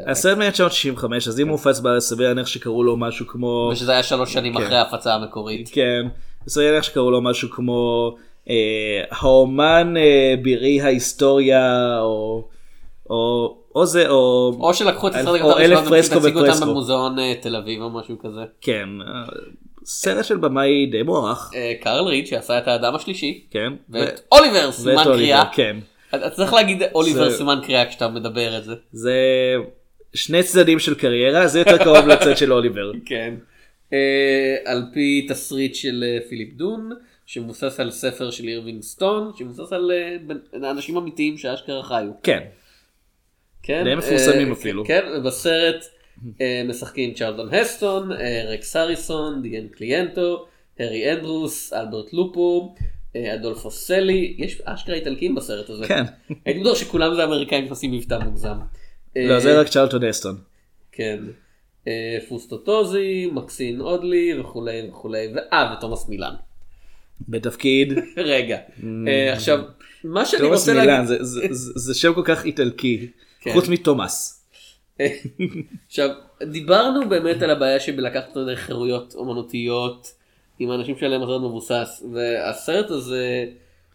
הסרט 0.07 0.37
מ-1965 0.37 1.05
אז 1.27 1.39
אם 1.39 1.47
הוא 1.47 1.51
הופץ 1.51 1.79
בארץ 1.79 2.03
סביר 2.03 2.27
להניח 2.27 2.47
שקראו 2.47 2.83
לו 2.83 2.97
משהו 2.97 3.27
כמו 3.27 3.69
ושזה 3.71 3.91
היה 3.91 4.03
שלוש 4.03 4.33
שנים 4.33 4.57
כן. 4.57 4.63
אחרי 4.63 4.75
ההפצה 4.77 5.13
המקורית. 5.13 5.69
כן 5.73 6.05
סביר 6.47 6.67
להניח 6.67 6.83
שקראו 6.83 7.11
לו 7.11 7.21
משהו 7.21 7.49
כמו 7.49 8.11
אה, 8.49 8.53
האומן 9.11 9.93
אה, 9.97 10.33
בירי 10.41 10.81
ההיסטוריה 10.81 11.99
או 11.99 12.47
או 13.09 13.55
או 13.75 13.85
זה 13.85 14.09
או 14.09 14.51
או 14.59 14.73
שלקחו 14.73 15.07
את 15.07 15.15
הסרט 15.15 15.41
או 15.41 15.57
אלף 15.57 15.79
פרסקו 15.89 16.23
ופרסקו. 16.23 16.65
במוזיאון 16.65 17.19
אה, 17.19 17.33
תל 17.41 17.55
אביב 17.55 17.81
או 17.81 17.89
משהו 17.89 18.15
כזה. 18.19 18.41
כן 18.61 18.89
סרט 19.85 20.25
של 20.25 20.37
במאי 20.37 20.85
די 20.85 21.03
מוערך 21.03 21.51
אה, 21.55 21.73
קרל 21.81 22.05
ריד 22.05 22.27
שעשה 22.27 22.57
את 22.57 22.67
האדם 22.67 22.95
השלישי. 22.95 23.43
כן 23.51 23.73
ואת 23.89 24.21
אוליבר 24.31 24.71
סימן 24.71 25.03
קריאה. 25.03 25.43
כן 25.53 25.77
אתה 26.15 26.29
צריך 26.29 26.53
להגיד 26.53 26.83
אוליבר 26.93 27.31
סימן 27.31 27.59
קריאה 27.63 27.85
כשאתה 27.85 28.07
מדבר 28.07 28.57
את 28.57 28.63
זה. 28.63 28.73
זה 28.91 29.17
שני 30.13 30.43
צדדים 30.43 30.79
של 30.79 30.95
קריירה 30.95 31.47
זה 31.47 31.59
יותר 31.59 31.77
קרוב 31.77 32.07
לצד 32.07 32.37
של 32.37 32.53
אוליבר. 32.53 32.91
כן. 33.05 33.33
אה, 33.93 34.55
על 34.65 34.83
פי 34.93 35.27
תסריט 35.29 35.75
של 35.75 36.03
אה, 36.07 36.29
פיליפ 36.29 36.53
דון 36.53 36.89
שמבוסס 37.25 37.79
על 37.79 37.91
ספר 37.91 38.31
של 38.31 38.47
אירווינג 38.47 38.81
סטון 38.81 39.31
שמבוסס 39.37 39.73
על 39.73 39.91
אנשים 40.63 40.97
אמיתיים 40.97 41.37
שאשכרה 41.37 41.83
חיו. 41.83 42.11
כן 42.23 42.39
כן. 43.63 43.83
די 43.83 43.95
מפורסמים 43.95 44.51
אפילו. 44.51 44.85
כן 44.85 45.23
בסרט 45.25 45.85
משחקים 46.69 47.13
צ'רלטון 47.13 47.53
הסטון, 47.53 48.11
אה, 48.11 48.43
רקס 48.53 48.75
הריסון, 48.75 49.41
דיאן 49.41 49.67
סילנטו, 49.67 50.45
הרי 50.79 51.13
אנדרוז, 51.13 51.73
אלברט 51.73 52.13
לופו. 52.13 52.75
אה, 53.15 53.33
אדולפו 53.33 53.71
סלי, 53.71 54.35
יש 54.37 54.61
אשכרה 54.65 54.95
איטלקים 54.95 55.35
בסרט 55.35 55.69
הזה. 55.69 55.87
כן. 55.87 56.03
הייתי 56.45 56.59
בטוח 56.61 56.77
שכולם 56.77 57.15
זה 57.15 57.23
אמריקאים 57.23 57.67
שעושים 57.67 57.91
מבטא 57.91 58.19
מוגזם. 58.25 58.55
לא 59.15 59.33
אה, 59.33 59.39
זה 59.39 59.59
רק 59.59 59.67
צ'רלטון 59.67 60.03
אסטון. 60.03 60.35
כן. 60.91 61.19
אה, 61.87 62.17
פוסטו 62.29 62.57
טוזי, 62.57 63.29
מקסין 63.33 63.81
אודלי 63.81 64.39
וכולי 64.39 64.81
וכולי, 64.89 65.27
ואה 65.35 65.75
ותומאס 65.77 66.09
מילן. 66.09 66.33
בתפקיד 67.29 67.93
רגע, 68.17 68.57
אה, 69.07 69.33
עכשיו, 69.33 69.59
מה 70.03 70.25
שאני 70.25 70.41
תומאס 70.41 70.59
רוצה 70.59 70.73
מילן 70.73 70.85
להגיד, 70.87 71.07
זה- 71.07 71.23
זה- 71.23 71.47
זה 71.51 71.71
זה 71.75 71.93
שם 71.93 72.13
כל 72.13 72.21
כך 72.25 72.45
איטלקי. 72.45 73.07
חוץ 73.53 73.67
מתומאס. 73.69 74.42
עכשיו, 75.87 76.09
דיברנו 76.43 77.09
באמת 77.09 77.41
על 77.41 77.49
הבעיה 77.49 77.79
שבלקחת 77.79 78.27
חירויות 78.55 79.15
אומנותיות 79.17 80.11
עם 80.59 80.71
האנשים 80.71 80.95
שלהם 80.97 81.21
הסרט 81.23 81.41
מבוסס, 81.41 82.03
והסרט 82.13 82.89
הזה, 82.91 83.45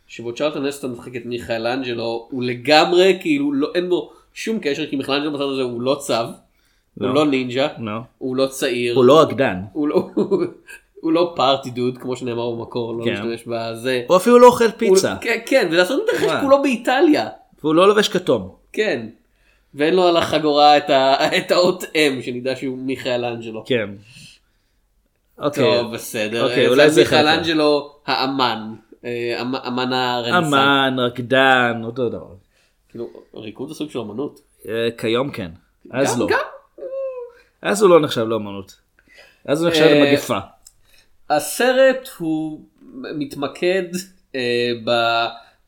שבו 0.06 0.34
צ'רלטון 0.34 0.66
אסטון 0.66 0.92
משחק 0.92 1.16
את 1.16 1.22
מיכאל 1.24 1.66
אנג'לו, 1.66 2.28
הוא 2.30 2.42
לגמרי 2.42 3.18
כאילו, 3.20 3.52
לא, 3.52 3.68
אין 3.74 3.88
בו 3.88 4.12
שום 4.34 4.58
קשר, 4.62 4.86
כי 4.86 4.96
מיכאל 4.96 5.14
אנג'לו 5.14 5.32
בסרט 5.32 5.50
הזה 5.52 5.62
הוא 5.62 5.80
לא 5.82 5.94
צב, 6.00 6.26
הוא 6.98 7.08
לא. 7.08 7.14
לא 7.14 7.26
נינג'ה, 7.26 7.68
לא. 7.78 7.92
הוא 8.18 8.36
לא 8.36 8.46
צעיר, 8.46 8.94
הוא 8.96 9.04
לא 9.04 9.22
אגדן. 9.22 9.56
הוא 9.72 9.88
לא, 9.88 10.08
הוא 11.02 11.12
לא 11.12 11.32
פארטי 11.36 11.70
דוד 11.70 11.98
כמו 11.98 12.16
שנאמר 12.16 12.50
במקור, 12.50 12.94
לא 12.98 13.04
כן. 13.04 13.12
משתמש 13.12 13.44
בזה. 13.46 14.02
הוא 14.08 14.16
אפילו 14.16 14.38
לא 14.38 14.46
אוכל 14.46 14.70
פיצה. 14.70 15.12
הוא- 15.12 15.20
כן, 15.20 15.38
כן, 15.46 15.68
הסרט 15.80 16.00
מתרחש 16.08 16.24
מה? 16.26 16.40
כולו 16.42 16.62
באיטליה. 16.62 17.28
והוא 17.62 17.74
לא 17.74 17.88
לובש 17.88 18.08
כתום. 18.08 18.50
כן. 18.72 19.06
ואין 19.74 19.94
לו 19.94 20.08
על 20.08 20.16
החגורה 20.16 20.76
את, 20.76 20.90
ה... 20.90 21.16
את 21.38 21.50
האות 21.50 21.82
M 21.84 22.22
שנדע 22.22 22.56
שהוא 22.56 22.78
מיכאל 22.78 23.24
אנג'לו. 23.24 23.64
כן. 23.66 23.90
אוקיי. 25.38 25.64
טוב 25.64 25.94
בסדר. 25.94 26.44
אוקיי, 26.44 26.68
אולי 26.68 26.90
זה 26.90 27.00
מיכאל. 27.00 27.26
אנג'לו 27.26 27.96
האמן. 28.06 28.74
אה, 29.04 29.42
אמ- 29.42 29.54
אמן 29.54 29.92
הרנסה. 29.92 30.38
אמן, 30.38 30.96
רקדן, 30.98 31.82
אותו 31.84 32.08
דבר. 32.08 32.34
כאילו 32.88 33.08
ריקוד 33.34 33.68
זה 33.68 33.74
סוג 33.74 33.90
של 33.90 33.98
אמנות. 33.98 34.40
אה, 34.68 34.88
כיום 34.98 35.30
כן. 35.30 35.50
אז 35.90 36.20
לא. 36.20 36.28
אז 37.62 37.82
הוא 37.82 37.90
לא 37.90 38.00
נחשב 38.00 38.28
לאמנות. 38.28 38.80
אז 39.44 39.62
הוא 39.62 39.70
נחשב 39.70 39.82
אה, 39.82 40.04
למגפה. 40.04 40.38
הסרט 41.30 42.08
הוא 42.18 42.60
מתמקד 42.92 43.84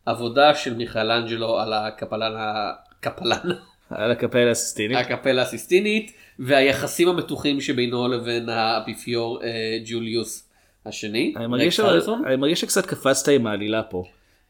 בעבודה 0.06 0.54
של 0.54 0.74
מיכאל 0.74 1.10
אנג'לו 1.10 1.58
על 1.60 1.72
הקפלן, 1.72 2.32
הקפלן, 2.36 3.50
על 3.90 4.10
הקפלה 4.10 4.50
הסיסטינית. 4.50 4.98
הקפלה 4.98 5.42
הסיסטינית 5.42 6.12
והיחסים 6.38 7.08
המתוחים 7.08 7.60
שבינו 7.60 8.08
לבין 8.08 8.48
האפיפיור 8.48 9.42
אה, 9.42 9.48
ג'וליוס 9.84 10.48
השני. 10.86 11.34
אני 11.36 11.46
מרגיש 11.46 11.80
אבל-. 11.80 12.00
אני 12.26 12.36
מרגיש 12.36 12.60
שקצת 12.60 12.86
קפצת 12.86 13.28
עם 13.28 13.46
העלילה 13.46 13.82
פה. 13.82 14.04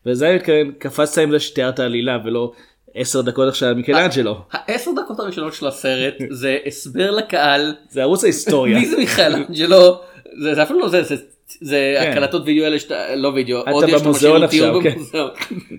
וזה 0.07 0.29
אני 0.29 0.37
מתכוון, 0.37 0.73
קפצת 0.79 1.23
עם 1.23 1.31
זה 1.31 1.41
שתיארת 1.41 1.81
עלילה 1.81 2.19
ולא 2.25 2.53
עשר 2.95 3.21
דקות 3.21 3.49
עכשיו 3.49 3.69
על 3.69 3.75
מיקלאנג'לו. 3.75 4.39
העשר 4.53 4.91
דקות 5.05 5.21
הראשונות 5.21 5.55
של 5.55 5.67
הסרט 5.67 6.15
זה 6.31 6.59
הסבר 6.67 7.11
לקהל 7.11 7.75
זה 7.91 8.03
ערוץ 8.03 8.25
ההיסטוריה. 8.25 8.79
מי 8.79 8.87
זה 8.87 8.97
מיכאל 8.97 9.35
אנג'לו 9.35 10.01
זה 10.43 10.55
זה 10.55 10.63
אפילו 10.63 10.81
לא 10.81 10.89
זה 10.89 11.03
זה 11.03 11.17
זה 11.61 11.97
כן. 12.01 12.11
הקלטות 12.11 12.43
וידאו 12.45 12.65
האלה 12.65 12.79
שאתה 12.79 13.17
לא 13.17 13.29
וידאו 13.29 13.61
אתה 13.63 13.99
במוזיאון 13.99 14.43
עכשיו, 14.43 14.81
כן. 14.83 14.99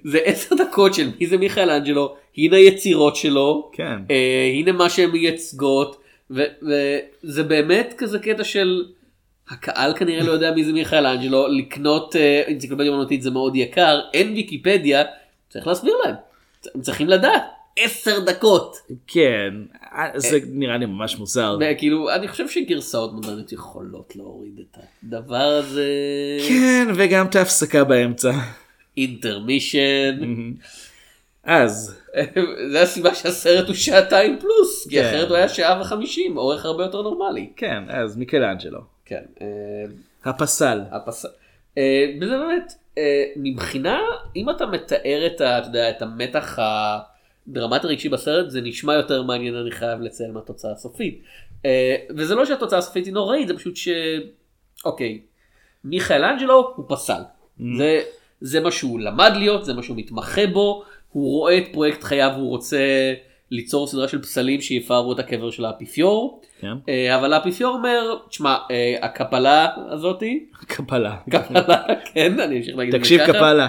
זה 0.03 0.19
עשר 0.23 0.55
דקות 0.55 0.93
של 0.93 1.09
מי 1.19 1.27
זה 1.27 1.38
מיכאל 1.38 1.69
אנג'לו 1.69 2.15
הנה 2.38 2.57
יצירות 2.57 3.15
שלו 3.15 3.71
כן. 3.73 3.99
אה, 4.11 4.51
הנה 4.53 4.71
מה 4.71 4.89
שהן 4.89 5.09
מייצגות 5.09 6.01
וזה 6.29 7.43
באמת 7.43 7.93
כזה 7.97 8.19
קטע 8.19 8.43
של 8.43 8.86
הקהל 9.49 9.93
כנראה 9.97 10.23
לא 10.23 10.32
יודע 10.32 10.51
מי 10.51 10.63
זה 10.63 10.73
מיכאל 10.73 11.05
אנג'לו 11.05 11.47
לקנות 11.47 12.15
אה, 12.15 12.43
אנציקלופדיה 12.47 12.91
אמנותית 12.91 13.21
זה 13.21 13.32
מאוד 13.32 13.55
יקר 13.55 13.99
אין 14.13 14.34
ויקיפדיה 14.34 15.03
צריך 15.49 15.67
להסביר 15.67 15.93
להם 16.05 16.15
הם 16.75 16.82
צריכים 16.82 17.07
לדעת 17.07 17.43
עשר 17.79 18.19
דקות. 18.19 18.77
כן. 19.07 19.53
אה, 19.93 20.09
זה 20.15 20.39
נראה 20.47 20.77
לי 20.77 20.85
ממש 20.85 21.17
מוזר. 21.17 21.57
כאילו 21.77 22.13
אני 22.13 22.27
חושב 22.27 22.49
שגרסאות 22.49 23.13
מודרניות 23.13 23.51
יכולות 23.51 24.15
להוריד 24.15 24.59
את 24.59 24.77
הדבר 25.03 25.35
הזה. 25.35 25.87
כן, 26.47 26.87
וגם 26.95 27.25
את 27.25 27.35
ההפסקה 27.35 27.83
באמצע. 27.83 28.31
אינטרמישן. 28.97 30.19
אז, 31.43 31.99
זה 32.71 32.81
הסיבה 32.81 33.15
שהסרט 33.15 33.67
הוא 33.67 33.75
שעתיים 33.75 34.39
פלוס 34.39 34.87
כי 34.89 34.95
כן. 34.95 35.05
אחרת 35.05 35.27
הוא 35.27 35.37
היה 35.37 35.49
שעה 35.49 35.81
וחמישים 35.81 36.37
אורך 36.37 36.65
הרבה 36.65 36.83
יותר 36.83 37.01
נורמלי. 37.01 37.49
כן, 37.55 37.83
אז 37.87 38.17
מיקלאנג'לו. 38.17 38.79
כן. 39.05 39.21
אה, 39.41 39.47
הפסל. 40.25 40.81
הפס... 40.91 41.25
אה, 41.77 42.05
וזה 42.21 42.37
באמת 42.37 42.73
מבחינה 43.35 43.99
אם 44.35 44.49
אתה 44.49 44.65
מתאר 44.65 45.27
את, 45.27 45.41
ה, 46.59 46.99
אתה 47.43 47.59
יודע, 47.59 47.59
את 47.59 47.71
המתח 47.71 47.77
הדרמטי 47.77 47.87
רגשי 47.87 48.09
בסרט 48.09 48.49
זה 48.49 48.61
נשמע 48.61 48.93
יותר 48.93 49.23
מעניין 49.23 49.55
אני 49.55 49.71
חייב 49.71 50.01
לציין 50.01 50.31
מהתוצאה 50.31 50.71
הסופית. 50.71 51.21
אה, 51.65 51.95
וזה 52.09 52.35
לא 52.35 52.45
שהתוצאה 52.45 52.79
הסופית 52.79 53.05
היא 53.05 53.13
נוראית 53.13 53.47
זה 53.47 53.53
פשוט 53.57 53.75
ש... 53.75 53.87
אוקיי. 54.85 55.21
מיכאל 55.83 56.23
אנג'לו 56.23 56.73
הוא 56.75 56.85
פסל. 56.89 57.21
זה, 57.77 58.01
זה 58.41 58.59
מה 58.59 58.71
שהוא 58.71 58.99
למד 58.99 59.31
להיות 59.35 59.65
זה 59.65 59.73
מה 59.73 59.83
שהוא 59.83 59.97
מתמחה 59.97 60.47
בו 60.47 60.83
הוא 61.11 61.39
רואה 61.39 61.57
את 61.57 61.63
פרויקט 61.71 62.03
חייו 62.03 62.31
הוא 62.37 62.49
רוצה 62.49 63.13
ליצור 63.51 63.87
סדרה 63.87 64.07
של 64.07 64.21
פסלים 64.21 64.61
שיפארו 64.61 65.13
את 65.13 65.19
הקבר 65.19 65.51
של 65.51 65.65
האפיפיור. 65.65 66.41
כן. 66.61 66.73
אה, 66.89 67.15
אבל 67.15 67.33
האפיפיור 67.33 67.73
אומר, 67.73 68.15
תשמע, 68.29 68.57
אה, 68.71 68.95
הקפלה 69.01 69.67
הזאתי, 69.89 70.45
קפלה. 70.67 71.15
קפלה, 71.29 71.83
כן, 72.13 72.39
אני 72.39 72.57
אמשיך 72.57 72.77
להגיד 72.77 72.95
את 72.95 72.99
זה 72.99 73.03
תקשיב 73.03 73.21
ככה, 73.21 73.33
קפלה. 73.33 73.67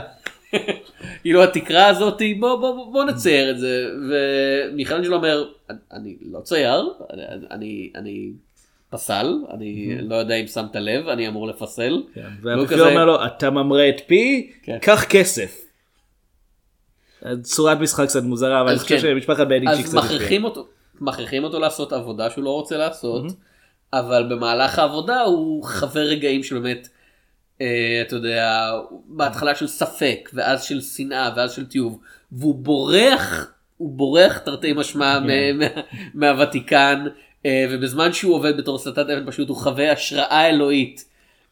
כאילו 1.22 1.44
התקרה 1.44 1.86
הזאתי, 1.86 2.34
בוא, 2.34 2.56
בוא, 2.56 2.74
בוא, 2.74 2.92
בוא 2.92 3.04
נצייר 3.04 3.50
את 3.50 3.58
זה, 3.58 3.86
ומיכאל 4.10 4.96
אנג'לו 4.96 5.16
אומר, 5.16 5.44
אני 5.92 6.16
לא 6.30 6.40
צייר, 6.40 6.92
אני, 7.50 7.90
אני, 7.94 8.32
פסל, 8.90 9.34
אני 9.50 9.98
לא 10.00 10.14
יודע 10.14 10.34
אם 10.34 10.46
שמת 10.46 10.76
לב, 10.76 11.08
אני 11.08 11.28
אמור 11.28 11.46
לפסל. 11.46 12.02
והוא 12.16 12.32
והאפיפיור 12.42 12.88
אומר 12.88 13.04
לו, 13.04 13.26
אתה 13.26 13.50
ממרה 13.50 13.88
את 13.88 14.00
פי, 14.06 14.52
כן. 14.62 14.78
קח 14.78 15.04
כסף. 15.04 15.60
צורת 17.42 17.78
משחק 17.78 18.08
קצת 18.08 18.22
מוזרה, 18.22 18.60
אבל 18.60 18.68
אז 18.70 18.78
אני 18.78 18.82
חושב 18.82 18.96
כן. 18.96 19.02
שמשפחת 19.02 19.46
בניצ'י 19.46 19.72
אז 19.72 19.84
קצת... 19.84 19.94
מכריחים 19.94 20.44
אותו, 20.44 20.66
מכריחים 21.00 21.44
אותו 21.44 21.60
לעשות 21.60 21.92
עבודה 21.92 22.30
שהוא 22.30 22.44
לא 22.44 22.50
רוצה 22.50 22.76
לעשות, 22.76 23.24
אבל 23.92 24.26
במהלך 24.30 24.78
העבודה 24.78 25.20
הוא 25.20 25.64
חווה 25.64 26.02
רגעים 26.02 26.42
שבאמת, 26.42 26.88
אתה 28.06 28.16
יודע, 28.16 28.70
בהתחלה 29.06 29.54
של 29.54 29.66
ספק, 29.66 30.30
ואז 30.34 30.62
של 30.64 30.80
שנאה, 30.80 31.30
ואז 31.36 31.52
של 31.52 31.66
תיעוב, 31.66 31.98
והוא 32.32 32.54
בורח, 32.54 33.50
הוא 33.76 33.90
בורח 33.92 34.38
תרתי 34.38 34.72
משמע 34.72 35.14
כן. 35.20 35.26
מה- 35.26 35.52
מה- 35.52 35.80
מהוותיקן, 36.14 37.04
אה, 37.46 37.66
ובזמן 37.70 38.12
שהוא 38.12 38.34
עובד 38.34 38.56
בתור 38.56 38.78
סטת 38.78 38.98
אבן 38.98 39.26
פשוט 39.26 39.48
הוא 39.48 39.56
חווה 39.56 39.92
השראה 39.92 40.48
אלוהית, 40.48 41.04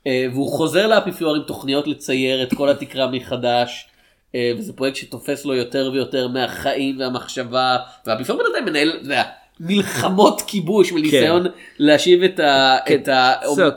אה, 0.06 0.26
והוא 0.32 0.48
חוזר 0.52 0.86
לאפיפיור 0.86 1.36
עם 1.36 1.42
תוכניות 1.42 1.86
לצייר 1.86 2.42
את 2.42 2.54
כל 2.54 2.68
התקרה 2.68 3.06
מחדש. 3.10 3.86
אה, 4.34 4.52
וזה 4.58 4.72
פרויקט 4.72 4.96
שתופס 4.96 5.44
לו 5.44 5.54
יותר 5.54 5.90
ויותר 5.92 6.28
מהחיים 6.28 7.00
והמחשבה 7.00 7.76
והאפיפיור 8.06 8.38
בינתיים 8.38 8.64
מנהל 8.64 8.88
אתה 8.90 8.98
יודע, 9.04 9.22
מלחמות 9.60 10.42
כיבוש 10.46 10.92
וניסיון 10.92 11.46
להשיב 11.78 12.22
את 12.22 12.40
ה- 12.40 12.76
את 12.78 12.86
כן. 12.86 12.96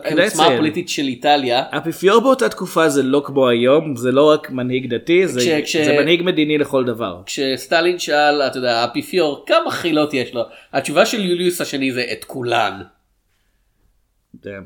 כדאי 0.10 0.26
העוצמה. 0.26 0.48
הפוליטית 0.48 0.90
של 0.90 1.02
איטליה. 1.04 1.64
האפיפיור 1.72 2.20
באותה 2.22 2.50
תקופה 2.50 2.90
זה 2.90 3.04
לא 3.04 3.22
כמו 3.26 3.48
היום, 3.50 3.96
זה 3.96 4.12
לא 4.12 4.30
רק 4.32 4.50
מנהיג 4.52 4.94
דתי, 4.94 5.28
זה 5.28 5.62
כש- 5.64 5.76
זה 5.78 5.98
מנהיג 6.02 6.22
מדיני 6.24 6.58
לכל 6.58 6.86
דבר. 6.86 7.22
כשסטלין 7.26 8.00
שאל 8.00 8.42
אתה 8.42 8.58
יודע 8.58 8.78
האפיפיור 8.80 9.44
כמה 9.48 9.72
חילות 9.72 10.14
יש 10.14 10.34
לו 10.34 10.42
התשובה 10.74 11.06
של 11.06 11.26
יוליוס 11.26 11.62
השני 11.62 11.92
זה 11.92 12.04
את 12.12 12.24
כולן. 12.26 12.82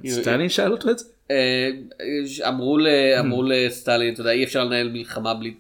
סטלין 0.08 0.50
שאל 0.50 0.72
אותו 0.72 0.90
את 0.90 1.00
זה? 1.00 1.06
אה, 1.32 1.70
ל- 2.78 2.88
אמרו 3.20 3.44
לסטלין 3.44 4.14
אתה 4.14 4.22
יודע 4.22 4.32
אי 4.32 4.44
אפשר 4.44 4.64
לנהל 4.64 4.90
מלחמה 4.90 5.34
בלי. 5.34 5.54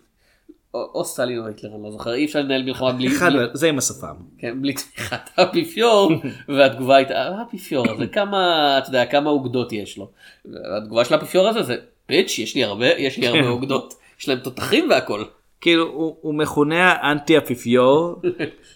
או 0.93 1.05
סטלין 1.05 1.39
או 1.39 1.47
היטלר 1.47 1.75
אני 1.75 1.83
לא 1.83 1.91
זוכר 1.91 2.13
אי 2.13 2.25
אפשר 2.25 2.39
לנהל 2.41 2.63
מלחמה 2.63 2.91
בלי 2.91 3.07
אחד, 3.07 3.31
זה 3.53 3.69
עם 3.69 3.77
השפם. 3.77 4.15
כן, 4.37 4.61
בלי 4.61 4.73
תמיכת 4.73 5.29
האפיפיור, 5.37 6.11
והתגובה 6.47 6.95
הייתה, 6.95 7.13
האפיפיור 7.23 7.89
הזה, 7.91 8.07
כמה, 8.07 8.37
אתה 8.77 8.89
יודע, 8.89 9.05
כמה 9.05 9.29
אוגדות 9.29 9.73
יש 9.73 9.97
לו. 9.97 10.09
והתגובה 10.45 11.05
של 11.05 11.13
האפיפיור 11.13 11.47
הזה 11.47 11.63
זה, 11.63 11.75
bitch, 12.09 12.39
יש 12.39 12.55
לי 12.55 12.63
הרבה, 12.63 12.87
יש 12.87 13.17
לי 13.17 13.27
הרבה 13.27 13.47
אוגדות, 13.47 13.93
יש 14.19 14.29
להם 14.29 14.39
תותחים 14.39 14.89
והכל. 14.89 15.23
כאילו 15.61 15.83
הוא, 15.87 16.15
הוא 16.21 16.33
מכונה 16.33 16.91
האנטי 16.91 17.37
אפיפיור 17.37 18.21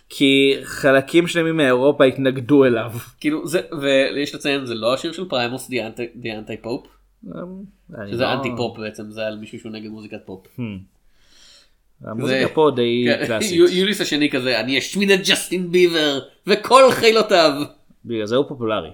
כי 0.09 0.53
חלקים 0.63 1.27
שלמים 1.27 1.57
מאירופה 1.57 2.03
התנגדו 2.05 2.65
אליו. 2.65 2.91
כאילו, 3.19 3.47
זה, 3.47 3.61
ויש 3.81 4.35
לציין, 4.35 4.65
זה 4.65 4.75
לא 4.75 4.93
השיר 4.93 5.11
של 5.11 5.29
פריימוס, 5.29 5.69
The 6.15 6.31
Antipop, 6.37 6.87
שזה 8.11 8.23
לא- 8.23 8.33
Antipop 8.33 8.77
בעצם, 8.77 9.11
זה 9.11 9.27
על 9.27 9.37
מישהו 9.37 9.59
שהוא 9.59 9.71
נגד 9.71 9.89
מוזיקת 9.89 10.19
פופ. 10.25 10.47
המוזיקה 12.05 12.39
זה- 12.47 12.53
פה 12.53 12.71
די 12.75 13.05
כן, 13.07 13.25
קלאסית. 13.27 13.51
יו- 13.57 13.67
יוליוס 13.69 14.01
השני 14.01 14.29
כזה, 14.29 14.59
אני 14.59 14.77
אשמיד 14.77 15.11
את 15.11 15.19
ג'סטין 15.27 15.71
ביבר, 15.71 16.19
וכל 16.47 16.83
חילותיו. 16.91 17.51
בגלל 18.05 18.25
זה 18.25 18.35
הוא 18.35 18.45
פופולרי. 18.47 18.89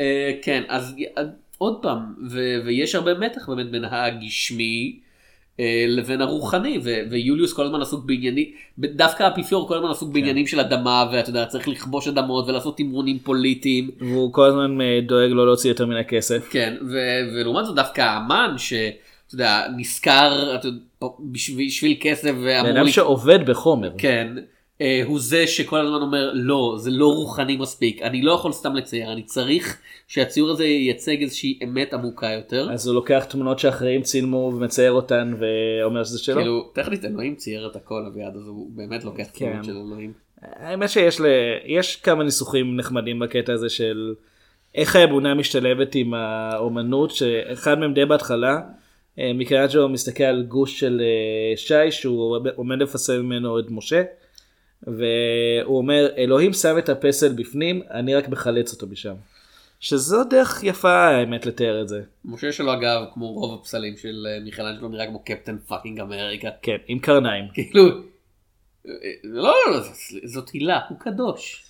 אה, 0.00 0.32
כן, 0.42 0.62
אז 0.68 0.94
אה, 1.18 1.22
עוד 1.58 1.78
פעם, 1.82 1.98
ו- 2.30 2.58
ויש 2.66 2.94
הרבה 2.94 3.14
מתח 3.14 3.48
באמת 3.48 3.70
בין 3.70 3.84
הגשמי 3.90 4.98
אה, 5.60 5.84
לבין 5.88 6.20
הרוחני, 6.20 6.78
ו- 6.84 7.00
ויוליוס 7.10 7.52
כל 7.52 7.64
הזמן 7.66 7.80
עסוק 7.80 8.04
בעניינים, 8.04 8.44
דווקא 8.78 9.22
האפיפיור 9.22 9.68
כל 9.68 9.76
הזמן 9.76 9.90
עסוק 9.90 10.12
בעניינים 10.12 10.46
של 10.46 10.60
אדמה, 10.60 11.10
ואתה 11.12 11.30
יודע, 11.30 11.46
צריך 11.46 11.68
לכבוש 11.68 12.08
אדמות 12.08 12.48
ולעשות 12.48 12.76
תמרונים 12.76 13.18
פוליטיים. 13.18 13.90
והוא 13.98 14.32
כל 14.32 14.46
הזמן 14.48 14.80
אה, 14.80 15.00
דואג 15.02 15.30
לא 15.30 15.46
להוציא 15.46 15.70
יותר 15.70 15.86
מן 15.86 15.96
הכסף. 15.96 16.48
כן, 16.50 16.74
ו- 16.92 16.96
ולעומת 17.34 17.64
זאת 17.64 17.74
דווקא 17.76 18.00
האמן, 18.00 18.54
יודע, 19.34 19.66
אתה 20.54 20.68
יודע, 20.68 20.78
בשביל, 21.20 21.66
בשביל 21.66 21.96
כסף 22.00 22.30
בן 22.30 22.44
ואמור... 22.44 22.70
אדם 22.70 22.84
לי- 22.84 22.92
שעובד 22.92 23.46
בחומר. 23.46 23.92
כן, 23.98 24.36
אה, 24.80 25.02
הוא 25.04 25.20
זה 25.20 25.46
שכל 25.46 25.80
הזמן 25.80 26.02
אומר 26.02 26.30
לא 26.34 26.74
זה 26.78 26.90
לא 26.90 27.06
רוחני 27.06 27.56
מספיק 27.56 28.02
אני 28.02 28.22
לא 28.22 28.32
יכול 28.32 28.52
סתם 28.52 28.74
לצייר 28.74 29.12
אני 29.12 29.22
צריך 29.22 29.78
שהציור 30.08 30.50
הזה 30.50 30.64
ייצג 30.64 31.22
איזושהי 31.22 31.58
אמת 31.64 31.94
עמוקה 31.94 32.26
יותר. 32.26 32.70
אז 32.72 32.86
הוא 32.86 32.94
לוקח 32.94 33.26
תמונות 33.28 33.58
שאחרים 33.58 34.02
צילמו 34.02 34.52
ומצייר 34.56 34.92
אותן 34.92 35.34
ואומר 35.38 36.04
שזה 36.04 36.18
שלו? 36.18 36.36
כאילו 36.36 36.70
טכנית 36.72 37.04
אלוהים 37.04 37.34
צייר 37.34 37.66
את 37.66 37.76
הכל 37.76 38.06
אביעד 38.12 38.36
אז 38.36 38.48
הוא 38.48 38.70
באמת 38.74 39.04
לוקח 39.04 39.26
כן. 39.34 39.46
תמונות 39.46 39.64
של 39.64 39.76
אלוהים. 39.76 40.12
האמת 40.42 40.90
שיש 40.90 41.20
ל... 41.20 41.26
יש 41.64 41.96
כמה 41.96 42.24
ניסוחים 42.24 42.76
נחמדים 42.76 43.18
בקטע 43.18 43.52
הזה 43.52 43.68
של 43.68 44.14
איך 44.74 44.96
האמונה 44.96 45.34
משתלבת 45.34 45.94
עם 45.94 46.14
האומנות 46.14 47.10
שאחד 47.10 47.78
מהם 47.78 47.94
די 47.94 48.04
בהתחלה. 48.04 48.60
אה, 49.18 49.32
מיכלאנג'לו 49.32 49.88
מסתכל 49.88 50.24
על 50.24 50.42
גוש 50.42 50.80
של 50.80 51.00
אה, 51.00 51.56
שיש 51.56 51.90
שהוא 51.90 52.38
עומד 52.56 52.78
לפסל 52.78 53.22
ממנו 53.22 53.58
את 53.58 53.64
משה. 53.70 54.02
והוא 54.82 55.78
אומר 55.78 56.08
אלוהים 56.16 56.52
שם 56.52 56.78
את 56.78 56.88
הפסל 56.88 57.32
בפנים 57.32 57.82
אני 57.90 58.14
רק 58.14 58.28
מחלץ 58.28 58.72
אותו 58.72 58.86
משם. 58.86 59.14
שזו 59.80 60.24
דרך 60.24 60.64
יפה 60.64 60.92
האמת 60.92 61.46
לתאר 61.46 61.82
את 61.82 61.88
זה. 61.88 62.02
משה 62.24 62.52
שלו 62.52 62.72
אגב 62.72 63.02
כמו 63.14 63.32
רוב 63.32 63.60
הפסלים 63.60 63.96
של 63.96 64.26
אה, 64.30 64.44
מיכאלנג'לו 64.44 64.88
נראה 64.88 65.06
כמו 65.06 65.24
קפטן 65.24 65.58
fucking 65.58 66.00
אמריקה. 66.00 66.48
כן 66.62 66.76
עם 66.86 66.98
קרניים. 66.98 67.44
כאילו. 67.54 67.84
לא, 67.84 67.94
לא, 69.24 69.54
לא, 69.72 69.80
זאת 70.24 70.48
הילה, 70.48 70.80
הוא 70.88 70.98
קדוש. 70.98 71.64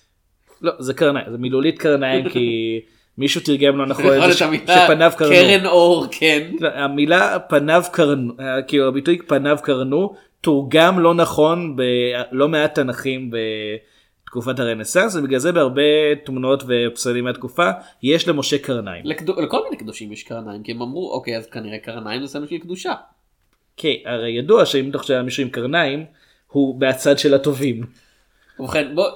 לא 0.61 0.71
זה 0.79 0.93
קרניים 0.93 1.31
זה 1.31 1.37
מילולית 1.37 1.79
קרניים 1.79 2.29
כי 2.29 2.79
מישהו 3.17 3.41
תרגם 3.45 3.77
לא 3.77 3.85
נכון 3.85 4.05
את 4.23 4.37
זה 4.37 4.37
שפניו 4.37 5.11
קרנו. 5.17 5.31
קרן 5.31 5.65
אור, 5.65 6.05
כן. 6.11 6.51
המילה 6.75 7.39
פניו 7.39 7.83
קרנו 7.91 8.33
אה, 8.39 8.61
כאילו 8.61 8.87
הביטוי 8.87 9.17
פניו 9.27 9.57
קרנו 9.63 10.13
תורגם 10.41 10.99
לא 10.99 11.13
נכון 11.13 11.75
בלא 11.75 12.47
מעט 12.47 12.75
תנכים 12.75 13.31
בתקופת 14.23 14.59
הרנסאנס 14.59 15.15
ובגלל 15.15 15.39
זה 15.39 15.51
בהרבה 15.51 15.81
תמונות 16.25 16.63
ופסלים 16.67 17.23
מהתקופה 17.23 17.69
יש 18.03 18.27
למשה 18.27 18.57
קרניים. 18.57 19.05
לקדו- 19.05 19.41
לכל 19.41 19.63
מיני 19.63 19.77
קדושים 19.77 20.11
יש 20.11 20.23
קרניים, 20.23 20.63
כי 20.63 20.71
הם 20.71 20.81
אמרו, 20.81 21.11
אוקיי, 21.13 21.37
אז 21.37 21.49
כנראה 21.49 21.77
קרניים 21.77 22.21
זה 22.21 22.27
סמל 22.27 22.47
של 22.47 22.57
קדושה. 22.57 22.93
כי 23.77 24.03
הרי 24.05 24.29
ידוע 24.31 24.65
שאם 24.65 24.89
אתה 24.89 24.97
חושב 24.97 25.13
על 25.13 25.21
מישהו 25.21 25.43
עם 25.43 25.49
קרניים 25.49 26.05
הוא 26.47 26.79
מהצד 26.79 27.17
של 27.19 27.33
הטובים. 27.33 27.83
ובכן, 28.59 28.95
בוא, 28.95 29.07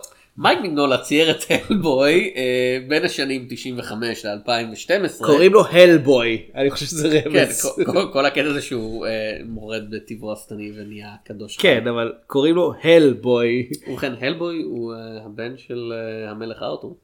מייק 0.42 0.60
מגנולה 0.64 0.98
צייר 0.98 1.32
את 1.32 1.38
הלבוי 1.50 2.34
אה, 2.36 2.78
בין 2.88 3.04
השנים 3.06 3.46
95 3.50 4.26
ל-2012. 4.26 5.24
קוראים 5.26 5.54
לו 5.54 5.66
הלבוי 5.68 6.46
אני 6.56 6.70
חושב 6.72 6.86
שזה 6.86 7.22
כן, 7.24 7.30
רמז. 7.40 7.62
כל- 7.76 7.86
כל- 7.86 8.10
כל 8.14 8.26
הקטע 8.26 8.54
זה 8.54 8.62
שהוא 8.62 9.06
אה, 9.06 9.12
מורד 9.46 9.84
בטבעו 9.92 10.34
השטני 10.34 10.72
ונהיה 10.76 11.16
קדוש. 11.26 11.58
כן 11.58 11.88
אבל 11.88 12.14
קוראים 12.28 12.56
לו 12.56 12.74
הלבוי. 12.84 13.70
ובכן, 13.88 14.14
הלבוי 14.22 14.62
הוא 14.62 14.94
אה, 14.94 14.98
הבן 15.26 15.58
של 15.58 15.94
אה, 15.96 16.30
המלך 16.32 16.62
ארתור. 16.62 16.98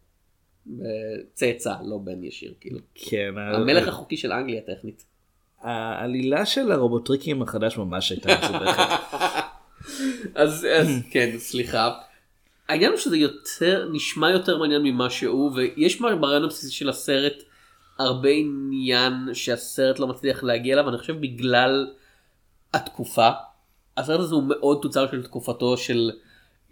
צאצא, 1.33 1.73
לא 1.85 1.97
בן 2.03 2.23
ישיר, 2.23 2.53
כאילו. 2.61 2.79
כן. 2.95 3.31
המלך 3.37 3.87
החוקי 3.87 4.17
של 4.17 4.31
אנגליה 4.31 4.61
טכנית. 4.61 5.03
העלילה 5.61 6.45
של 6.45 6.71
הרובוטריקים 6.71 7.41
החדש 7.41 7.77
ממש 7.77 8.09
הייתה 8.11 8.29
מסובכת. 8.43 8.83
אז, 10.35 10.67
אז 10.79 10.87
כן, 11.11 11.29
סליחה. 11.37 11.91
העניין 12.69 12.91
הוא 12.91 12.99
שזה 12.99 13.17
יותר, 13.17 13.89
נשמע 13.93 14.31
יותר 14.31 14.57
מעניין 14.57 14.81
ממה 14.83 15.09
שהוא, 15.09 15.51
ויש 15.55 16.01
ברעיון 16.01 16.43
הבסיסי 16.43 16.73
של 16.73 16.89
הסרט 16.89 17.43
הרבה 17.99 18.29
עניין 18.29 19.13
שהסרט 19.33 19.99
לא 19.99 20.07
מצליח 20.07 20.43
להגיע 20.43 20.73
אליו, 20.73 20.89
אני 20.89 20.97
חושב 20.97 21.21
בגלל 21.21 21.87
התקופה. 22.73 23.29
הסרט 23.97 24.19
הזה 24.19 24.35
הוא 24.35 24.43
מאוד 24.43 24.79
תוצר 24.81 25.11
של 25.11 25.23
תקופתו 25.23 25.77
של, 25.77 26.11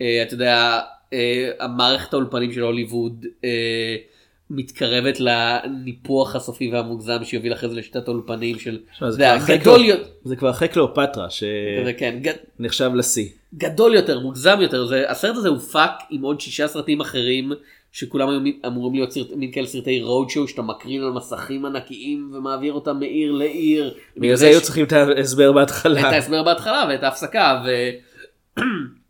אה, 0.02 0.24
אתה 0.24 0.34
יודע, 0.34 0.82
אה, 1.14 1.52
המערכת 1.60 2.14
האולפנים 2.14 2.52
של 2.52 2.62
הוליווד 2.62 3.26
אה, 3.44 3.96
מתקרבת 4.50 5.20
לניפוח 5.20 6.36
הסופי 6.36 6.72
והמוגזם 6.72 7.24
שיוביל 7.24 7.54
אחרי 7.54 7.70
זה 7.70 7.76
לשיטת 7.76 8.08
האולפנים 8.08 8.60
של, 8.60 8.80
גדול 9.48 9.86
יותר, 9.86 10.04
זה 10.24 10.36
כבר 10.36 10.50
אחרי 10.50 10.68
קליאופטרה 10.68 11.28
זה 11.86 11.94
כן, 11.98 12.20
שנחשב 12.58 12.92
לשיא. 12.96 13.30
גדול 13.56 13.96
יותר, 13.96 14.20
מוגזם 14.20 14.58
יותר, 14.62 14.86
זה, 14.86 15.10
הסרט 15.10 15.36
הזה 15.36 15.50
הופק 15.50 15.92
עם 16.10 16.22
עוד 16.22 16.42
שישה 16.42 16.68
סרטים 16.68 17.02
אחרים 17.02 17.52
שכולם 17.92 18.30
היו 18.30 18.40
אמורים 18.66 18.94
להיות 18.94 19.12
סרט, 19.12 19.28
מין 19.36 19.52
כאלה 19.52 19.68
סרטי 19.68 20.02
רוד 20.02 20.30
שואו 20.30 20.48
שאתה 20.48 20.62
מקרין 20.62 21.04
על 21.04 21.12
מסכים 21.12 21.66
ענקיים 21.66 22.32
ומעביר 22.34 22.74
אותם 22.74 23.00
מעיר 23.00 23.32
לעיר. 23.32 23.94
בגלל 24.18 24.36
זה 24.36 24.48
היו 24.48 24.62
צריכים 24.62 24.86
את 24.86 24.94
ההסבר 24.94 25.50
את 25.50 25.56
בהתחלה. 25.56 26.02
ההסבר 26.02 26.44
בהתחלה 26.44 26.86
ואת 26.90 27.04
ההפסקה 27.04 27.64
ו... 27.66 27.70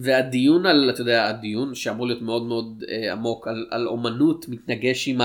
והדיון 0.00 0.66
על, 0.66 0.90
אתה 0.94 1.00
יודע, 1.00 1.26
הדיון 1.28 1.74
שאמור 1.74 2.06
להיות 2.06 2.22
מאוד 2.22 2.42
מאוד 2.42 2.84
אה, 2.88 3.12
עמוק 3.12 3.48
על, 3.48 3.66
על 3.70 3.88
אומנות 3.88 4.48
מתנגש 4.48 5.08
עם 5.08 5.20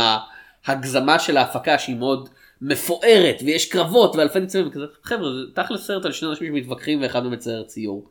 ההגזמה 0.65 1.19
של 1.19 1.37
ההפקה 1.37 1.77
שהיא 1.77 1.95
מאוד 1.95 2.29
מפוארת 2.61 3.41
ויש 3.45 3.71
קרבות 3.71 4.15
ואלפי 4.15 4.39
ניצבים 4.39 4.67
וכזה, 4.67 4.85
חבר'ה 5.03 5.33
זה 5.33 5.39
תכל'ס 5.53 5.87
סרט 5.87 6.05
על 6.05 6.11
שני 6.11 6.29
אנשים 6.29 6.47
שמתווכחים 6.47 7.01
ואחד 7.01 7.25
מצייר 7.25 7.63
ציור. 7.63 8.09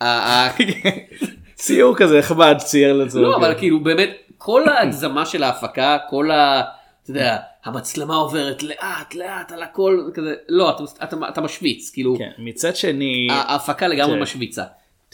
ציור 1.54 1.96
כזה 1.96 2.18
נחמד 2.18 2.56
צייר 2.58 2.92
לזה. 2.92 3.20
לא 3.20 3.36
אבל 3.36 3.54
כאילו 3.58 3.80
באמת 3.80 4.10
כל 4.38 4.68
ההגזמה 4.68 5.26
של 5.26 5.42
ההפקה 5.42 5.98
כל 6.10 6.30
ה... 6.30 6.62
אתה 7.02 7.10
יודע 7.10 7.36
המצלמה 7.64 8.14
עוברת 8.14 8.62
לאט 8.62 9.14
לאט 9.14 9.52
על 9.52 9.62
הכל 9.62 10.10
כזה 10.14 10.34
לא 10.48 10.70
אתה, 10.70 11.04
אתה, 11.04 11.16
אתה 11.28 11.40
משוויץ 11.40 11.90
כאילו 11.90 12.16
כן, 12.18 12.30
מצד 12.38 12.76
שני, 12.76 13.28
ההפקה 13.30 13.88
לגמרי 13.88 14.16
כן. 14.16 14.22
משוויצה. 14.22 14.64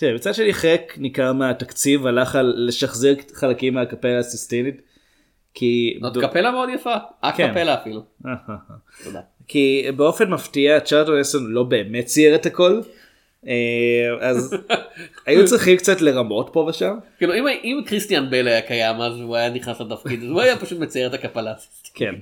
תראה, 0.00 0.14
מצד 0.14 0.34
שני 0.34 0.52
חלק 0.54 0.94
ניכר 0.98 1.32
מהתקציב 1.32 2.06
הלך 2.06 2.36
על 2.36 2.54
לשחזר 2.56 3.14
חלקים 3.32 3.74
מהקפלה 3.74 4.18
הסיסטינית. 4.18 4.82
כי 5.54 5.98
זאת 6.02 6.16
ב- 6.16 6.20
קפלה 6.20 6.50
מאוד 6.50 6.68
יפה, 6.74 6.94
כן. 7.36 7.44
הקפלה 7.48 7.74
אפילו. 7.74 8.02
תודה. 9.04 9.20
כי 9.48 9.86
באופן 9.96 10.30
מפתיע 10.30 10.80
צ'ארלטון 10.80 11.20
אסון 11.20 11.46
לא 11.46 11.62
באמת 11.62 12.04
צייר 12.04 12.34
את 12.34 12.46
הכל. 12.46 12.80
אה, 13.46 13.52
אז 14.20 14.56
היו 15.26 15.46
צריכים 15.46 15.76
קצת 15.76 16.00
לרמות 16.00 16.50
פה 16.52 16.60
ושם. 16.60 16.98
כאילו 17.18 17.34
אם, 17.34 17.46
אם 17.64 17.80
קריסטיאן 17.86 18.30
בל 18.30 18.48
היה 18.48 18.62
קיים 18.62 19.00
אז 19.00 19.20
הוא 19.20 19.36
היה 19.36 19.50
נכנס 19.50 19.80
לתפקיד 19.80 20.22
הוא 20.22 20.40
היה 20.40 20.58
פשוט 20.58 20.78
מצייר 20.78 21.08
את 21.08 21.14
הקפלה. 21.14 21.54
כן. 21.94 22.14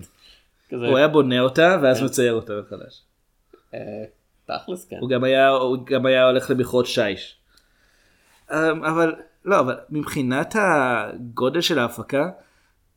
כזה, 0.70 0.86
הוא 0.86 0.96
היה 0.96 1.08
בונה 1.08 1.40
אותה 1.40 1.78
ואז 1.82 1.98
כן. 1.98 2.04
מצייר 2.04 2.32
אותה 2.32 2.52
מחדש. 2.66 3.02
אה, 3.74 3.80
תכלס 4.46 4.84
כן. 4.84 4.96
הוא 5.00 5.10
גם 5.10 5.24
היה 5.24 5.48
הוא 5.48 5.86
גם 5.86 6.06
היה 6.06 6.26
הולך 6.26 6.50
למכרות 6.50 6.86
שיש. 6.86 7.38
אמ, 8.52 8.84
אבל 8.84 9.14
לא 9.44 9.60
אבל 9.60 9.74
מבחינת 9.90 10.54
הגודל 10.58 11.60
של 11.60 11.78
ההפקה 11.78 12.28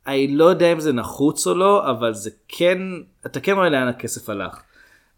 אני 0.07 0.27
לא 0.27 0.45
יודע 0.45 0.71
אם 0.71 0.79
זה 0.79 0.93
נחוץ 0.93 1.47
או 1.47 1.53
לא 1.53 1.89
אבל 1.91 2.13
זה 2.13 2.29
כן 2.47 2.77
אתה 3.25 3.39
כן 3.39 3.51
רואה 3.51 3.69
לאן 3.69 3.87
הכסף 3.87 4.29
הלך. 4.29 4.61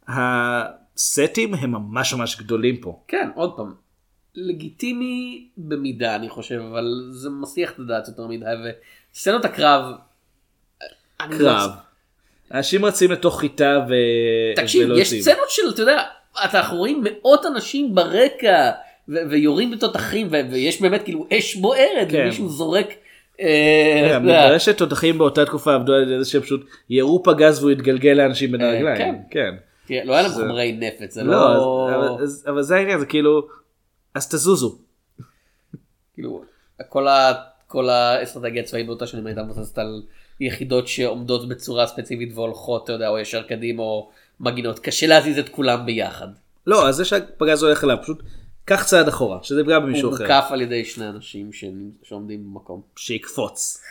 הסטים 0.08 1.54
הם 1.54 1.72
ממש 1.72 2.14
ממש 2.14 2.38
גדולים 2.40 2.78
פה. 2.82 3.00
כן 3.08 3.30
עוד 3.36 3.54
פעם. 3.58 3.74
לגיטימי 4.36 5.48
במידה 5.58 6.16
אני 6.16 6.30
חושב 6.30 6.62
אבל 6.72 6.86
זה 7.12 7.30
מסיח 7.30 7.72
את 7.72 7.80
הדעת 7.80 8.08
יותר 8.08 8.28
מדי 8.28 8.46
וסצנות 9.14 9.46
הקרב. 9.46 9.86
לא- 11.30 11.38
קרב. 11.38 11.72
אנשים 12.54 12.86
רצים 12.86 13.12
לתוך 13.12 13.40
חיטה 13.40 13.86
ו... 13.90 13.94
תקשיב 14.56 14.86
ולא 14.90 14.94
יש 15.00 15.00
יוצאים. 15.14 15.22
סצנות 15.22 15.50
של 15.50 15.62
אתה 15.74 15.82
יודע 15.82 16.04
אנחנו 16.36 16.78
רואים 16.78 17.04
מאות 17.04 17.46
אנשים 17.46 17.96
ברקע 17.96 18.72
ו- 19.10 19.30
ויורים 19.30 19.72
בתותחים 19.72 20.28
ו- 20.32 20.52
ויש 20.52 20.82
באמת 20.82 21.04
כאילו 21.04 21.28
אש 21.38 21.56
בוערת 21.56 22.08
כן. 22.12 22.22
ומישהו 22.24 22.50
זורק. 22.50 22.88
אה, 23.40 24.00
יודע, 24.04 24.20
מתברר 24.20 24.58
שתותחים 24.58 25.18
באותה 25.18 25.46
תקופה 25.46 25.74
עבדו 25.76 25.94
על 25.94 26.20
זה 26.24 26.30
שהם 26.30 26.42
פשוט 26.42 26.66
ירו 26.90 27.24
פגז 27.24 27.60
והוא 27.60 27.72
יתגלגל 27.72 28.10
לאנשים 28.10 28.52
בין 28.52 28.62
אה, 28.62 28.68
הרגליים. 28.70 28.98
כן. 28.98 29.16
כן. 29.32 29.56
תראה, 29.88 30.04
לא 30.06 30.14
היה 30.14 30.22
להם 30.22 30.32
חומרי 30.32 30.72
נפץ 30.80 31.14
זה 31.14 31.24
לא, 31.24 31.32
לא. 31.32 31.90
אבל- 32.48 32.62
זה 32.62 32.76
העניין 32.76 33.00
זה 33.00 33.06
כאילו 33.06 33.48
אז 34.16 34.30
תזוזו. 34.30 34.78
כאילו. 36.14 36.44
כל 37.68 37.90
האסטרטגיה 37.90 38.62
הצבאית 38.62 38.86
באותה 38.88 39.08
שנים 39.08 39.28
הייתה 39.28 39.44
מבוססת 39.44 39.78
על 39.78 40.02
יחידות 40.40 40.88
שעומדות 40.88 41.50
בצורה 41.50 41.88
ספציפית 41.88 42.32
והולכות 42.36 42.84
אתה 42.84 42.94
יודע 42.94 43.10
או 43.10 43.20
ישר 43.20 43.42
קדימה 43.44 43.84
או 43.84 44.10
מגינות 44.40 44.80
קשה 44.80 45.08
להזיז 45.08 45.38
את 45.40 45.50
כולם 45.50 45.86
ביחד. 45.86 46.28
לא 46.68 46.88
אז 46.88 46.96
זה 46.96 47.06
שהפגז 47.06 47.64
הולך 47.64 47.84
אליו 47.84 47.98
פשוט 48.02 48.24
קח 48.66 48.84
צעד 48.84 49.08
אחורה 49.08 49.40
שזה 49.44 49.64
פגע 49.64 49.76
הוא 49.76 49.84
במישהו 49.84 50.14
אחר. 50.14 50.24
מוקף 50.24 50.52
על 50.52 50.62
ידי 50.62 50.86
שני 50.86 51.10
אנשים 51.10 51.50
שעומדים 52.04 52.44
במקום. 52.44 52.82
שיקפוץ. 52.96 53.82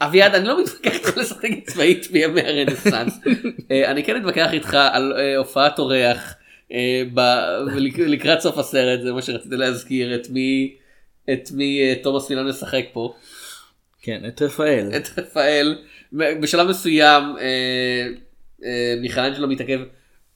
אביעד 0.00 0.34
אני 0.34 0.44
לא 0.44 0.62
מתווכח 0.62 0.94
איתך 0.94 1.16
על 1.16 1.22
אסטרטגיה 1.22 1.60
צבאית 1.66 2.10
בימי 2.10 2.40
הרנסאנס. 2.40 3.20
אה, 3.70 3.90
אני 3.90 4.04
כן 4.04 4.16
אתווכח 4.16 4.52
איתך 4.52 4.74
על 4.92 5.12
אה, 5.18 5.36
הופעת 5.36 5.78
אורח 5.78 6.34
אה, 6.72 7.02
לקראת 7.98 8.40
סוף 8.40 8.58
הסרט 8.58 9.00
זה 9.02 9.12
מה 9.12 9.22
שרציתי 9.22 9.56
להזכיר 9.56 10.14
את 10.14 10.30
מי 10.30 10.76
את 11.32 11.50
מי 11.52 11.94
תומאס 12.02 12.26
פילן 12.26 12.48
משחק 12.48 12.84
פה. 12.92 13.14
כן 14.02 14.22
את 14.28 14.42
רפאל. 14.42 14.90
את 14.96 15.18
רפאל 15.18 15.78
בשלב 16.12 16.68
מסוים 16.68 17.22
מיכאלנג'לו 19.00 19.48
מתעכב 19.48 19.80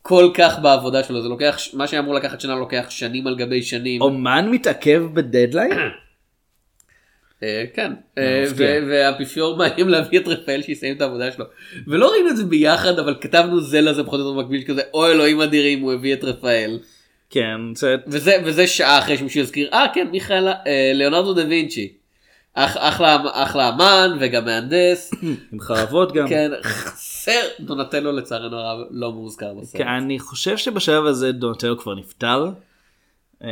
כל 0.07 0.31
כך 0.35 0.59
בעבודה 0.59 1.03
שלו 1.05 1.23
זה 1.23 1.29
לוקח 1.29 1.59
מה 1.73 1.87
שאמור 1.87 2.15
לקחת 2.15 2.41
שנה 2.41 2.55
לוקח 2.55 2.87
שנים 2.91 3.27
על 3.27 3.37
גבי 3.37 3.63
שנים. 3.63 4.03
אומן 4.03 4.49
מתעכב 4.51 5.03
בדדליין? 5.15 5.71
אה, 7.43 7.65
כן 7.75 7.93
אה, 8.19 8.45
מפתיע. 8.47 8.67
ו- 8.67 8.89
והאפיפיור 8.91 9.57
מאיים 9.57 9.89
להביא 9.89 10.19
את 10.19 10.29
רפאל 10.29 10.63
שיסיים 10.63 10.97
את 10.97 11.01
העבודה 11.01 11.33
שלו 11.33 11.45
ולא 11.87 12.11
ראינו 12.13 12.29
את 12.31 12.37
זה 12.37 12.45
ביחד 12.45 12.99
אבל 12.99 13.15
כתבנו 13.21 13.61
זה 13.61 13.81
לזה 13.81 14.05
פחות 14.05 14.21
או 14.21 14.27
יותר 14.27 14.41
מקביל 14.41 14.63
כזה 14.67 14.83
אוי 14.95 15.13
אלוהים 15.13 15.41
אדירים 15.41 15.81
הוא 15.81 15.93
הביא 15.93 16.15
את 16.15 16.25
רפאל 16.25 16.79
כן, 17.31 17.61
זה... 17.75 17.97
וזה 18.07 18.37
וזה 18.45 18.67
שעה 18.67 18.99
אחרי 18.99 19.17
שמישהו 19.19 19.41
יזכיר 19.41 19.69
אה 19.73 19.87
כן 19.95 20.09
מיכאל 20.13 20.49
אה, 20.49 20.55
ליאונרדו 20.95 21.35
דה 21.35 21.45
וינצ'י 21.49 21.93
אח- 22.55 22.77
אחלה 22.81 23.19
אחלה 23.33 23.69
אמן 23.69 24.17
וגם 24.21 24.45
מהנדס 24.45 25.11
עם 25.53 25.61
חרבות 25.61 26.13
גם. 26.15 26.29
כן 26.29 26.51
חסר 27.27 27.41
דונטלו 27.61 28.13
לצערנו 28.13 28.57
הרב 28.57 28.87
לא 28.91 29.13
מוזכר 29.13 29.55
בסרט. 29.55 29.83
כן, 29.83 29.89
אני 29.89 30.19
חושב 30.19 30.57
שבשלב 30.57 31.07
הזה 31.07 31.33
דונטלו 31.33 31.79
כבר 31.79 31.95
נפטר. 31.95 32.51
אה, 33.45 33.49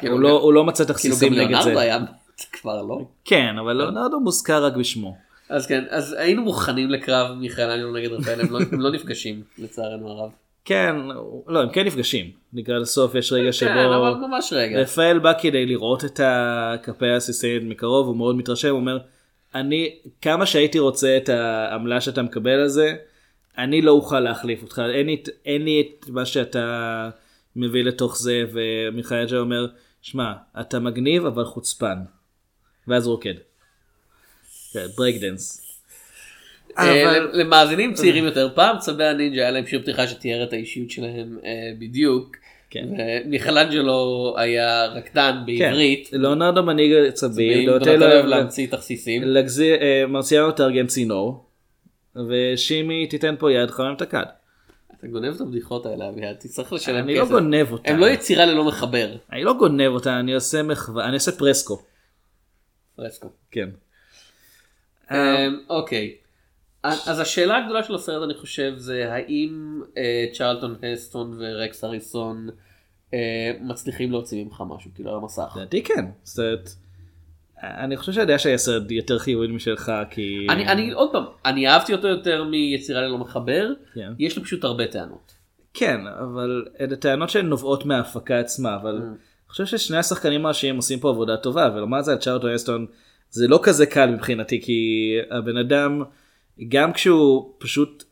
כאילו, 0.00 0.14
הוא 0.14 0.20
לא- 0.20 0.40
הוא 0.40 0.52
לא 0.52 0.64
מצא 0.64 0.84
כאילו 0.84 0.94
תכסיסים 0.94 1.32
גם 1.32 1.38
נגד 1.38 1.48
ליאונרדו 1.48 1.74
זה. 1.74 1.80
היה 1.80 1.98
כבר 2.60 2.82
לא. 2.82 3.04
כן, 3.24 3.58
אבל 3.58 3.72
ליאונרדו 3.76 4.20
מוזכר 4.20 4.64
רק 4.64 4.72
בשמו. 4.76 5.16
אז 5.48 5.66
כן 5.66 5.84
אז 5.90 6.12
היינו 6.18 6.42
מוכנים 6.42 6.90
לקרב 6.90 7.36
מיכאל 7.36 7.70
אניו 7.70 7.92
נגד 7.92 8.12
רפאל 8.12 8.40
הם 8.40 8.52
לא- 8.52 8.58
הם 8.72 8.80
לא 8.80 8.90
נפגשים 8.90 9.42
לצערנו 9.58 10.08
הרב. 10.10 10.30
כן, 10.64 10.96
לא, 11.46 11.60
הם 11.60 11.68
כן 11.68 11.86
נפגשים. 11.86 12.30
לקראת 12.52 12.82
הסוף 12.82 13.14
יש 13.14 13.32
רגע 13.32 13.52
שבו... 13.52 13.68
כן 13.70 13.78
אבל 13.78 14.14
ממש 14.14 14.52
רגע. 14.56 14.80
רפאל 14.80 15.18
בא 15.18 15.32
כדי 15.42 15.66
לראות 15.66 16.04
את 16.04 16.20
הקפי 16.24 17.10
הסיסטינית 17.10 17.62
מקרוב, 17.68 18.06
הוא 18.06 18.16
מאוד 18.16 18.36
מתרשם, 18.36 18.68
הוא 18.68 18.76
אומר, 18.78 18.98
אני, 19.54 19.90
כמה 20.22 20.46
שהייתי 20.46 20.78
רוצה 20.78 21.16
את 21.16 21.28
העמלה 21.28 22.00
שאתה 22.00 22.22
מקבל 22.22 22.50
על 22.60 22.68
זה, 22.68 22.94
אני 23.58 23.82
לא 23.82 23.90
אוכל 23.90 24.20
להחליף 24.20 24.62
אותך, 24.62 24.82
אין 24.94 25.06
לי, 25.06 25.14
את- 25.22 25.28
אין 25.46 25.64
לי 25.64 25.80
את 26.00 26.08
מה 26.08 26.26
שאתה 26.26 27.10
מביא 27.56 27.84
לתוך 27.84 28.18
זה, 28.18 28.44
ומיכאל 28.52 29.26
ג'ה 29.26 29.38
אומר, 29.38 29.66
שמע, 30.02 30.32
אתה 30.60 30.78
מגניב 30.78 31.26
אבל 31.26 31.44
חוצפן. 31.44 31.98
ואז 32.88 33.06
רוקד. 33.06 33.34
כן, 34.72 34.86
דנס. 35.20 35.66
אה, 36.78 37.10
אבל- 37.10 37.30
למאזינים 37.32 37.94
צעירים 37.94 38.24
יותר 38.24 38.48
פעם 38.54 38.78
צבי 38.78 39.04
הנינג'ה 39.04 39.40
היה 39.42 39.50
להם 39.50 39.66
שיר 39.66 39.80
פתיחה 39.82 40.06
שתיאר 40.06 40.42
את 40.44 40.52
האישיות 40.52 40.90
שלהם 40.90 41.38
אה, 41.44 41.50
בדיוק. 41.78 42.36
כן. 42.70 42.88
מיכלנג'לו 43.26 44.34
היה 44.38 44.86
רקדן 44.86 45.42
בעברית. 45.46 46.08
כן, 46.10 46.20
ליאונרדו 46.20 46.62
מנהיג 46.62 47.10
צבים, 47.10 47.66
דונטלו 47.70 47.84
דונטלו 47.92 48.06
אוהב 48.12 48.24
להמציא 48.26 48.66
תכסיסים. 48.66 49.22
אה, 49.80 50.06
מרציאנו 50.08 50.52
תארגן 50.52 50.86
צינור, 50.86 51.44
ושימי 52.28 53.06
תיתן 53.06 53.34
פה 53.38 53.52
יד 53.52 53.70
חמם 53.70 53.94
את 53.96 54.02
הכד. 54.02 54.24
אתה 54.98 55.06
גונב 55.06 55.34
את 55.34 55.40
הבדיחות 55.40 55.86
האלה 55.86 56.08
אביעד 56.08 56.36
תצטרך 56.36 56.72
לשלם 56.72 57.04
אני 57.04 57.14
לא 57.14 57.22
כסף. 57.22 57.30
גונב 57.30 57.72
אותה. 57.72 57.90
הם 57.90 57.98
לא 57.98 58.06
יצירה 58.06 58.46
ללא 58.46 58.64
מחבר. 58.64 59.16
אני 59.32 59.44
לא 59.44 59.52
גונב 59.58 59.88
אותה, 59.88 60.20
אני 60.20 60.34
עושה 60.34 60.62
מחווה, 60.62 61.04
אני 61.04 61.14
עושה 61.14 61.32
פרסקו. 61.32 61.82
פרסקו. 62.96 63.28
כן. 63.50 63.68
אמ, 65.10 65.16
אוקיי. 65.68 66.14
אז 66.82 67.20
השאלה 67.20 67.56
הגדולה 67.56 67.82
של 67.82 67.94
הסרט 67.94 68.24
אני 68.24 68.34
חושב 68.34 68.72
זה 68.76 69.12
האם 69.12 69.82
אה, 69.96 70.26
צ'רלטון 70.32 70.76
הסטון 70.92 71.36
ורקס 71.38 71.84
אריסון 71.84 72.48
אה, 73.14 73.52
מצליחים 73.60 74.12
להוציא 74.12 74.44
ממך 74.44 74.62
משהו 74.68 74.90
כאילו 74.94 75.10
על 75.10 75.16
המסך. 75.16 75.52
לדעתי 75.56 75.82
כן. 75.82 76.04
זאת, 76.24 76.68
אני 77.62 77.96
חושב 77.96 78.12
שהדעה 78.12 78.38
שהיה 78.38 78.58
סרט 78.58 78.90
יותר 78.90 79.18
חיובי 79.18 79.46
משלך 79.46 79.92
כי... 80.10 80.46
אני, 80.50 80.66
אני 80.66 80.92
עוד 80.92 81.12
פעם, 81.12 81.24
אני 81.44 81.68
אהבתי 81.68 81.92
אותו 81.92 82.08
יותר 82.08 82.44
מיצירה 82.44 83.00
ללא 83.00 83.18
מחבר, 83.18 83.72
כן. 83.94 84.12
יש 84.18 84.36
לי 84.36 84.42
פשוט 84.44 84.64
הרבה 84.64 84.86
טענות. 84.86 85.32
כן, 85.74 86.00
אבל 86.06 86.64
אלה 86.80 86.96
טענות 86.96 87.30
שהן 87.30 87.46
נובעות 87.46 87.86
מההפקה 87.86 88.38
עצמה, 88.38 88.76
אבל 88.76 88.98
Mm. 88.98 89.02
אני 89.50 89.52
חושב 89.52 89.66
ששני 89.66 89.96
השחקנים 89.96 90.46
הראשיים 90.46 90.76
עושים 90.76 91.00
פה 91.00 91.08
עבודה 91.08 91.36
טובה, 91.36 91.70
ולומר 91.74 92.02
זה 92.02 92.12
על 92.12 92.18
צ'ארלטון 92.18 92.54
אסטון 92.54 92.86
זה 93.30 93.48
לא 93.48 93.60
כזה 93.62 93.86
קל 93.86 94.10
מבחינתי, 94.10 94.60
כי 94.62 95.16
הבן 95.30 95.56
אדם, 95.56 96.02
גם 96.68 96.92
כשהוא 96.92 97.54
פשוט 97.58 98.04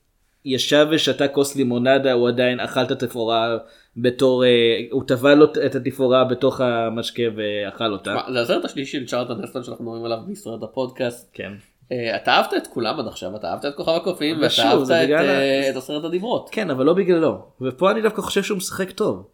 ישב 0.45 0.87
ושתה 0.91 1.29
כוס 1.29 1.57
לימונדה, 1.57 2.13
הוא 2.13 2.29
עדיין 2.29 2.61
אכל 2.61 2.83
את 2.83 2.91
התפאורה 2.91 3.59
בתור, 4.03 4.45
אה, 4.45 4.49
הוא 4.91 5.03
טבע 5.07 5.35
לו 5.35 5.47
את 5.67 5.75
התפאורה 5.75 6.25
בתוך 6.25 6.61
המשקה 6.61 7.23
ואכל 7.37 7.93
אותה. 7.93 8.17
זה 8.33 8.41
הסרט 8.41 8.65
השלישי 8.65 8.99
של 8.99 9.07
צ'רלטון 9.07 9.45
הסטון 9.45 9.65
שאנחנו 9.65 9.85
מדברים 9.85 10.05
עליו 10.05 10.19
בישראל 10.27 10.59
הפודקאסט. 10.63 11.31
כן. 11.33 11.53
אה, 11.93 12.17
אתה 12.17 12.31
אהבת 12.31 12.55
את 12.57 12.67
כולם 12.67 13.01
עד 13.01 13.07
עכשיו, 13.07 13.37
אתה 13.37 13.51
אהבת 13.51 13.65
את 13.65 13.75
כוכב 13.75 13.93
הקופים 13.93 14.37
ואתה 14.41 14.63
אהבת 14.63 14.85
את, 14.85 15.11
אה, 15.11 15.71
את 15.71 15.77
הסרט 15.77 16.05
הדיברות. 16.05 16.49
כן, 16.53 16.71
אבל 16.71 16.85
לא 16.85 16.93
בגללו. 16.93 17.47
ופה 17.61 17.91
אני 17.91 18.03
דווקא 18.03 18.23
חושב 18.23 18.43
שהוא 18.43 18.59
משחק 18.59 18.91
טוב. 18.91 19.29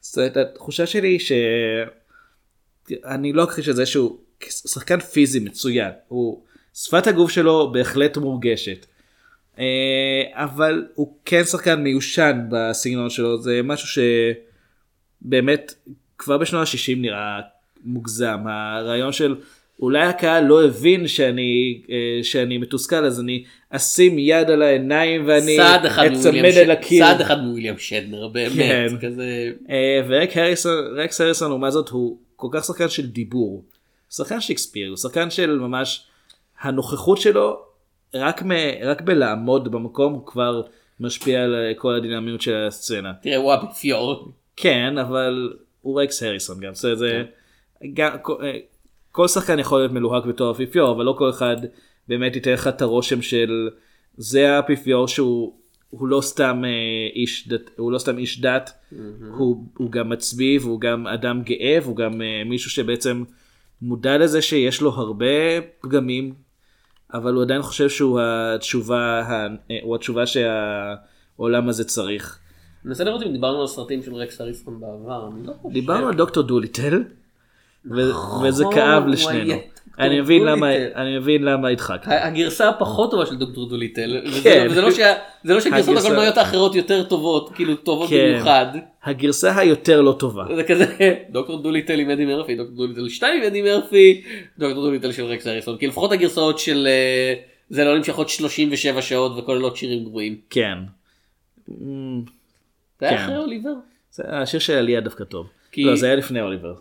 זאת 0.00 0.36
התחושה 0.36 0.86
שלי 0.86 1.18
ש... 1.18 1.32
אני 3.04 3.32
לא 3.32 3.44
אכחיש 3.44 3.68
את 3.68 3.76
זה 3.76 3.86
שהוא 3.86 4.18
שחקן 4.48 5.00
פיזי 5.00 5.40
מצוין. 5.40 5.90
הוא... 6.08 6.42
שפת 6.74 7.06
הגוף 7.06 7.30
שלו 7.30 7.72
בהחלט 7.72 8.16
מורגשת. 8.16 8.86
אה, 9.60 10.44
אבל 10.44 10.84
הוא 10.94 11.14
כן 11.24 11.44
שחקן 11.44 11.82
מיושן 11.82 12.40
בסגנון 12.50 13.10
שלו, 13.10 13.42
זה 13.42 13.60
משהו 13.64 14.02
שבאמת 15.22 15.74
כבר 16.18 16.38
בשנות 16.38 16.68
ה-60 16.68 16.96
נראה 16.96 17.40
מוגזם. 17.84 18.38
הרעיון 18.46 19.12
של 19.12 19.36
אולי 19.82 20.06
הקהל 20.06 20.44
לא 20.44 20.64
הבין 20.64 21.08
שאני, 21.08 21.82
אה, 21.90 22.24
שאני 22.24 22.58
מתוסכל 22.58 23.04
אז 23.04 23.20
אני 23.20 23.44
אשים 23.70 24.18
יד 24.18 24.50
על 24.50 24.62
העיניים 24.62 25.24
ואני 25.26 25.58
אצמד 26.12 26.44
אל 26.56 26.70
הקיר. 26.70 27.04
צעד 27.04 27.20
אחד 27.20 27.42
מוויליאם 27.42 27.78
שדנר 27.78 28.28
באמת 28.28 28.56
כן. 28.56 28.86
כזה 29.00 29.50
אה, 29.70 30.00
ורק 30.08 30.36
הריסון, 30.36 30.72
רקס 30.96 31.20
הריסון 31.20 31.48
לעומת 31.48 31.72
זאת 31.72 31.88
הוא 31.88 32.18
כל 32.36 32.48
כך 32.50 32.64
שחקן 32.64 32.88
של 32.88 33.06
דיבור. 33.06 33.64
שחקן 34.10 34.40
שייקספיר, 34.40 34.88
הוא 34.88 34.96
שחקן 34.96 35.30
של 35.30 35.58
ממש, 35.58 36.06
הנוכחות 36.60 37.20
שלו 37.20 37.69
רק, 38.14 38.42
מ, 38.42 38.50
רק 38.82 39.00
בלעמוד 39.00 39.72
במקום 39.72 40.12
הוא 40.12 40.26
כבר 40.26 40.62
משפיע 41.00 41.42
על 41.42 41.54
כל 41.76 41.94
הדינמיות 41.94 42.40
של 42.40 42.54
הסצנה. 42.68 43.12
תראה 43.22 43.36
הוא 43.36 43.52
האפיפיור. 43.52 44.32
כן, 44.56 44.98
אבל 44.98 45.52
הוא 45.82 46.02
רקס 46.02 46.22
הריסון 46.22 46.60
גם, 46.60 46.74
זה, 46.74 46.94
זה 46.94 47.22
גם, 47.94 48.10
כל, 48.22 48.36
אה, 48.42 48.58
כל 49.12 49.28
שחקן 49.28 49.58
יכול 49.58 49.78
להיות 49.80 49.92
מלוהק 49.92 50.24
בתור 50.24 50.50
אפיפיור, 50.50 50.92
אבל 50.92 51.04
לא 51.04 51.14
כל 51.18 51.30
אחד 51.30 51.56
באמת 52.08 52.34
ייתן 52.36 52.52
לך 52.52 52.68
את 52.68 52.82
הרושם 52.82 53.22
של 53.22 53.68
זה 54.16 54.56
האפיפיור 54.56 55.08
שהוא 55.08 55.52
הוא 55.90 56.08
לא 56.08 56.20
סתם 56.20 56.62
אה, 56.64 56.70
איש 57.14 57.48
דת, 57.48 57.70
הוא 57.76 57.92
לא 57.92 57.98
סתם 57.98 58.18
איש 58.18 58.40
דת, 58.40 58.70
הוא, 59.38 59.64
הוא 59.76 59.90
גם 59.90 60.08
מצביא 60.08 60.58
והוא 60.60 60.80
גם 60.80 61.06
אדם 61.06 61.42
גאה 61.42 61.78
והוא 61.82 61.96
גם 61.96 62.22
אה, 62.22 62.42
מישהו 62.46 62.70
שבעצם 62.70 63.24
מודע 63.82 64.18
לזה 64.18 64.42
שיש 64.42 64.80
לו 64.80 64.90
הרבה 64.90 65.26
פגמים, 65.80 66.34
אבל 67.14 67.34
הוא 67.34 67.42
עדיין 67.42 67.62
חושב 67.62 67.88
שהוא 67.88 68.20
התשובה, 68.20 69.22
אה, 69.30 69.46
הוא 69.82 69.96
התשובה 69.96 70.24
שהעולם 70.26 71.68
הזה 71.68 71.84
צריך. 71.84 72.38
אני 72.82 72.88
מנסה 72.88 73.04
לראות 73.04 73.22
אם 73.22 73.32
דיברנו 73.32 73.60
על 73.60 73.66
סרטים 73.66 74.02
של 74.02 74.14
רקס 74.14 74.40
אריסון 74.40 74.80
בעבר. 74.80 75.28
לא. 75.44 75.52
דיברנו 75.72 76.08
על 76.08 76.14
דוקטור 76.14 76.42
דוליטל, 76.42 77.02
ו- 77.86 78.10
וזה 78.44 78.64
כאב 78.74 79.06
לשנינו. 79.06 79.54
אני 79.98 80.20
מבין 80.20 80.44
למה. 80.44 80.66
אני 80.94 81.18
מבין 81.18 81.42
למה 81.44 81.68
הדחקת. 81.68 82.06
הגרסה 82.10 82.68
הפחות 82.68 83.10
טובה 83.10 83.26
של 83.26 83.36
דוקטור 83.36 83.68
דוליטל. 83.68 84.22
כן. 84.42 84.66
לא 84.76 84.90
שה- 84.90 85.14
זה 85.44 85.54
לא 85.54 85.60
שהגרסות 85.60 85.96
הקולנועיות 85.98 86.36
האחרות 86.36 86.74
יותר 86.74 87.02
טובות 87.04 87.50
כאילו 87.54 87.74
טובות 87.76 88.10
כן. 88.10 88.28
במיוחד. 88.32 88.66
הגרסה 89.04 89.58
היותר 89.58 90.00
לא 90.00 90.16
טובה. 90.18 90.44
זה 90.56 90.64
כזה 90.64 90.86
דוקטור 91.30 91.62
דוליטל 91.62 92.00
עם 92.00 92.10
אדי 92.10 92.24
מרפי 92.26 92.54
דוקטור 92.56 92.76
דוליטל 92.76 93.08
2 93.08 93.40
עם 93.42 93.46
אדי 93.46 93.62
מרפי 93.62 94.22
דוקטור 94.58 94.84
דוליטל 94.84 95.12
של 95.12 95.24
רקס 95.24 95.46
הריסון 95.46 95.76
כי 95.76 95.86
לפחות 95.86 96.12
הגרסאות 96.12 96.58
של 96.58 96.86
אה, 96.90 97.34
זה 97.70 97.84
לא 97.84 97.96
נמשכות 97.96 98.28
37 98.28 99.02
שעות 99.02 99.32
וכוללות 99.38 99.76
שירים 99.76 100.04
גרועים. 100.04 100.36
כן. 100.50 100.78
זה 101.68 101.74
היה 103.08 103.16
כן. 103.18 103.24
אחרי 103.24 103.36
אוליבר? 103.36 103.70
השיר 104.24 104.60
של 104.60 104.72
עלייה 104.72 105.00
דווקא 105.00 105.24
טוב. 105.24 105.46
לא, 105.78 105.96
זה 105.96 106.06
היה 106.06 106.16
לפני 106.16 106.40
אוליבר. 106.40 106.74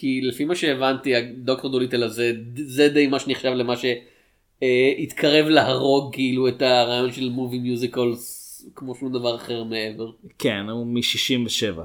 כי 0.00 0.20
לפי 0.20 0.44
מה 0.44 0.54
שהבנתי 0.54 1.16
הדוקטור 1.16 1.70
דוליטל 1.70 2.02
הזה 2.02 2.32
זה 2.56 2.88
די 2.88 3.06
מה 3.06 3.18
שנחשב 3.18 3.48
למה 3.48 3.74
שהתקרב 3.76 5.46
להרוג 5.46 6.14
כאילו 6.14 6.48
את 6.48 6.62
הרעיון 6.62 7.12
של 7.12 7.28
מובי 7.28 7.58
מיוזיקולס 7.58 8.44
כמו 8.74 8.94
שום 8.94 9.12
דבר 9.12 9.36
אחר 9.36 9.64
מעבר. 9.64 10.10
כן, 10.38 10.68
הוא 10.68 10.86
מ-67. 10.86 11.78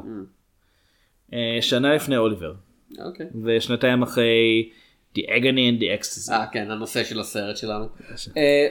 Mm. 1.31 1.35
שנה 1.61 1.95
לפני 1.95 2.17
אוליבר. 2.17 2.53
אוקיי. 2.99 3.25
ושנתיים 3.43 4.03
אחרי 4.03 4.69
The 5.15 5.21
Agony 5.21 5.79
and 5.79 5.81
the 5.81 6.01
Ecstasy. 6.01 6.31
אה 6.33 6.45
כן 6.51 6.71
הנושא 6.71 7.03
של 7.03 7.19
הסרט 7.19 7.57
שלנו. 7.57 7.85
אה, 8.37 8.67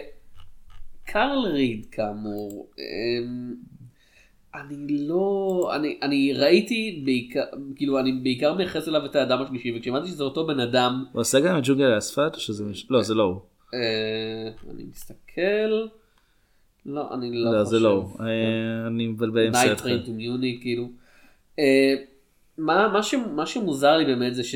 קרול 1.07 1.47
ריד 1.53 1.87
כאמור. 1.91 2.71
אמ, 2.79 3.55
אני 4.55 5.07
לא 5.09 5.71
אני 5.77 5.99
אני 6.03 6.33
ראיתי 6.33 7.03
בעיקר 7.05 7.45
כאילו 7.77 7.99
אני 7.99 8.13
בעיקר 8.13 8.55
מייחס 8.55 8.89
אליו 8.89 9.07
את 9.07 9.17
האדם 9.17 9.43
השלישי 9.43 9.73
וכשהבנתי 9.77 10.09
שזה 10.09 10.25
אותו 10.25 10.47
בן 10.47 10.61
אדם 10.61 11.05
הוא 11.13 11.21
עושה 11.21 11.41
גם 11.41 11.59
את 11.59 11.63
ג'ונגל 11.67 11.93
האספלט 11.93 12.35
או 12.35 12.41
שזה? 12.41 12.65
לא, 12.91 13.03
זה 13.03 13.15
לא 13.15 13.23
הוא. 13.23 13.41
אה, 13.75 14.71
אני 14.71 14.85
מסתכל 14.91 15.89
לא, 16.87 17.15
אני 17.15 17.31
לא 17.33 17.53
לא 17.53 17.65
חושב. 17.65 17.71
זה 17.71 17.79
לא, 17.81 18.07
אה, 18.21 18.87
אני 18.87 19.07
מבלבל 19.07 19.47
עם 19.47 19.53
Night 19.53 19.67
סרט 19.67 19.81
אחר. 19.81 19.85
Train 19.85 20.03
to 20.03 20.13
Munich 20.13 20.59
כאילו. 20.63 20.91
אה, 21.59 21.95
מה, 22.59 23.47
שמוזר 23.47 23.97
לי 23.97 24.05
באמת 24.05 24.35
זה 24.35 24.45
ש 24.45 24.55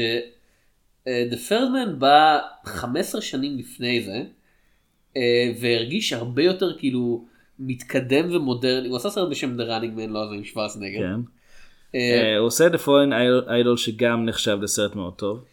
The 1.04 1.50
Third 1.50 1.70
Man 1.74 1.90
בא 1.98 2.38
15 2.64 3.20
שנים 3.20 3.58
לפני 3.58 4.02
זה 4.02 4.24
והרגיש 5.60 6.12
הרבה 6.12 6.42
יותר 6.42 6.78
כאילו 6.78 7.24
מתקדם 7.58 8.36
ומודרני 8.36 8.88
הוא 8.88 8.96
עשה 8.96 9.10
סרט 9.10 9.30
בשם 9.30 9.60
The 9.60 9.62
Running 9.62 9.98
Man 9.98 10.08
לא 10.08 10.28
זה 10.28 10.34
עם 10.34 10.44
שוורצנגר. 10.44 10.98
כן. 10.98 11.20
אה, 11.94 12.00
אה, 12.00 12.38
הוא 12.38 12.46
עושה 12.46 12.66
את 12.66 12.74
הפולן 12.74 13.12
איידול 13.48 13.76
שגם 13.76 14.26
נחשב 14.26 14.58
לסרט 14.62 14.94
מאוד 14.94 15.14
טוב. 15.14 15.44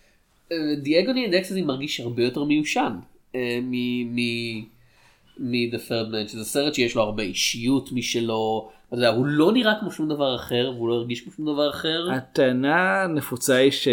דיאגוני 0.82 1.26
אנדקסי 1.26 1.62
מרגיש 1.62 2.00
הרבה 2.00 2.24
יותר 2.24 2.44
מיושן 2.44 2.94
אה, 3.36 3.60
מ-The 3.64 5.78
Third 5.90 6.12
Man 6.12 6.28
שזה 6.28 6.46
סרט 6.46 6.74
שיש 6.74 6.96
לו 6.96 7.02
הרבה 7.02 7.24
אישיות 7.24 7.92
משלו 7.92 8.70
אתה 8.88 9.02
יודע, 9.02 9.10
הוא 9.10 9.26
לא 9.26 9.52
נראה 9.52 9.80
כמו 9.80 9.92
שום 9.92 10.10
דבר 10.10 10.36
אחר 10.36 10.72
והוא 10.76 10.90
לא 10.90 10.94
הרגיש 10.94 11.22
כמו 11.22 11.32
שום 11.32 11.46
דבר 11.46 11.70
אחר. 11.70 12.12
הטענה 12.12 13.04
הנפוצה 13.04 13.56
היא 13.56 13.72
ש... 13.72 13.88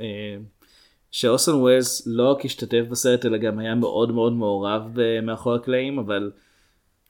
אה, 0.00 0.36
שאורסון 1.10 1.52
וולס 1.52 2.06
לא 2.06 2.30
רק 2.30 2.44
השתתף 2.44 2.82
בסרט 2.90 3.26
אלא 3.26 3.38
גם 3.38 3.58
היה 3.58 3.74
מאוד 3.74 4.12
מאוד 4.12 4.32
מעורב 4.32 4.82
מאחורי 5.22 5.56
הקלעים 5.56 5.98
אבל 5.98 6.30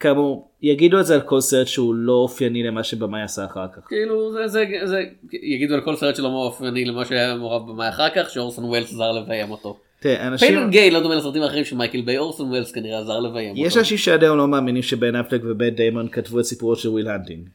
כאמור 0.01 0.51
יגידו 0.63 1.01
את 1.01 1.07
זה 1.07 1.15
על 1.15 1.21
כל 1.21 1.41
סרט 1.41 1.67
שהוא 1.67 1.95
לא 1.95 2.13
אופייני 2.13 2.63
למה 2.63 2.85
שבמאי 2.85 3.23
עשה 3.23 3.45
אחר 3.45 3.67
כך. 3.69 3.89
כאילו 3.89 4.33
זה, 4.33 4.49
זה, 4.49 4.65
זה 4.85 5.03
יגידו 5.33 5.75
על 5.75 5.81
כל 5.81 5.97
סרט 5.97 6.17
שלו 6.17 6.31
מאופייני 6.31 6.85
למה 6.85 7.05
שהיה 7.05 7.35
מעורב 7.35 7.71
במה 7.71 7.89
אחר 7.89 8.09
כך 8.17 8.31
שאורסון 8.31 8.65
וולס 8.65 8.93
עזר 8.93 9.13
לביים 9.13 9.51
אותו. 9.51 9.77
תראה, 10.01 10.27
אנשים, 10.27 10.49
Pain 10.49 10.71
Gain 10.71 10.91
לא 10.91 11.01
דומה 11.01 11.15
לסרטים 11.15 11.43
האחרים 11.43 11.65
של 11.65 11.77
מייקל 11.77 12.01
ביי 12.01 12.19
אורסון 12.19 12.49
וולס 12.49 12.73
כנראה 12.73 12.99
עזר 12.99 13.21
לביים 13.21 13.51
אותו. 13.51 13.67
יש 13.67 13.77
אנשים 13.77 13.99
שעד 13.99 14.23
היום 14.23 14.39
לא 14.39 14.49
מאמינים 14.49 14.83
שבן 14.83 15.17
אפלק 15.17 15.41
ובן 15.45 15.71
דיימון 15.71 16.09
כתבו 16.09 16.41
את 16.41 16.45
סיפורו 16.45 16.77
של 16.77 16.89
וויל 16.89 17.09
האנטינג. 17.09 17.49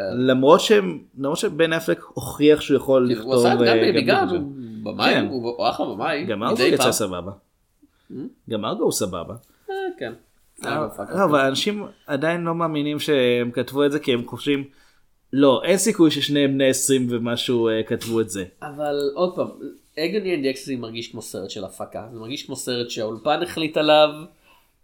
אה. 0.00 0.04
למרות 0.14 0.60
שהם 0.60 0.98
למרות 1.18 1.38
שבן 1.38 1.72
אפלק 1.72 2.00
הוכיח 2.14 2.60
שהוא 2.60 2.76
יכול 2.76 3.06
כאילו, 3.08 3.24
הוא 3.24 3.34
עשה 3.34 3.54
לכתוב 3.54 3.66
את 3.68 3.68
גם 3.68 3.96
אה, 3.96 4.02
גם, 4.06 4.26
בזה. 4.26 4.36
הוא 4.36 4.44
במאי, 4.82 5.14
כן. 5.14 5.26
הוא 5.30 5.68
אחלה 5.68 5.86
במאי. 5.86 6.24
גם 6.24 6.42
ארגו 6.42 6.62
יצא. 6.62 6.92
סבבה. 6.92 7.32
גם 8.50 8.64
ארגו 8.64 8.84
הוא 8.84 8.92
סבבה. 8.92 9.34
אה, 9.70 9.74
כן. 9.98 10.12
לא, 10.64 10.70
אבל 11.24 11.40
אנשים 11.40 11.86
עדיין 12.06 12.40
לא 12.40 12.54
מאמינים 12.54 12.98
שהם 12.98 13.50
כתבו 13.50 13.84
את 13.84 13.92
זה 13.92 13.98
כי 13.98 14.12
הם 14.12 14.26
חושבים 14.26 14.64
לא 15.32 15.62
אין 15.64 15.76
סיכוי 15.76 16.10
ששניהם 16.10 16.54
בני 16.54 16.68
20 16.68 17.06
ומשהו 17.10 17.68
אה, 17.68 17.82
כתבו 17.82 18.20
את 18.20 18.30
זה. 18.30 18.44
אבל 18.62 19.10
עוד 19.14 19.34
פעם, 19.34 19.46
Agony 19.98 20.34
and 20.34 20.46
Ecstasy 20.46 20.76
מרגיש 20.76 21.12
כמו 21.12 21.22
סרט 21.22 21.50
של 21.50 21.64
הפקה, 21.64 22.06
זה 22.12 22.18
מרגיש 22.18 22.46
כמו 22.46 22.56
סרט 22.56 22.90
שהאולפן 22.90 23.42
החליט 23.42 23.76
עליו. 23.76 24.08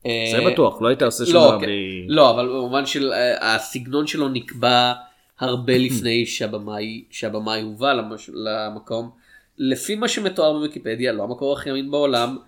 זה 0.03 0.09
אה, 0.39 0.51
בטוח 0.53 0.83
לא 0.83 0.89
היית 0.89 1.03
עושה 1.03 1.27
שום 1.27 1.35
לא, 1.35 1.49
דבר 1.49 1.61
כן. 1.61 1.67
בלי... 1.67 2.07
לא, 2.09 2.31
אבל 2.31 2.49
במובן 2.49 2.87
של 2.87 3.13
אה, 3.13 3.55
הסגנון 3.55 4.07
שלו 4.07 4.29
נקבע 4.29 4.93
הרבה 5.41 5.79
לפני 5.87 6.27
שהבמאי 6.27 7.05
שהבמאי 7.11 7.63
הובא 7.63 7.93
למקום. 8.29 9.11
לפי 9.59 9.95
מה 9.95 10.09
שמתואר 10.09 10.53
בוויקיפדיה, 10.53 11.13
לא 11.13 11.23
המקור 11.23 11.53
הכי 11.53 11.71
אמין 11.71 11.91
בעולם, 11.91 12.39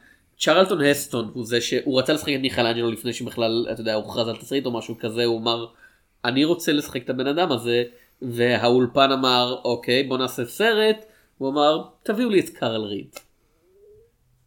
צ'רלטון 0.44 0.82
הסטון 0.82 1.30
הוא 1.34 1.46
זה 1.46 1.60
שהוא 1.60 1.98
רצה 1.98 2.12
לשחק 2.12 2.32
את 2.34 2.40
מיכלנג'לו 2.40 2.90
לפני 2.90 3.12
שבכלל, 3.12 3.66
אתה 3.72 3.80
יודע, 3.80 3.94
הוכרז 3.94 4.28
על 4.28 4.36
תסריט 4.36 4.66
או 4.66 4.70
משהו 4.70 4.98
כזה, 4.98 5.24
הוא 5.24 5.40
אמר, 5.40 5.66
אני 6.24 6.44
רוצה 6.44 6.72
לשחק 6.72 7.04
את 7.04 7.10
הבן 7.10 7.26
אדם 7.26 7.52
הזה, 7.52 7.82
והאולפן 8.22 9.12
אמר, 9.12 9.56
אוקיי, 9.64 10.02
בוא 10.02 10.18
נעשה 10.18 10.44
סרט, 10.44 11.04
הוא 11.38 11.50
אמר, 11.50 11.82
תביאו 12.02 12.30
לי 12.30 12.40
את 12.40 12.48
קארל 12.48 12.84
ריד. 12.84 13.06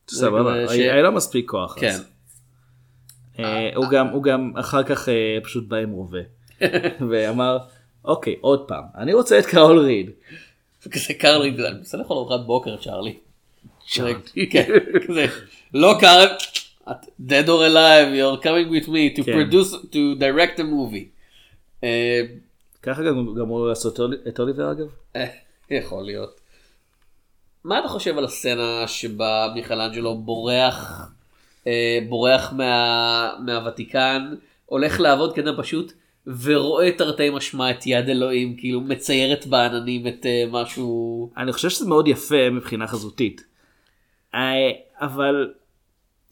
סבבה, 0.10 0.70
היה 0.70 1.02
לו 1.02 1.12
מספיק 1.12 1.50
כוח. 1.50 1.80
כן. 1.80 1.88
אז. 1.88 2.10
אה, 3.40 3.76
הוא 3.76 3.86
גם 3.92 4.08
הוא 4.08 4.24
גם 4.24 4.52
אחר 4.56 4.84
כך 4.84 5.10
אה, 5.10 5.38
פשוט 5.44 5.68
בא 5.68 5.78
עם 5.78 5.92
רובה. 5.92 6.20
ואמר 7.10 7.58
אוקיי 8.06 8.36
עוד 8.42 8.68
פעם 8.68 8.84
אני 8.96 9.14
רוצה 9.14 9.40
את 9.40 9.46
קאול 9.46 9.80
ריד. 9.80 10.10
קארל 11.20 11.42
ריד, 11.42 11.60
אני 11.60 11.78
מנסה 11.78 11.98
לאכול 11.98 12.18
ארוחת 12.18 12.40
בוקר 12.46 12.78
צ'ארלי. 12.78 13.27
כן, 14.50 14.64
כזה, 15.08 15.26
לא 15.74 15.98
את 16.92 17.06
dead 17.20 17.48
or 17.48 17.62
alive, 17.70 18.10
you're 18.18 18.44
coming 18.44 18.70
with 18.70 18.88
me 18.88 19.18
to 19.18 19.24
כן. 19.24 19.34
produce, 19.34 19.74
to 19.92 20.20
direct 20.20 20.60
a 20.60 20.64
movie. 20.64 21.08
אה, 21.84 22.22
ככה 22.84 23.04
גם 23.04 23.36
גמרו 23.36 23.68
לעשות 23.68 24.00
את 24.28 24.40
אוליבר 24.40 24.72
אגב. 24.72 24.88
אה, 25.16 25.26
יכול 25.70 26.04
להיות. 26.06 26.42
מה 27.64 27.80
אתה 27.80 27.88
חושב 27.88 28.18
על 28.18 28.26
הסצנה 28.26 28.88
שבה 28.88 29.48
מיכלנג'לו 29.56 30.18
בורח, 30.18 31.12
אה, 31.68 32.00
בורח 32.10 32.54
מה, 32.54 33.34
מהוותיקן, 33.46 34.36
הולך 34.66 35.00
לעבוד 35.00 35.36
כדי 35.36 35.50
פשוט, 35.58 35.94
ורואה 36.42 36.92
תרתי 36.92 37.30
משמע 37.30 37.72
את 37.72 37.88
יד 37.88 38.10
אלוהים, 38.10 38.56
כאילו 38.58 38.82
מציירת 38.82 39.46
בעננים 39.46 40.08
את 40.08 40.26
משהו... 40.52 41.30
אני 41.38 41.54
חושב 41.54 41.70
שזה 41.70 41.90
מאוד 41.90 42.08
יפה 42.08 42.50
מבחינה 42.50 42.88
חזותית. 42.88 43.47
אה, 44.38 44.72
אבל 45.02 45.54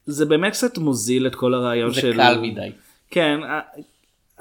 זה 0.06 0.26
באמת 0.26 0.54
קצת 0.54 0.78
מוזיל 0.78 1.28
את 1.28 1.36
כל 1.36 1.54
הרעיון 1.54 1.94
זה 1.94 2.02
של... 2.02 2.14
קל 2.14 2.40
מדי. 2.42 2.72
כן, 3.12 3.40
אה, 3.44 3.60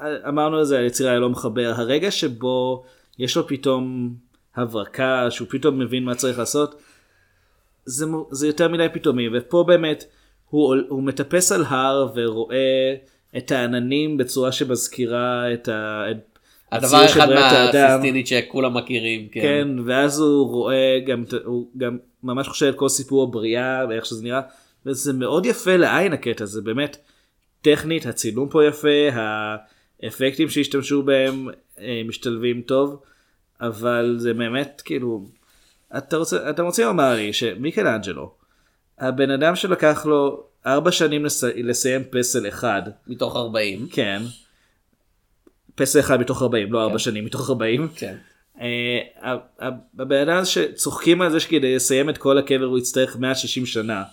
אה, 0.01 0.29
אמרנו 0.29 0.61
את 0.61 0.67
זה, 0.67 0.79
היצירה 0.79 1.19
לא 1.19 1.29
מחבר. 1.29 1.73
הרגע 1.75 2.11
שבו 2.11 2.83
יש 3.19 3.37
לו 3.37 3.47
פתאום 3.47 4.13
הברקה, 4.55 5.27
שהוא 5.29 5.47
פתאום 5.51 5.79
מבין 5.79 6.03
מה 6.03 6.15
צריך 6.15 6.39
לעשות, 6.39 6.81
זה, 7.85 8.05
זה 8.31 8.47
יותר 8.47 8.67
מדי 8.67 8.87
פתאומי, 8.93 9.37
ופה 9.37 9.63
באמת 9.67 10.03
הוא, 10.49 10.75
הוא 10.89 11.03
מטפס 11.03 11.51
על 11.51 11.63
הר 11.67 12.07
ורואה 12.15 12.95
את 13.37 13.51
העננים 13.51 14.17
בצורה 14.17 14.51
שמזכירה 14.51 15.53
את 15.53 15.67
ה... 15.67 16.03
את 16.11 16.34
הדבר 16.83 17.05
אחד. 17.05 17.29
מהסיסטינית 17.29 18.27
שכולם 18.27 18.77
מכירים, 18.77 19.27
כן. 19.31 19.41
כן, 19.41 19.67
ואז 19.85 20.19
הוא 20.19 20.47
רואה 20.49 20.99
גם, 21.07 21.23
את- 21.23 21.33
הוא 21.45 21.67
גם 21.77 21.97
ממש 22.23 22.47
חושב 22.47 22.65
על 22.65 22.73
כל 22.73 22.89
סיפור 22.89 23.23
הבריאה 23.23 23.85
ואיך 23.89 24.05
שזה 24.05 24.23
נראה, 24.23 24.41
וזה 24.85 25.13
מאוד 25.13 25.45
יפה 25.45 25.75
לעין 25.77 26.13
הקטע 26.13 26.43
הזה, 26.43 26.61
באמת 26.61 26.97
טכנית, 27.61 28.05
הצילום 28.05 28.49
פה 28.49 28.65
יפה, 28.65 28.87
האפקטים 30.03 30.49
שהשתמשו 30.49 31.03
בהם 31.03 31.47
אה, 31.79 32.01
משתלבים 32.07 32.61
טוב, 32.61 33.01
אבל 33.61 34.15
זה 34.19 34.33
באמת 34.33 34.81
כאילו, 34.85 35.23
אתה 35.97 36.17
רוצה, 36.17 36.49
אתה 36.49 36.61
רוצה 36.61 36.85
לומר 36.85 37.13
לי 37.15 37.33
שמיקלאנג'לו, 37.33 38.31
הבן 38.99 39.29
אדם 39.31 39.55
שלקח 39.55 40.05
לו 40.05 40.43
ארבע 40.65 40.91
שנים 40.91 41.25
לס... 41.25 41.43
לסיים 41.43 42.03
פסל 42.11 42.47
אחד, 42.47 42.81
מתוך 43.07 43.35
40. 43.35 43.87
כן, 43.91 44.21
פסל 45.75 45.99
אחד 45.99 46.19
מתוך 46.19 46.41
40, 46.41 46.73
לא 46.73 46.83
ארבע 46.83 46.99
שנים 46.99 47.25
מתוך 47.25 47.49
40, 47.49 47.87
כן. 47.95 48.15
אה, 48.61 49.35
הבן 49.99 50.29
אדם 50.29 50.45
שצוחקים 50.45 51.21
על 51.21 51.31
זה 51.31 51.39
שכדי 51.39 51.75
לסיים 51.75 52.09
את 52.09 52.17
כל 52.17 52.37
הקבר 52.37 52.65
הוא 52.65 52.77
יצטרך 52.77 53.17
160 53.17 53.65
שנה. 53.65 54.03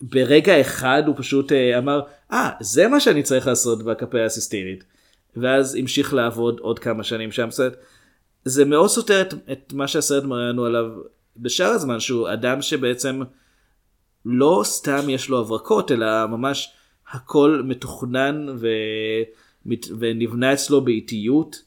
ברגע 0.00 0.60
אחד 0.60 1.02
הוא 1.06 1.14
פשוט 1.18 1.52
אה, 1.52 1.78
אמר 1.78 2.00
אה 2.32 2.50
זה 2.60 2.88
מה 2.88 3.00
שאני 3.00 3.22
צריך 3.22 3.46
לעשות 3.46 3.82
בקפלה 3.82 4.24
הסיסטינית. 4.24 4.84
ואז 5.36 5.74
המשיך 5.74 6.14
לעבוד 6.14 6.58
עוד 6.60 6.78
כמה 6.78 7.04
שנים 7.04 7.32
שם. 7.32 7.48
זה 8.44 8.64
מאוד 8.64 8.90
סותר 8.90 9.20
את, 9.20 9.34
את 9.52 9.72
מה 9.72 9.88
שהסרט 9.88 10.24
מראה 10.24 10.48
לנו 10.48 10.64
עליו 10.64 10.84
בשאר 11.36 11.70
הזמן 11.70 12.00
שהוא 12.00 12.32
אדם 12.32 12.62
שבעצם 12.62 13.22
לא 14.24 14.60
סתם 14.64 15.10
יש 15.10 15.28
לו 15.28 15.40
הברקות 15.40 15.92
אלא 15.92 16.26
ממש 16.26 16.72
הכל 17.12 17.62
מתוכנן 17.64 18.46
ו... 18.58 18.66
ונבנה 19.98 20.52
אצלו 20.52 20.80
באיטיות 20.80 21.62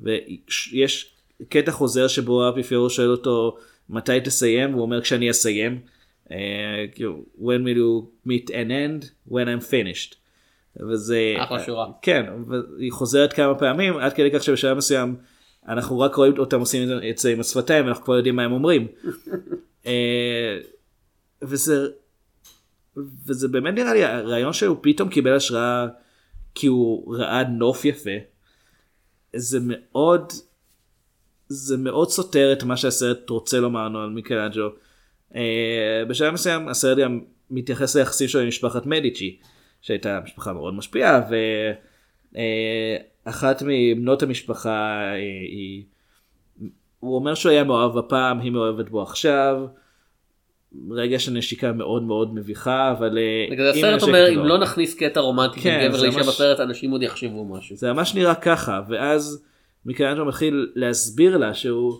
ויש 0.00 1.14
קטע 1.48 1.72
חוזר 1.72 2.08
שבו 2.08 2.44
האפיפיור 2.44 2.90
שואל 2.90 3.10
אותו 3.10 3.56
מתי 3.88 4.20
תסיים 4.24 4.70
והוא 4.70 4.82
אומר 4.82 5.00
כשאני 5.00 5.30
אסיים. 5.30 5.80
אה, 6.30 6.84
כאילו, 6.94 7.24
when 7.38 7.64
will 7.64 7.76
you 7.76 8.28
meet 8.28 8.50
an 8.50 8.70
end 8.70 9.30
when 9.32 9.46
I'm 9.46 9.70
finished. 9.70 10.14
וזה 10.90 11.34
אחלה 11.38 11.64
שורה. 11.64 11.86
כן 12.02 12.26
והיא 12.48 12.92
חוזרת 12.92 13.32
כמה 13.32 13.54
פעמים 13.54 13.96
עד 13.96 14.12
כדי 14.12 14.30
כך 14.30 14.42
שבשלב 14.42 14.76
מסוים 14.76 15.16
אנחנו 15.68 16.00
רק 16.00 16.14
רואים 16.14 16.38
אותם 16.38 16.60
עושים 16.60 16.88
את 17.10 17.18
זה 17.18 17.32
עם 17.32 17.40
השפתיים 17.40 17.84
ואנחנו 17.84 18.04
כבר 18.04 18.16
יודעים 18.16 18.36
מה 18.36 18.42
הם 18.42 18.52
אומרים. 18.52 18.86
אה, 19.86 20.58
וזה 21.42 21.88
וזה 23.26 23.48
באמת 23.48 23.74
נראה 23.74 23.94
לי 23.94 24.04
הרעיון 24.04 24.52
שהוא 24.52 24.76
פתאום 24.80 25.08
קיבל 25.08 25.36
השראה 25.36 25.86
כי 26.54 26.66
הוא 26.66 27.16
ראה 27.16 27.44
נוף 27.44 27.84
יפה. 27.84 28.10
זה 29.36 29.58
מאוד 29.62 30.32
זה 31.48 31.76
מאוד 31.76 32.10
סותר 32.10 32.52
את 32.52 32.62
מה 32.62 32.76
שהסרט 32.76 33.30
רוצה 33.30 33.60
לומר 33.60 33.84
לנו 33.84 34.00
על 34.00 34.10
מיקלאנג'ו. 34.10 34.68
אה, 35.34 36.02
בשלב 36.08 36.32
מסוים 36.32 36.68
הסרט 36.68 36.98
גם 36.98 37.20
מתייחס 37.50 37.96
ליחסים 37.96 38.28
שלו 38.28 38.40
עם 38.40 38.48
משפחת 38.48 38.86
מדיצ'י 38.86 39.38
שהייתה 39.80 40.20
משפחה 40.24 40.52
מאוד 40.52 40.74
משפיעה 40.74 41.20
ואחת 43.26 43.62
מבנות 43.66 44.22
המשפחה 44.22 45.00
אה, 45.00 45.14
היא 45.50 45.84
הוא 47.00 47.14
אומר 47.14 47.34
שהוא 47.34 47.52
היה 47.52 47.64
מאוהב 47.64 47.96
הפעם 47.96 48.40
היא 48.40 48.52
מאוהבת 48.52 48.88
בו 48.88 49.02
עכשיו 49.02 49.66
רגע 50.90 51.18
של 51.18 51.32
נשיקה 51.32 51.72
מאוד 51.72 52.02
מאוד 52.02 52.34
מביכה 52.34 52.92
אבל 52.98 53.18
אה, 53.18 53.46
בגלל 53.50 53.70
הסרט 53.70 54.02
אומר. 54.02 54.28
אם 54.34 54.38
לא 54.38 54.58
נכניס 54.58 54.94
קטע 54.94 55.20
רומנטי 55.20 55.60
כן, 55.60 55.78
בין 55.80 55.88
גבר 55.92 56.02
לאישה 56.02 56.16
ממש- 56.18 56.28
בסרט 56.28 56.60
אנשים 56.60 56.90
עוד 56.90 57.02
יחשבו 57.02 57.44
משהו. 57.44 57.76
זה 57.76 57.92
ממש 57.92 58.14
נראה 58.14 58.34
ככה 58.34 58.80
ואז 58.88 59.44
מיקלנג'ו 59.86 60.24
מתחיל 60.24 60.72
להסביר 60.74 61.36
לה 61.36 61.54
שהוא 61.54 61.98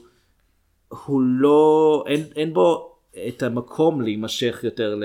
הוא 0.88 1.20
לא 1.22 2.04
אין, 2.06 2.24
אין 2.36 2.52
בו 2.54 2.96
את 3.28 3.42
המקום 3.42 4.00
להימשך 4.00 4.60
יותר 4.62 4.94
ל, 4.94 5.04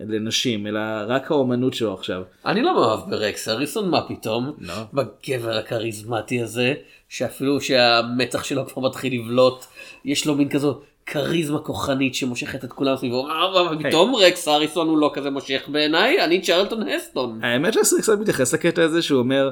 לנשים 0.00 0.66
אלא 0.66 0.80
רק 1.06 1.30
האומנות 1.30 1.74
שלו 1.74 1.94
עכשיו. 1.94 2.22
אני 2.46 2.62
לא 2.62 2.74
מאוהב 2.74 3.10
ברקס 3.10 3.48
אריסון 3.48 3.90
מה 3.90 4.08
פתאום 4.08 4.52
לא. 4.58 4.74
בגבר 4.92 5.56
הכריזמטי 5.56 6.42
הזה 6.42 6.74
שאפילו 7.08 7.60
שהמצח 7.60 8.44
שלו 8.44 8.66
כבר 8.66 8.82
מתחיל 8.82 9.14
לבלוט 9.20 9.64
יש 10.04 10.26
לו 10.26 10.34
מין 10.34 10.48
כזו 10.48 10.80
כריזמה 11.10 11.58
כוחנית 11.58 12.14
שמושכת 12.14 12.64
את 12.64 12.72
כולם 12.72 12.96
סביבו 12.96 13.28
אה, 13.28 13.60
אבל 13.68 13.88
פתאום 13.88 14.14
רקס 14.14 14.48
אריסון 14.48 14.88
הוא 14.88 14.98
לא 14.98 15.10
כזה 15.14 15.30
מושך 15.30 15.68
בעיניי 15.68 16.24
אני 16.24 16.40
צ'רלטון 16.40 16.88
הסטון. 16.88 17.40
האמת 17.42 17.74
קצת 18.02 18.18
מתייחס 18.18 18.54
לקטע 18.54 18.82
הזה 18.82 19.02
שהוא 19.02 19.18
אומר 19.18 19.50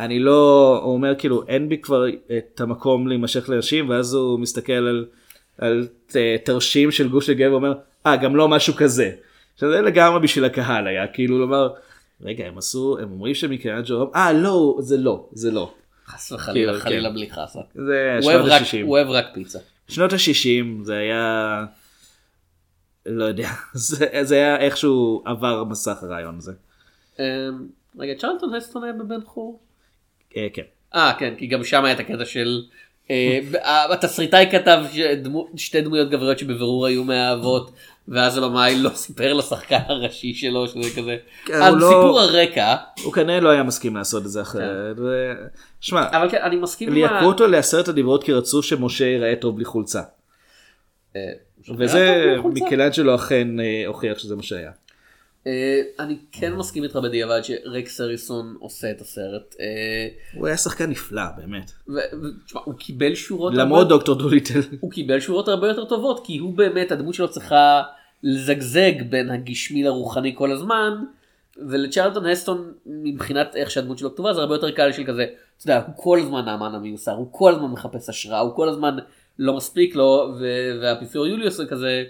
אני 0.00 0.18
לא 0.18 0.80
הוא 0.82 0.94
אומר 0.94 1.14
כאילו 1.18 1.42
אין 1.48 1.68
בי 1.68 1.78
כבר 1.78 2.04
את 2.38 2.60
המקום 2.60 3.08
להימשך 3.08 3.48
לנשים 3.48 3.88
ואז 3.88 4.14
הוא 4.14 4.38
מסתכל 4.38 4.72
על, 4.72 5.06
על 5.58 5.86
תרשים 6.44 6.90
של 6.90 7.08
גוף 7.08 7.24
של 7.24 7.34
גבר 7.34 7.52
ואומר 7.52 7.72
אה 8.06 8.16
גם 8.16 8.36
לא 8.36 8.48
משהו 8.48 8.74
כזה. 8.74 9.10
שזה 9.60 9.80
לגמרי 9.80 10.20
בשביל 10.20 10.44
הקהל 10.44 10.86
היה 10.86 11.06
כאילו 11.06 11.38
לומר 11.38 11.68
רגע 12.22 12.46
הם 12.46 12.58
עשו 12.58 12.98
הם 13.02 13.12
אומרים 13.12 13.34
שמיקלנג'ו 13.34 14.10
אה 14.14 14.32
לא 14.32 14.76
זה 14.80 14.96
לא 14.96 15.26
זה 15.32 15.50
לא. 15.50 15.72
חס 16.06 16.32
וחלילה 16.32 16.72
כאילו, 16.72 16.84
חלילה 16.84 17.08
כן. 17.08 17.14
בלי 17.14 17.30
חסה. 17.30 17.60
זה 17.74 18.18
שנות 18.22 18.44
רק- 18.44 18.62
ה-60. 18.62 18.82
הוא 18.82 18.90
אוהב 18.90 19.08
רק 19.10 19.26
פיצה. 19.34 19.58
שנות 19.88 20.12
ה-60 20.12 20.82
זה 20.82 20.98
היה 20.98 21.64
לא 23.06 23.24
יודע 23.24 23.50
זה, 23.74 24.06
זה 24.22 24.34
היה 24.34 24.56
איכשהו 24.56 25.22
עבר 25.24 25.64
מסך 25.64 26.02
הרעיון 26.02 26.36
הזה. 26.38 26.52
אמ, 27.18 27.24
רגע 27.98 28.14
צ'רלטון 28.18 28.54
הסטון 28.54 28.84
היה 28.84 28.92
בבן 28.92 29.20
חור? 29.24 29.60
אה, 30.36 30.46
כן. 30.52 30.62
אה 30.94 31.12
כן 31.18 31.34
כי 31.38 31.46
גם 31.46 31.64
שם 31.64 31.84
היה 31.84 31.94
את 31.94 32.00
הקטע 32.00 32.24
של 32.24 32.62
אה, 33.10 33.92
התסריטאי 33.92 34.50
כתב 34.50 34.84
שתי 35.56 35.80
דמויות 35.80 36.10
גבריות 36.10 36.38
שבבירור 36.38 36.86
היו 36.86 37.04
מהאבות 37.04 37.70
ואז 38.08 38.38
הבמאי 38.38 38.78
לא 38.78 38.90
סיפר 38.94 39.32
לשחקן 39.32 39.76
הראשי 39.86 40.34
שלו 40.34 40.68
שזה 40.68 41.00
כזה. 41.00 41.16
כן, 41.44 41.62
אז 41.62 41.74
לא- 41.74 41.86
סיפור 41.88 42.20
הרקע 42.20 42.76
הוא 43.02 43.12
כנראה 43.12 43.40
לא 43.40 43.48
היה 43.48 43.62
מסכים 43.62 43.96
לעשות 43.96 44.26
את 44.26 44.30
זה 44.30 44.42
אחרת. 44.42 44.96
ו- 44.98 45.32
שמע 45.80 46.08
אבל 46.10 46.30
כן 46.30 46.38
אני 46.42 46.56
מסכים 46.56 46.88
עם 46.88 46.94
ה- 46.94 46.96
ליהקו 46.96 47.26
אותו 47.26 47.46
לעשרת 47.46 47.88
הדיברות 47.88 48.24
כי 48.24 48.32
רצו 48.32 48.62
שמשה 48.62 49.04
ייראה 49.04 49.34
טוב 49.40 49.56
בלי 49.56 49.64
חולצה. 49.64 50.02
אה, 51.16 51.20
וזה. 51.78 52.34
מיקלנג'לו 52.44 53.14
אכן 53.14 53.60
אה, 53.60 53.82
הוכיח 53.86 54.18
שזה 54.18 54.36
מה 54.36 54.42
שהיה. 54.42 54.70
אה, 55.46 55.82
אני 55.98 56.16
כן 56.32 56.52
מסכים 56.54 56.82
איתך 56.84 56.96
בדיעבד 56.96 57.40
שרקס 57.42 58.00
אריסון 58.00 58.56
עושה 58.60 58.90
את 58.90 59.00
הסרט. 59.00 59.54
אה, 59.60 60.08
הוא 60.34 60.46
היה 60.46 60.56
שחקן 60.56 60.90
נפלא 60.90 61.22
באמת. 61.36 61.72
ותשמע, 61.88 62.60
הוא 62.64 62.74
קיבל 62.74 63.14
שורות 63.14 63.54
למרות 63.54 63.78
הרבה- 63.82 63.88
דוקטור 63.88 64.14
דוליטל. 64.14 64.60
הוא 64.80 64.90
קיבל 64.90 65.20
שורות 65.20 65.48
הרבה 65.48 65.68
יותר 65.68 65.84
טובות 65.84 66.26
כי 66.26 66.38
הוא 66.38 66.54
באמת 66.54 66.92
הדמות 66.92 67.14
שלו 67.14 67.30
צריכה 67.30 67.82
לזגזג 68.22 69.02
בין 69.10 69.30
הגשמי 69.30 69.82
לרוחני 69.82 70.34
כל 70.36 70.52
הזמן 70.52 70.92
ולצ'רלטון 71.68 72.26
הסטון 72.26 72.72
מבחינת 72.86 73.56
איך 73.56 73.70
שהדמות 73.70 73.98
שלו 73.98 74.12
כתובה 74.14 74.34
זה 74.34 74.40
הרבה 74.40 74.54
יותר 74.54 74.70
קל 74.70 74.92
של 74.92 75.04
כזה 75.04 75.22
אתה 75.58 75.70
יודע 75.70 75.82
הוא 75.86 75.94
כל 75.96 76.18
הזמן 76.20 76.48
האמן 76.48 76.74
המיוסר 76.74 77.12
הוא 77.12 77.28
כל 77.30 77.54
הזמן 77.54 77.66
מחפש 77.70 78.08
השראה 78.08 78.40
הוא 78.40 78.56
כל 78.56 78.68
הזמן 78.68 78.96
לא 79.38 79.56
מספיק 79.56 79.94
לו 79.96 80.34
והאפיפיור 80.80 81.26
יוליוס 81.26 81.56
זה 81.56 81.66
כזה. 81.66 82.04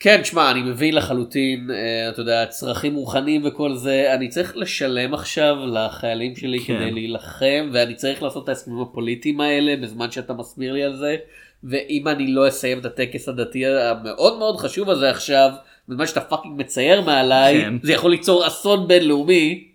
כן 0.00 0.24
שמע 0.24 0.50
אני 0.50 0.62
מבין 0.62 0.94
לחלוטין 0.94 1.70
אה, 1.70 2.08
אתה 2.08 2.20
יודע 2.20 2.46
צרכים 2.46 2.94
רוחניים 2.94 3.42
וכל 3.44 3.74
זה 3.74 4.14
אני 4.14 4.28
צריך 4.28 4.56
לשלם 4.56 5.14
עכשיו 5.14 5.56
לחיילים 5.66 6.36
שלי 6.36 6.60
כן. 6.60 6.76
כדי 6.76 6.90
להילחם 6.90 7.70
ואני 7.72 7.94
צריך 7.94 8.22
לעשות 8.22 8.44
את 8.44 8.48
ההסכמים 8.48 8.80
הפוליטיים 8.80 9.40
האלה 9.40 9.76
בזמן 9.76 10.10
שאתה 10.10 10.32
מסביר 10.32 10.72
לי 10.72 10.82
על 10.82 10.96
זה 10.96 11.16
ואם 11.64 12.08
אני 12.08 12.26
לא 12.26 12.48
אסיים 12.48 12.78
את 12.78 12.84
הטקס 12.84 13.28
הדתי 13.28 13.66
המאוד 13.66 14.38
מאוד 14.38 14.56
חשוב 14.56 14.90
הזה 14.90 15.10
עכשיו 15.10 15.50
בזמן 15.88 16.06
שאתה 16.06 16.20
fucking 16.20 16.60
מצייר 16.60 17.00
מעליי 17.00 17.60
כן. 17.60 17.74
זה 17.82 17.92
יכול 17.92 18.10
ליצור 18.10 18.46
אסון 18.46 18.88
בינלאומי. 18.88 19.70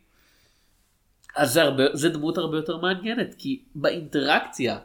אז 1.35 1.53
זה, 1.53 1.61
הרבה, 1.61 1.83
זה 1.93 2.09
דמות 2.09 2.37
הרבה 2.37 2.57
יותר 2.57 2.77
מעניינת 2.77 3.35
כי 3.37 3.59
באינטראקציה 3.75 4.77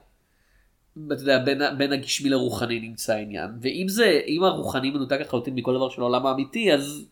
אתה 1.12 1.22
יודע, 1.22 1.38
בין, 1.38 1.62
בין 1.78 1.92
הגשמי 1.92 2.30
לרוחני 2.30 2.80
נמצא 2.80 3.14
העניין 3.14 3.50
ואם 3.62 3.88
זה 3.88 4.20
אם 4.26 4.44
הרוחני 4.44 4.90
מנותק 4.90 5.18
לחלוטין 5.20 5.54
מכל 5.54 5.74
דבר 5.74 5.88
של 5.88 6.00
העולם 6.00 6.26
האמיתי 6.26 6.72
אז 6.72 7.06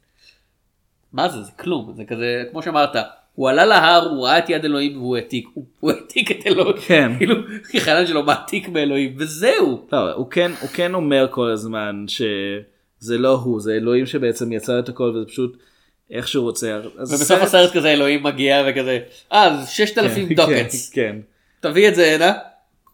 מה 1.13 1.29
זה 1.29 1.43
זה 1.43 1.53
כלום 1.53 1.93
זה 1.97 2.05
כזה 2.05 2.45
כמו 2.51 2.63
שאמרת 2.63 2.97
הוא 3.35 3.49
עלה 3.49 3.67
להר 3.67 4.09
הוא 4.11 4.27
ראה 4.27 4.39
את 4.39 4.51
יד 4.51 4.65
אלוהים 4.65 4.97
והוא 4.97 5.17
העתיק 5.17 5.49
הוא, 5.55 5.65
הוא 5.81 5.91
העתיק 5.91 6.31
את 6.31 6.47
אלוהים 6.47 6.77
כן. 6.87 7.13
כאילו 7.19 7.35
החייל 7.75 8.07
שלו 8.07 8.23
מעתיק 8.23 8.69
מאלוהים 8.69 9.15
וזהו 9.19 9.87
לא, 9.93 10.13
הוא 10.13 10.31
כן, 10.31 10.53
הוא 10.61 10.69
כן 10.69 10.95
אומר 10.95 11.27
כל 11.31 11.51
הזמן 11.51 12.05
שזה 12.09 13.19
לא 13.19 13.35
הוא, 13.35 13.61
זה 13.61 13.73
אלוהים 13.73 14.07
שבעצם 14.07 14.53
יצר 14.53 14.79
את 14.79 14.89
הכל 14.89 15.05
וזה 15.05 15.27
פשוט 15.27 15.57
איך 16.11 16.29
שהוא 16.29 16.43
רוצה. 16.45 16.81
ובסוף 16.97 17.43
הסרט 17.43 17.73
כזה 17.73 17.93
אלוהים 17.93 18.23
מגיע 18.23 18.65
וכזה 18.69 18.99
אה 19.33 19.57
זה 19.61 19.71
6,000 19.71 20.29
כן, 20.29 20.35
דוקטס 20.35 20.91
כן, 20.91 21.03
כן. 21.03 21.17
תביא 21.61 21.89
את 21.89 21.95
זה 21.95 22.15
הנה. 22.15 22.33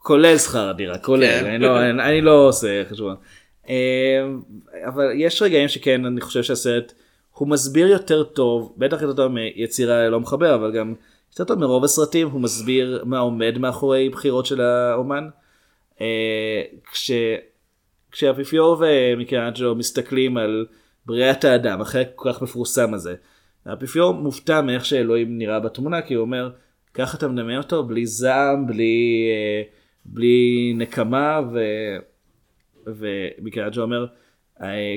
כולל 0.04 0.38
שכר 0.38 0.68
הדירה, 0.68 0.98
כולל, 0.98 1.40
כן. 1.40 1.46
אני 1.46 1.58
לא- 1.58 1.80
אני 1.80 2.02
אני 2.02 2.20
לא 2.20 2.48
עושה 2.48 2.82
חשבון. 2.90 3.16
אה, 3.68 4.24
אבל 4.86 5.04
יש 5.16 5.42
רגעים 5.42 5.68
שכן, 5.68 6.04
אני 6.04 6.20
חושב 6.20 6.42
שהסרט, 6.42 6.92
הוא 7.30 7.48
מסביר 7.48 7.86
יותר 7.86 8.22
טוב, 8.22 8.74
בטח 8.76 9.02
יותר 9.02 9.12
טוב 9.12 9.32
מיצירה 9.32 10.08
לא 10.08 10.20
מחבר, 10.20 10.54
אבל 10.54 10.72
גם 10.72 10.94
יותר 11.32 11.44
טוב 11.44 11.58
מרוב 11.58 11.84
הסרטים, 11.84 12.30
הוא 12.30 12.40
מסביר 12.40 13.02
מה 13.06 13.18
עומד 13.18 13.58
מאחורי 13.58 14.08
בחירות 14.08 14.46
של 14.46 14.60
האומן. 14.60 15.28
אה, 16.00 16.62
כש... 16.92 17.10
כשאפיפיור 18.12 18.76
ומיקלאנג'לו 18.80 19.74
מסתכלים 19.74 20.36
על 20.36 20.66
בריאת 21.06 21.44
האדם, 21.44 21.80
החלק 21.80 22.08
כל 22.14 22.32
כך 22.32 22.42
מפורסם 22.42 22.94
הזה, 22.94 23.14
האפיפיור 23.66 24.14
מופתע 24.14 24.60
מאיך 24.60 24.84
שאלוהים 24.84 25.38
נראה 25.38 25.60
בתמונה, 25.60 26.02
כי 26.02 26.14
הוא 26.14 26.22
אומר, 26.22 26.50
ככה 26.94 27.18
אתה 27.18 27.28
מדמיין 27.28 27.58
אותו 27.58 27.82
בלי 27.84 28.06
זעם, 28.06 28.66
בלי, 28.66 29.28
אה, 29.30 29.62
בלי 30.04 30.72
נקמה, 30.76 31.40
ו... 31.52 31.58
ומיקלאנג'לו 32.86 33.82
אומר, 33.82 34.06
"אה, 34.62 34.96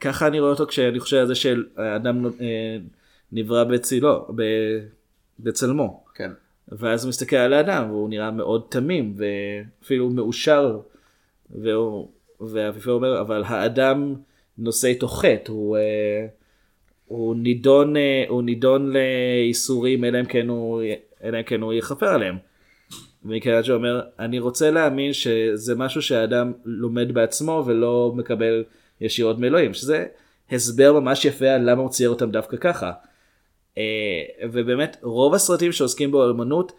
ככה 0.00 0.26
אני 0.26 0.40
רואה 0.40 0.50
אותו 0.50 0.66
כשאני 0.66 1.00
חושב 1.00 1.16
על 1.16 1.26
זה 1.26 1.34
שהאדם 1.34 2.26
אה, 2.26 2.76
נברא 3.32 3.64
בצילו, 3.64 4.28
בצלמו. 5.38 6.04
כן. 6.14 6.30
ואז 6.68 7.04
הוא 7.04 7.08
מסתכל 7.08 7.36
על 7.36 7.52
האדם 7.52 7.90
והוא 7.90 8.08
נראה 8.08 8.30
מאוד 8.30 8.66
תמים 8.68 9.16
ואפילו 9.16 10.10
מאושר. 10.10 10.80
והוא, 11.50 12.08
והאפיפיור 12.40 12.96
אומר 12.96 13.20
אבל 13.20 13.42
האדם 13.46 14.14
נושא 14.58 14.88
איתו 14.88 15.08
חטא 15.08 15.52
הוא, 15.52 15.76
אה, 15.76 16.26
הוא 17.06 17.36
נידון 17.36 17.96
אה, 17.96 18.24
הוא 18.28 18.42
נידון 18.42 18.92
לייסורים 18.92 20.04
אלא 20.04 20.20
אם 20.20 20.24
כן 20.24 20.48
הוא 20.48 20.82
אלא 21.24 21.38
אם 21.38 21.42
כן 21.42 21.60
הוא 21.60 21.72
יכפר 21.72 22.06
עליהם. 22.06 22.36
ומיקלאג'ו 23.24 23.74
אומר 23.74 24.00
אני 24.18 24.38
רוצה 24.38 24.70
להאמין 24.70 25.12
שזה 25.12 25.74
משהו 25.74 26.02
שהאדם 26.02 26.52
לומד 26.64 27.14
בעצמו 27.14 27.62
ולא 27.66 28.12
מקבל 28.16 28.64
ישירות 29.00 29.38
מאלוהים 29.38 29.74
שזה 29.74 30.06
הסבר 30.50 31.00
ממש 31.00 31.24
יפה 31.24 31.46
על 31.48 31.70
למה 31.70 31.82
הוא 31.82 31.90
צייר 31.90 32.10
אותם 32.10 32.30
דווקא 32.30 32.56
ככה. 32.56 32.92
אה, 33.78 34.22
ובאמת 34.52 34.96
רוב 35.02 35.34
הסרטים 35.34 35.72
שעוסקים 35.72 36.10
באמנות 36.10 36.72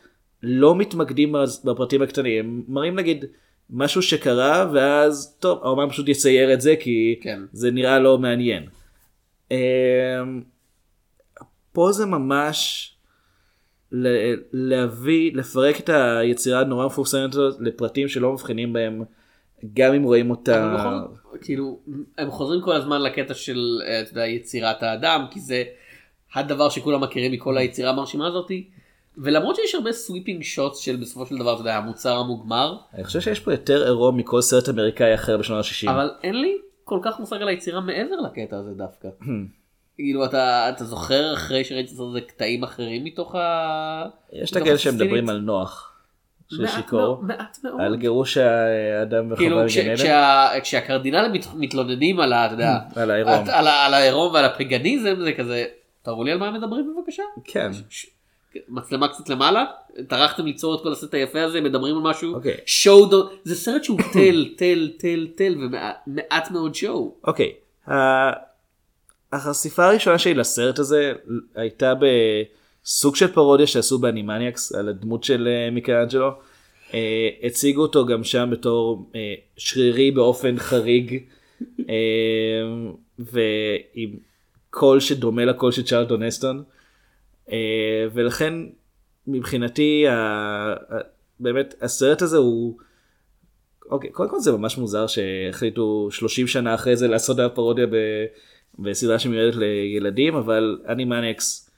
לא 0.44 0.76
מתמקדים 0.76 1.36
בפרטים 1.64 2.02
הקטנים 2.02 2.46
הם 2.46 2.64
מראים 2.68 2.96
נגיד 2.96 3.26
משהו 3.70 4.02
שקרה 4.02 4.70
ואז 4.74 5.36
טוב 5.40 5.60
האומן 5.64 5.90
פשוט 5.90 6.10
יצייר 6.10 6.54
את 6.54 6.62
זה 6.62 6.76
כי 6.80 7.20
כן. 7.22 7.40
זה 7.52 7.72
נראה 7.72 8.00
לא 8.00 8.18
מעניין. 8.18 8.66
אה, 9.52 9.58
פה 11.72 11.92
זה 11.92 12.06
ממש 12.06 12.92
להביא 14.54 15.36
לפרק 15.36 15.80
את 15.80 15.90
היצירה 15.90 16.60
הנורא 16.60 16.86
מפורסמת 16.86 17.34
הזאת 17.34 17.56
לפרטים 17.60 18.08
שלא 18.08 18.34
מבחינים 18.34 18.74
בהם 18.74 19.04
גם 19.74 19.94
אם 19.94 20.04
רואים 20.04 20.30
אותה. 20.30 20.74
בכל 21.22 21.38
כאילו 21.42 21.80
הם 22.18 22.32
חוזרים 22.32 22.62
כל 22.62 22.76
הזמן 22.76 23.02
לקטע 23.02 23.34
של 23.34 23.80
אה, 23.88 24.04
יודע, 24.12 24.26
יצירת 24.26 24.84
האדם 24.84 25.26
כי 25.32 25.40
זה 25.40 25.64
הדבר 26.34 26.70
שכולם 26.70 27.02
מכירים 27.02 27.32
מכל 27.32 27.58
היצירה 27.58 27.90
המרשימה 27.90 28.28
הזאתי 28.28 28.70
ולמרות 29.18 29.56
שיש 29.56 29.76
הרבה 29.76 29.92
sweeping 29.92 30.44
shots 30.44 30.78
של 30.78 30.96
בסופו 30.96 31.26
של 31.26 31.38
דבר 31.38 31.54
אתה 31.54 31.62
יודע 31.62 31.78
המוצר 31.78 32.18
המוגמר 32.18 32.78
אני 32.94 33.04
חושב 33.04 33.20
שיש 33.20 33.40
פה 33.40 33.52
יותר 33.52 33.84
עירום 33.84 34.18
מכל 34.18 34.42
סרט 34.42 34.70
אמריקאי 34.70 35.16
אחר 35.16 35.38
בשנות 35.38 35.66
ה-60. 35.66 35.92
אבל 35.92 36.10
אין 36.24 36.42
לי 36.42 36.58
כל 36.84 37.00
כך 37.04 37.20
מושג 37.20 37.42
על 37.42 37.48
היצירה 37.48 37.82
מעבר 37.82 38.16
לקטע 38.16 38.58
הזה 38.58 38.72
דווקא. 38.74 39.08
כאילו 40.00 40.26
אתה 40.26 40.70
אתה 40.70 40.84
זוכר 40.84 41.34
אחרי 41.34 41.64
שראיתי 41.64 41.92
את 41.92 42.12
זה 42.14 42.22
קטעים 42.28 42.64
אחרים 42.64 43.04
מתוך 43.04 43.36
ה... 43.36 44.06
יש 44.34 44.52
את 44.52 44.56
מתוך 44.56 44.62
הכאלה 44.68 44.78
שהם 44.78 44.94
הסצנית? 44.94 45.08
מדברים 45.08 45.30
על 45.30 45.40
נוח. 45.40 45.86
של 46.52 46.68
שיכור, 46.68 47.20
מעט 47.22 47.58
מאוד. 47.64 47.82
על 47.82 47.96
גירוש 47.96 48.38
האדם 48.38 49.36
כאילו 49.36 49.56
וחווה 49.56 49.68
כש- 49.68 49.78
בגן 49.78 49.86
עדן. 49.90 49.96
כשה- 49.96 50.50
כשהקרדינלים 50.64 51.32
מת- 51.34 51.54
מתלוננים 51.56 52.20
על 52.20 52.34
ה... 52.34 52.46
אתה 52.46 52.54
יודע, 52.54 52.78
על 53.86 53.94
העירום. 53.94 54.34
ועל 54.34 54.46
הפגניזם 54.46 55.16
זה 55.24 55.34
כזה, 55.34 55.66
תראו 56.04 56.24
לי 56.24 56.32
על 56.32 56.38
מה 56.38 56.48
הם 56.48 56.54
מדברים 56.54 56.94
בבקשה. 56.98 57.24
כן. 57.44 57.72
מצלמה 58.70 59.08
קצת 59.08 59.30
למעלה, 59.30 59.66
טרחתם 60.08 60.46
ליצור 60.46 60.76
את 60.76 60.84
כל 60.84 60.92
הסט 60.92 61.14
היפה 61.14 61.42
הזה, 61.44 61.62
מדברים 61.62 61.96
על 61.96 62.02
משהו, 62.02 62.36
אוקיי. 62.36 62.58
שואו, 62.66 63.06
דו- 63.06 63.30
זה 63.44 63.56
סרט 63.56 63.84
שהוא 63.84 64.00
תל, 64.14 64.46
תל, 64.58 64.90
תל, 65.00 65.28
תל, 65.38 65.56
ומעט 65.60 66.52
מאוד 66.52 66.76
שואו. 66.76 67.16
אוקיי, 67.24 67.52
ה- 67.92 68.49
החשיפה 69.34 69.86
הראשונה 69.86 70.20
שלי 70.20 70.34
לסרט 70.34 70.80
הזה 70.80 71.14
הייתה 71.56 71.94
בסוג 72.84 73.16
של 73.16 73.28
פרודיה 73.28 73.68
שעשו 73.68 74.00
באנימניאקס 74.00 74.72
על 74.72 74.90
הדמות 74.90 75.24
של 75.24 75.48
אה, 75.48 75.72
מיקלאנג'לו. 75.72 76.30
אה, 76.94 77.30
הציגו 77.44 77.82
אותו 77.82 78.06
גם 78.06 78.24
שם 78.24 78.50
בתור 78.52 79.10
אה, 79.16 79.34
שרירי 79.58 80.12
באופן 80.12 80.58
חריג 80.58 81.24
אה, 81.90 81.96
ועם 83.20 84.10
קול 84.70 85.00
שדומה 85.00 85.46
לקול 85.46 85.72
של 85.72 85.84
צ'רלטון 85.84 86.24
הסטון 86.24 86.64
אה, 87.52 88.06
ולכן 88.14 88.54
מבחינתי 89.28 90.08
ה- 90.08 90.14
ה- 90.14 91.00
באמת 91.40 91.76
הסרט 91.82 92.22
הזה 92.22 92.38
הוא 92.38 92.78
אוקיי, 93.90 94.10
קודם 94.10 94.30
כל 94.30 94.40
זה 94.40 94.52
ממש 94.52 94.78
מוזר 94.78 95.08
שהחליטו 95.08 96.08
30 96.12 96.48
שנה 96.48 96.76
אחרי 96.76 96.96
זה 96.96 97.08
לעשות 97.08 97.40
הפרודיה 97.40 97.86
בסדרה 98.82 99.20
שמיועדת 99.20 99.56
לילדים, 99.56 100.36
אבל 100.36 100.78
Animaniacs 100.88 101.70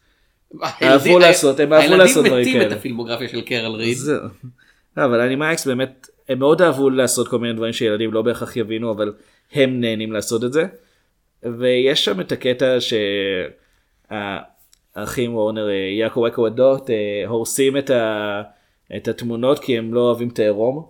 אהבו 0.83 1.19
לעשות, 1.19 1.59
הם 1.59 1.73
אהבו 1.73 1.95
לעשות 1.95 2.25
דברים 2.25 2.35
הילדים 2.35 2.53
מתים 2.53 2.61
את 2.61 2.67
כאלה. 2.67 2.79
הפילמוגרפיה 2.79 3.27
של 3.27 3.41
קרול 3.41 3.75
ריד. 3.75 3.97
לא, 4.97 5.05
אבל 5.05 5.19
Animaniacs 5.21 5.67
באמת, 5.67 6.09
הם 6.29 6.39
מאוד 6.39 6.61
אהבו 6.61 6.89
לעשות 6.89 7.27
כל 7.27 7.39
מיני 7.39 7.53
דברים 7.53 7.73
שילדים 7.73 8.13
לא 8.13 8.21
בהכרח 8.21 8.57
יבינו, 8.57 8.91
אבל 8.91 9.13
הם 9.53 9.81
נהנים 9.81 10.11
לעשות 10.11 10.43
את 10.43 10.53
זה. 10.53 10.65
ויש 11.43 12.05
שם 12.05 12.21
את 12.21 12.31
הקטע 12.31 12.77
שהאחים 14.11 15.35
וורנר, 15.35 15.69
אה, 15.69 15.73
יעקב 15.73 16.23
אקו 16.27 16.47
הדות, 16.47 16.89
אה, 16.89 17.23
הורסים 17.27 17.77
את, 17.77 17.89
ה... 17.89 18.41
את 18.95 19.07
התמונות 19.07 19.59
כי 19.59 19.77
הם 19.77 19.93
לא 19.93 19.99
אוהבים 19.99 20.27
את 20.27 20.39
העירום. 20.39 20.85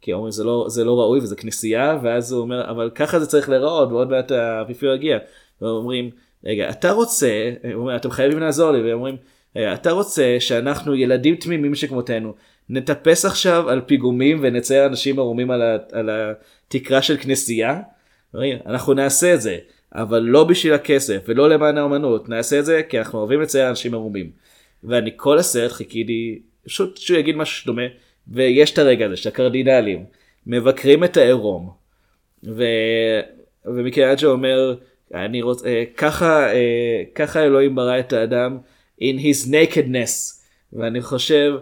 כי 0.00 0.12
אומרים 0.12 0.30
זה 0.30 0.44
לא, 0.44 0.66
זה 0.68 0.84
לא 0.84 1.00
ראוי 1.00 1.18
וזה 1.18 1.36
כנסייה, 1.36 1.98
ואז 2.02 2.32
הוא 2.32 2.40
אומר, 2.40 2.70
אבל 2.70 2.90
ככה 2.94 3.18
זה 3.18 3.26
צריך 3.26 3.48
להיראות, 3.48 3.88
ועוד 3.88 4.10
מעט 4.10 4.30
האפיפיור 4.30 4.94
יגיע. 4.94 5.18
ואומרים, 5.62 6.10
רגע, 6.44 6.70
אתה 6.70 6.90
רוצה, 6.90 7.52
אומר, 7.74 7.96
אתם 7.96 8.10
חייבים 8.10 8.38
לעזור 8.38 8.70
לי, 8.72 8.82
והם 8.82 8.92
אומרים, 8.92 9.16
רגע, 9.56 9.74
אתה 9.74 9.90
רוצה 9.90 10.36
שאנחנו 10.38 10.94
ילדים 10.94 11.36
תמימים 11.36 11.74
שכמותנו, 11.74 12.34
נטפס 12.68 13.24
עכשיו 13.24 13.70
על 13.70 13.80
פיגומים 13.80 14.38
ונצייר 14.42 14.86
אנשים 14.86 15.18
ערומים 15.18 15.50
על, 15.50 15.62
ה, 15.62 15.76
על 15.92 16.10
התקרה 16.10 17.02
של 17.02 17.16
כנסייה? 17.16 17.80
אנחנו 18.66 18.94
נעשה 18.94 19.34
את 19.34 19.40
זה, 19.40 19.58
אבל 19.94 20.18
לא 20.18 20.44
בשביל 20.44 20.74
הכסף 20.74 21.24
ולא 21.28 21.48
למען 21.48 21.78
האומנות, 21.78 22.28
נעשה 22.28 22.58
את 22.58 22.64
זה 22.64 22.82
כי 22.88 22.98
אנחנו 22.98 23.18
אוהבים 23.18 23.40
לצייר 23.40 23.68
אנשים 23.68 23.94
ערומים. 23.94 24.30
ואני 24.84 25.10
כל 25.16 25.38
הסרט 25.38 25.72
חיכיתי, 25.72 26.42
פשוט 26.64 26.96
שהוא 26.96 27.18
יגיד 27.18 27.36
משהו 27.36 27.66
דומה, 27.66 27.82
ויש 28.28 28.72
את 28.72 28.78
הרגע 28.78 29.06
הזה 29.06 29.16
שהקרדינלים 29.16 30.04
מבקרים 30.46 31.04
את 31.04 31.16
העירום, 31.16 31.70
ו... 32.44 32.64
ומיקלאנג'ו 33.66 34.30
אומר, 34.30 34.74
אני 35.14 35.42
רוצה, 35.42 35.68
אה, 35.68 35.84
ככה, 35.96 36.52
אה, 36.52 37.02
ככה 37.14 37.42
אלוהים 37.42 37.74
ברא 37.74 37.98
את 37.98 38.12
האדם 38.12 38.58
in 39.00 39.18
his 39.18 39.48
nakedness, 39.48 40.40
ואני 40.72 41.02
חושב, 41.02 41.54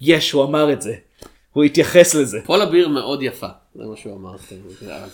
יש, 0.00 0.32
הוא 0.32 0.44
אמר 0.44 0.72
את 0.72 0.82
זה, 0.82 0.94
הוא 1.52 1.64
התייחס 1.64 2.14
לזה. 2.14 2.38
פולה 2.44 2.66
ביר 2.66 2.88
מאוד 2.88 3.22
יפה, 3.22 3.48
זה 3.74 3.84
מה 3.84 3.96
שהוא 3.96 4.16
אמר. 4.16 4.36
אה, 4.88 5.06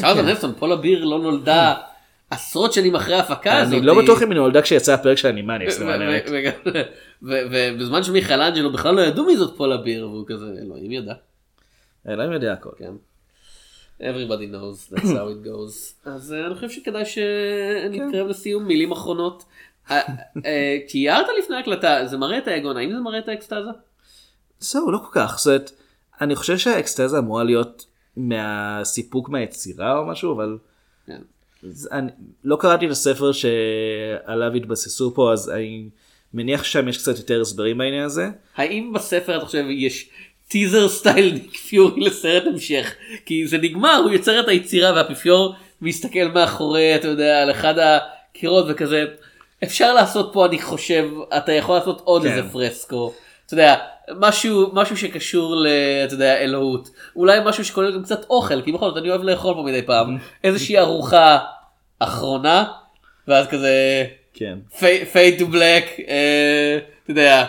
צ'ארלטון 0.00 0.26
כן. 0.26 0.28
הסטון, 0.28 0.52
פולה 0.58 0.76
ביר 0.76 1.04
לא 1.04 1.18
נולדה 1.18 1.74
עשרות 2.30 2.72
שנים 2.72 2.94
אחרי 2.94 3.14
ההפקה 3.14 3.58
הזאת. 3.58 3.74
אני 3.74 3.86
לא 3.86 4.02
בטוח 4.02 4.22
אם 4.22 4.30
היא 4.30 4.38
נולדה 4.38 4.62
כשיצא 4.62 4.94
הפרק 4.94 5.18
של 5.18 5.28
ו- 7.22 7.42
ובזמן 7.50 8.02
שמיכאלנג'לו 8.02 8.72
בכלל 8.72 8.94
לא 8.94 9.00
ידעו 9.00 9.24
מי 9.24 9.36
זאת 9.36 9.56
פולה 9.56 9.76
ביר, 9.76 10.08
והוא 10.08 10.24
כזה, 10.26 10.46
אלוהים 10.62 10.92
ידע. 10.92 11.14
אלוהים 12.08 12.32
יודע 12.32 12.52
הכל. 12.52 12.70
כן. 14.02 14.14
Everybody 14.14 14.46
knows, 14.46 14.94
that's 14.94 15.10
how 15.10 15.28
it 15.28 15.46
goes. 15.46 15.94
אז 16.10 16.32
אה, 16.32 16.46
אני 16.46 16.54
חושב 16.54 16.70
שכדאי 16.70 17.04
שנתקרב 17.06 18.26
לסיום, 18.26 18.64
מילים 18.64 18.92
אחרונות. 18.92 19.44
אה, 19.90 20.00
אה, 20.46 20.78
כי 20.88 21.10
הערת 21.10 21.26
לפני 21.38 21.56
ההקלטה, 21.56 22.06
זה 22.06 22.16
מראה 22.16 22.38
את 22.38 22.48
היגון, 22.48 22.76
האם 22.76 22.92
זה 22.92 23.00
מראה 23.00 23.18
את 23.18 23.28
האקסטזה? 23.28 23.70
זהו, 24.58 24.90
לא 24.90 24.98
כל 24.98 25.10
כך. 25.20 25.38
זאת 25.38 25.70
אני 26.20 26.36
חושב 26.36 26.58
שהאקסטזה 26.58 27.18
אמורה 27.18 27.44
להיות 27.44 27.86
מהסיפוק 28.16 29.28
מהיצירה 29.28 29.98
או 29.98 30.06
משהו, 30.06 30.34
אבל 30.34 30.58
כן. 31.06 31.20
אני 31.92 32.10
לא 32.44 32.56
קראתי 32.60 32.86
את 32.86 32.90
הספר 32.90 33.32
שעליו 33.32 34.52
התבססו 34.52 35.14
פה, 35.14 35.32
אז 35.32 35.50
אני 35.50 35.88
מניח 36.34 36.64
ששם 36.64 36.88
יש 36.88 36.98
קצת 36.98 37.18
יותר 37.18 37.40
הסברים 37.40 37.78
בעניין 37.78 38.04
הזה. 38.04 38.30
האם 38.56 38.92
בספר 38.94 39.36
אתה 39.36 39.44
חושב 39.44 39.64
יש 39.70 40.10
טיזר 40.48 40.88
סטייל 40.88 41.32
ניק 41.32 41.56
פיורי 41.56 42.00
לסרט 42.00 42.46
המשך? 42.46 42.94
כי 43.26 43.46
זה 43.46 43.58
נגמר, 43.58 44.00
הוא 44.04 44.10
יוצר 44.10 44.40
את 44.40 44.48
היצירה 44.48 44.92
והאפיפיור 44.92 45.54
מסתכל 45.80 46.28
מאחורי, 46.34 46.96
אתה 46.96 47.08
יודע, 47.08 47.42
על 47.42 47.50
אחד 47.50 47.74
הקירות 47.78 48.64
וכזה, 48.68 49.04
אפשר 49.64 49.94
לעשות 49.94 50.30
פה, 50.32 50.46
אני 50.46 50.62
חושב, 50.62 51.08
אתה 51.36 51.52
יכול 51.52 51.74
לעשות 51.74 52.00
עוד 52.04 52.22
כן. 52.22 52.28
איזה 52.28 52.48
פרסקו. 52.52 53.12
אתה 53.46 53.54
יודע, 53.54 53.76
משהו, 54.18 54.70
משהו 54.72 54.96
שקשור 54.96 55.56
ל... 55.56 55.66
אתה 56.04 56.14
יודע, 56.14 56.38
אלוהות. 56.38 56.88
אולי 57.16 57.38
משהו 57.44 57.64
שכולל 57.64 57.94
גם 57.94 58.02
קצת 58.02 58.24
אוכל, 58.30 58.62
כי 58.62 58.72
בכל 58.72 58.88
זאת 58.88 58.96
אני 58.96 59.10
אוהב 59.10 59.22
לאכול 59.22 59.54
פה 59.54 59.62
מדי 59.62 59.82
פעם. 59.82 60.18
איזושהי 60.44 60.78
ארוחה 60.78 61.38
אחרונה, 61.98 62.64
ואז 63.28 63.46
כזה... 63.46 64.04
כן. 64.34 64.58
to 65.38 65.42
black, 65.52 66.00
אה, 66.08 66.78
אתה 67.02 67.10
יודע, 67.10 67.46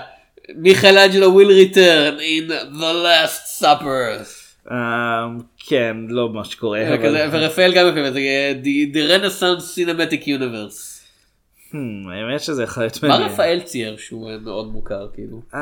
מיכאל 0.56 0.98
אנג'לו 0.98 1.40
will 1.42 1.74
return 1.74 2.20
in 2.20 2.52
the 2.74 2.94
last 3.06 3.62
supper. 3.64 4.24
אה, 4.72 5.26
כן, 5.68 5.98
לא 6.10 6.30
מה 6.30 6.44
שקורה. 6.46 6.88
אבל- 6.88 6.96
וכזה, 7.00 7.28
ורפאל 7.32 7.74
גם 7.76 7.88
יפה, 7.88 8.12
זה 8.12 8.20
יהיה 8.20 8.54
the, 8.64 8.98
renaissance 9.22 9.62
cinematic 9.78 10.24
universe. 10.26 10.94
Hmm, 11.72 11.76
האמת 12.12 12.42
שזה 12.42 12.64
יכול 12.64 12.84
להיות 12.84 13.04
מה 13.04 13.10
מעניין. 13.10 13.30
רפאל 13.32 13.60
צייר 13.64 13.98
שהוא 13.98 14.30
אה, 14.32 14.38
מאוד 14.38 14.68
מוכר 14.68 15.08
כאילו? 15.14 15.42
אה, 15.56 15.60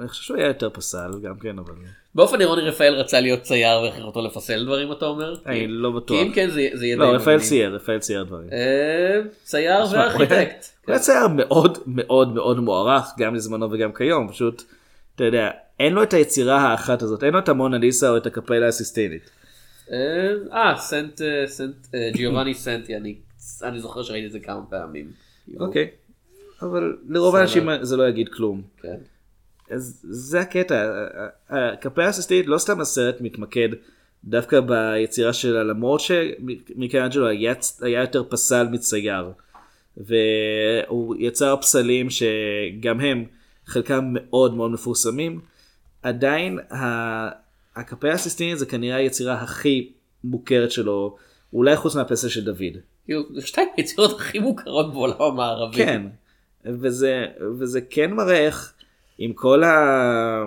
אני 0.00 0.08
חושב 0.08 0.22
שהוא 0.22 0.36
היה 0.36 0.46
יותר 0.46 0.70
פסל 0.70 1.10
גם 1.22 1.34
כן, 1.42 1.58
אבל 1.58 1.72
באופן 2.14 2.40
אירוני 2.40 2.62
רפאל 2.62 2.94
רצה 2.94 3.20
להיות 3.20 3.42
צייר 3.42 3.80
והכריח 3.80 4.04
אותו 4.04 4.26
לפסל 4.26 4.64
דברים 4.64 4.92
אתה 4.92 5.04
אומר? 5.06 5.34
אני 5.46 5.66
לא 5.68 5.90
כי 5.90 5.96
בטוח. 5.96 6.22
אם 6.22 6.32
כן 6.32 6.50
זה 6.50 6.68
זה 6.72 6.86
יהיה 6.86 6.96
די 6.96 7.02
לא, 7.02 7.08
רפאל. 7.14 7.40
צייר, 7.40 7.74
רפאל 7.74 7.98
צייר 7.98 8.24
דברים. 8.24 8.48
אה, 8.52 9.20
צייר 9.44 9.84
וארכיטקט. 9.92 10.66
הוא 10.90 10.96
היה 10.96 11.04
צייר 11.04 11.28
מאוד 11.28 11.78
מאוד 11.86 12.34
מאוד 12.34 12.60
מוערך 12.60 13.04
גם 13.18 13.34
לזמנו 13.34 13.72
וגם 13.72 13.92
כיום 13.92 14.28
פשוט 14.28 14.62
אתה 15.14 15.24
יודע 15.24 15.50
אין 15.80 15.92
לו 15.92 16.02
את 16.02 16.14
היצירה 16.14 16.60
האחת 16.60 17.02
הזאת 17.02 17.24
אין 17.24 17.32
לו 17.32 17.38
את 17.38 17.48
המונליסה 17.48 18.10
או 18.10 18.16
את 18.16 18.26
הקפלה 18.26 18.68
הסיסטינית. 18.68 19.30
אה, 19.92 19.96
אה, 20.52 20.76
סנט, 20.78 21.22
אה, 21.22 21.46
סנט, 21.46 21.74
אה, 21.94 22.10
ג'יובאני 22.14 22.54
סנטי, 22.54 22.96
אני 22.96 23.14
אני 23.62 23.80
זוכר 23.80 24.02
שראיתי 24.02 24.26
את 24.26 24.32
זה 24.32 24.40
כמה 24.40 24.60
פעמים. 24.70 25.10
אוקיי. 25.60 25.90
אבל 26.62 26.96
לרוב. 27.08 27.36
האנשים 27.36 27.68
זה 27.82 27.96
לא 27.96 28.08
יגיד 28.08 28.28
כלום. 28.28 28.62
כן. 28.82 28.96
אז 29.70 30.00
זה 30.10 30.40
הקטע 30.40 31.04
הקפלה 31.48 32.08
הסיסטינית 32.08 32.46
לא 32.46 32.58
סתם 32.58 32.80
הסרט 32.80 33.20
מתמקד 33.20 33.68
דווקא 34.24 34.60
ביצירה 34.60 35.32
שלה 35.32 35.64
למרות 35.64 36.00
שמיקלאנג'לו 36.00 37.28
היה, 37.28 37.54
היה 37.80 38.00
יותר 38.00 38.24
פסל 38.28 38.68
מצייר. 38.70 39.32
והוא 39.96 41.16
יצר 41.18 41.56
פסלים 41.60 42.06
שגם 42.10 43.00
הם 43.00 43.24
חלקם 43.66 44.04
מאוד 44.12 44.54
מאוד 44.54 44.70
מפורסמים. 44.70 45.40
עדיין 46.02 46.58
הקפלה 47.76 48.12
הסיסטינית 48.12 48.58
זה 48.58 48.66
כנראה 48.66 48.96
היצירה 48.96 49.34
הכי 49.34 49.92
מוכרת 50.24 50.70
שלו 50.70 51.16
אולי 51.52 51.76
חוץ 51.76 51.96
מהפסל 51.96 52.28
של 52.28 52.44
דוד. 52.44 52.76
כאילו, 53.04 53.22
זה 53.34 53.46
שתיים 53.46 53.68
היצירות 53.76 54.20
הכי 54.20 54.38
מוכרות 54.38 54.92
בעולם 54.92 55.22
המערבי. 55.22 55.76
כן, 55.76 56.02
וזה, 56.64 57.26
וזה 57.58 57.80
כן 57.80 58.10
מראה 58.10 58.46
איך 58.46 58.74
עם 59.18 59.32
כל, 59.32 59.64
ה, 59.64 60.44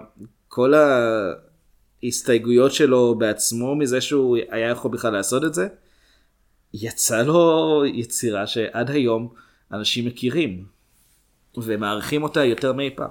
כל 0.48 0.74
ההסתייגויות 2.04 2.72
שלו 2.72 3.16
בעצמו 3.16 3.76
מזה 3.76 4.02
שהוא 4.02 4.38
היה 4.50 4.70
יכול 4.70 4.92
בכלל 4.92 5.14
לעשות 5.14 5.44
את 5.44 5.54
זה, 5.54 5.68
יצא 6.74 7.24
לו 7.24 7.82
יצירה 7.86 8.48
שעד 8.48 8.90
היום 8.90 9.34
אנשים 9.72 10.06
מכירים 10.06 10.66
ומעריכים 11.58 12.24
אותה 12.24 12.46
יותר 12.46 12.74
מאי 12.74 12.90
פעם. 12.96 13.10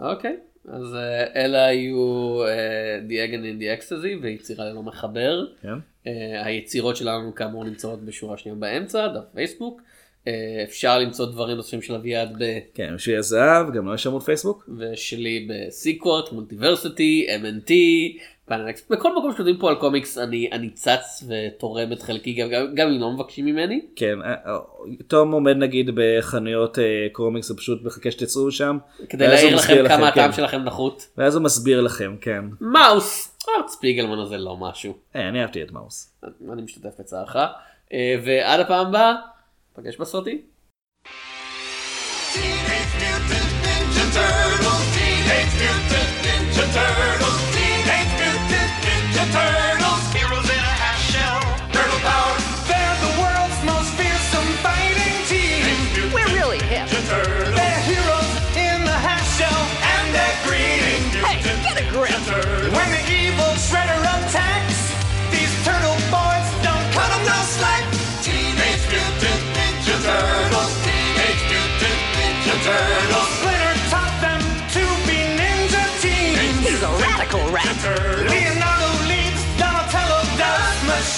אוקיי, 0.00 0.36
אז 0.68 0.94
אה, 0.94 1.44
אלה 1.44 1.66
היו 1.66 2.42
אה, 2.44 2.98
The 3.08 3.30
Agony 3.30 3.44
in 3.44 3.60
the 3.60 3.82
Ecstasy 3.82 4.22
ויצירה 4.22 4.64
ללא 4.64 4.82
מחבר. 4.82 5.46
כן? 5.62 5.78
אה, 6.06 6.44
היצירות 6.44 6.96
שלנו 6.96 7.34
כאמור 7.34 7.64
נמצאות 7.64 8.02
בשורה 8.04 8.38
שנייה 8.38 8.56
באמצע, 8.56 9.08
דף 9.08 9.24
פייסבוק. 9.34 9.82
אה, 10.26 10.64
אפשר 10.64 10.98
למצוא 10.98 11.26
דברים 11.26 11.56
נוספים 11.56 11.82
של 11.82 11.94
אביעד 11.94 12.36
ב... 12.38 12.58
כן, 12.74 12.94
בשביל 12.94 13.18
הזהב, 13.18 13.72
גם 13.72 13.88
לא 13.88 13.94
יש 13.94 14.06
עמוד 14.06 14.22
פייסבוק. 14.22 14.68
ושלי 14.78 15.48
בסיקוורט, 15.50 16.32
מולטיברסיטי, 16.32 17.26
MNT, 17.42 17.72
פאנלקס, 18.46 18.86
בכל 18.90 19.16
מקום 19.16 19.32
שכותבים 19.32 19.56
פה 19.56 19.68
על 19.68 19.74
קומיקס 19.74 20.18
אני, 20.18 20.48
אני 20.52 20.70
צץ 20.70 21.24
ותורם 21.28 21.92
את 21.92 22.02
חלקי 22.02 22.32
גם, 22.32 22.48
גם, 22.50 22.74
גם 22.74 22.88
אם 22.88 23.00
לא 23.00 23.10
מבקשים 23.10 23.44
ממני. 23.44 23.80
כן, 23.96 24.22
אה, 24.22 24.34
אה, 24.46 24.58
תום 25.06 25.32
עומד 25.32 25.56
נגיד 25.56 25.90
בחנויות 25.94 26.78
קומיקס 27.12 27.50
ופשוט 27.50 27.82
מחכה 27.82 28.10
שתצאו 28.10 28.50
שם. 28.50 28.78
כדי 29.08 29.28
להעיר 29.28 29.56
לכם 29.56 29.88
כמה 29.88 29.98
כן. 29.98 30.02
הטעם 30.02 30.32
שלכם 30.32 30.62
נחות. 30.62 31.06
ואז 31.18 31.34
הוא 31.34 31.42
מסביר 31.42 31.80
לכם, 31.80 32.16
כן. 32.20 32.44
מאוס! 32.60 33.38
ארט 33.48 33.68
ספיגלמן 33.68 34.18
הזה 34.18 34.36
לא 34.36 34.56
משהו. 34.56 34.94
אה, 35.16 35.28
אני 35.28 35.42
אהבתי 35.42 35.62
את 35.62 35.72
מאוס. 35.72 36.14
אני 36.52 36.62
משתתף 36.62 37.00
בצערך. 37.00 37.36
ועד 38.24 38.60
הפעם 38.60 38.86
הבאה, 38.86 39.14
פגש 39.76 39.96
בסרטים. 39.96 40.42
Heroes 49.26 49.60
in 49.60 49.65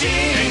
machine. 0.01 0.48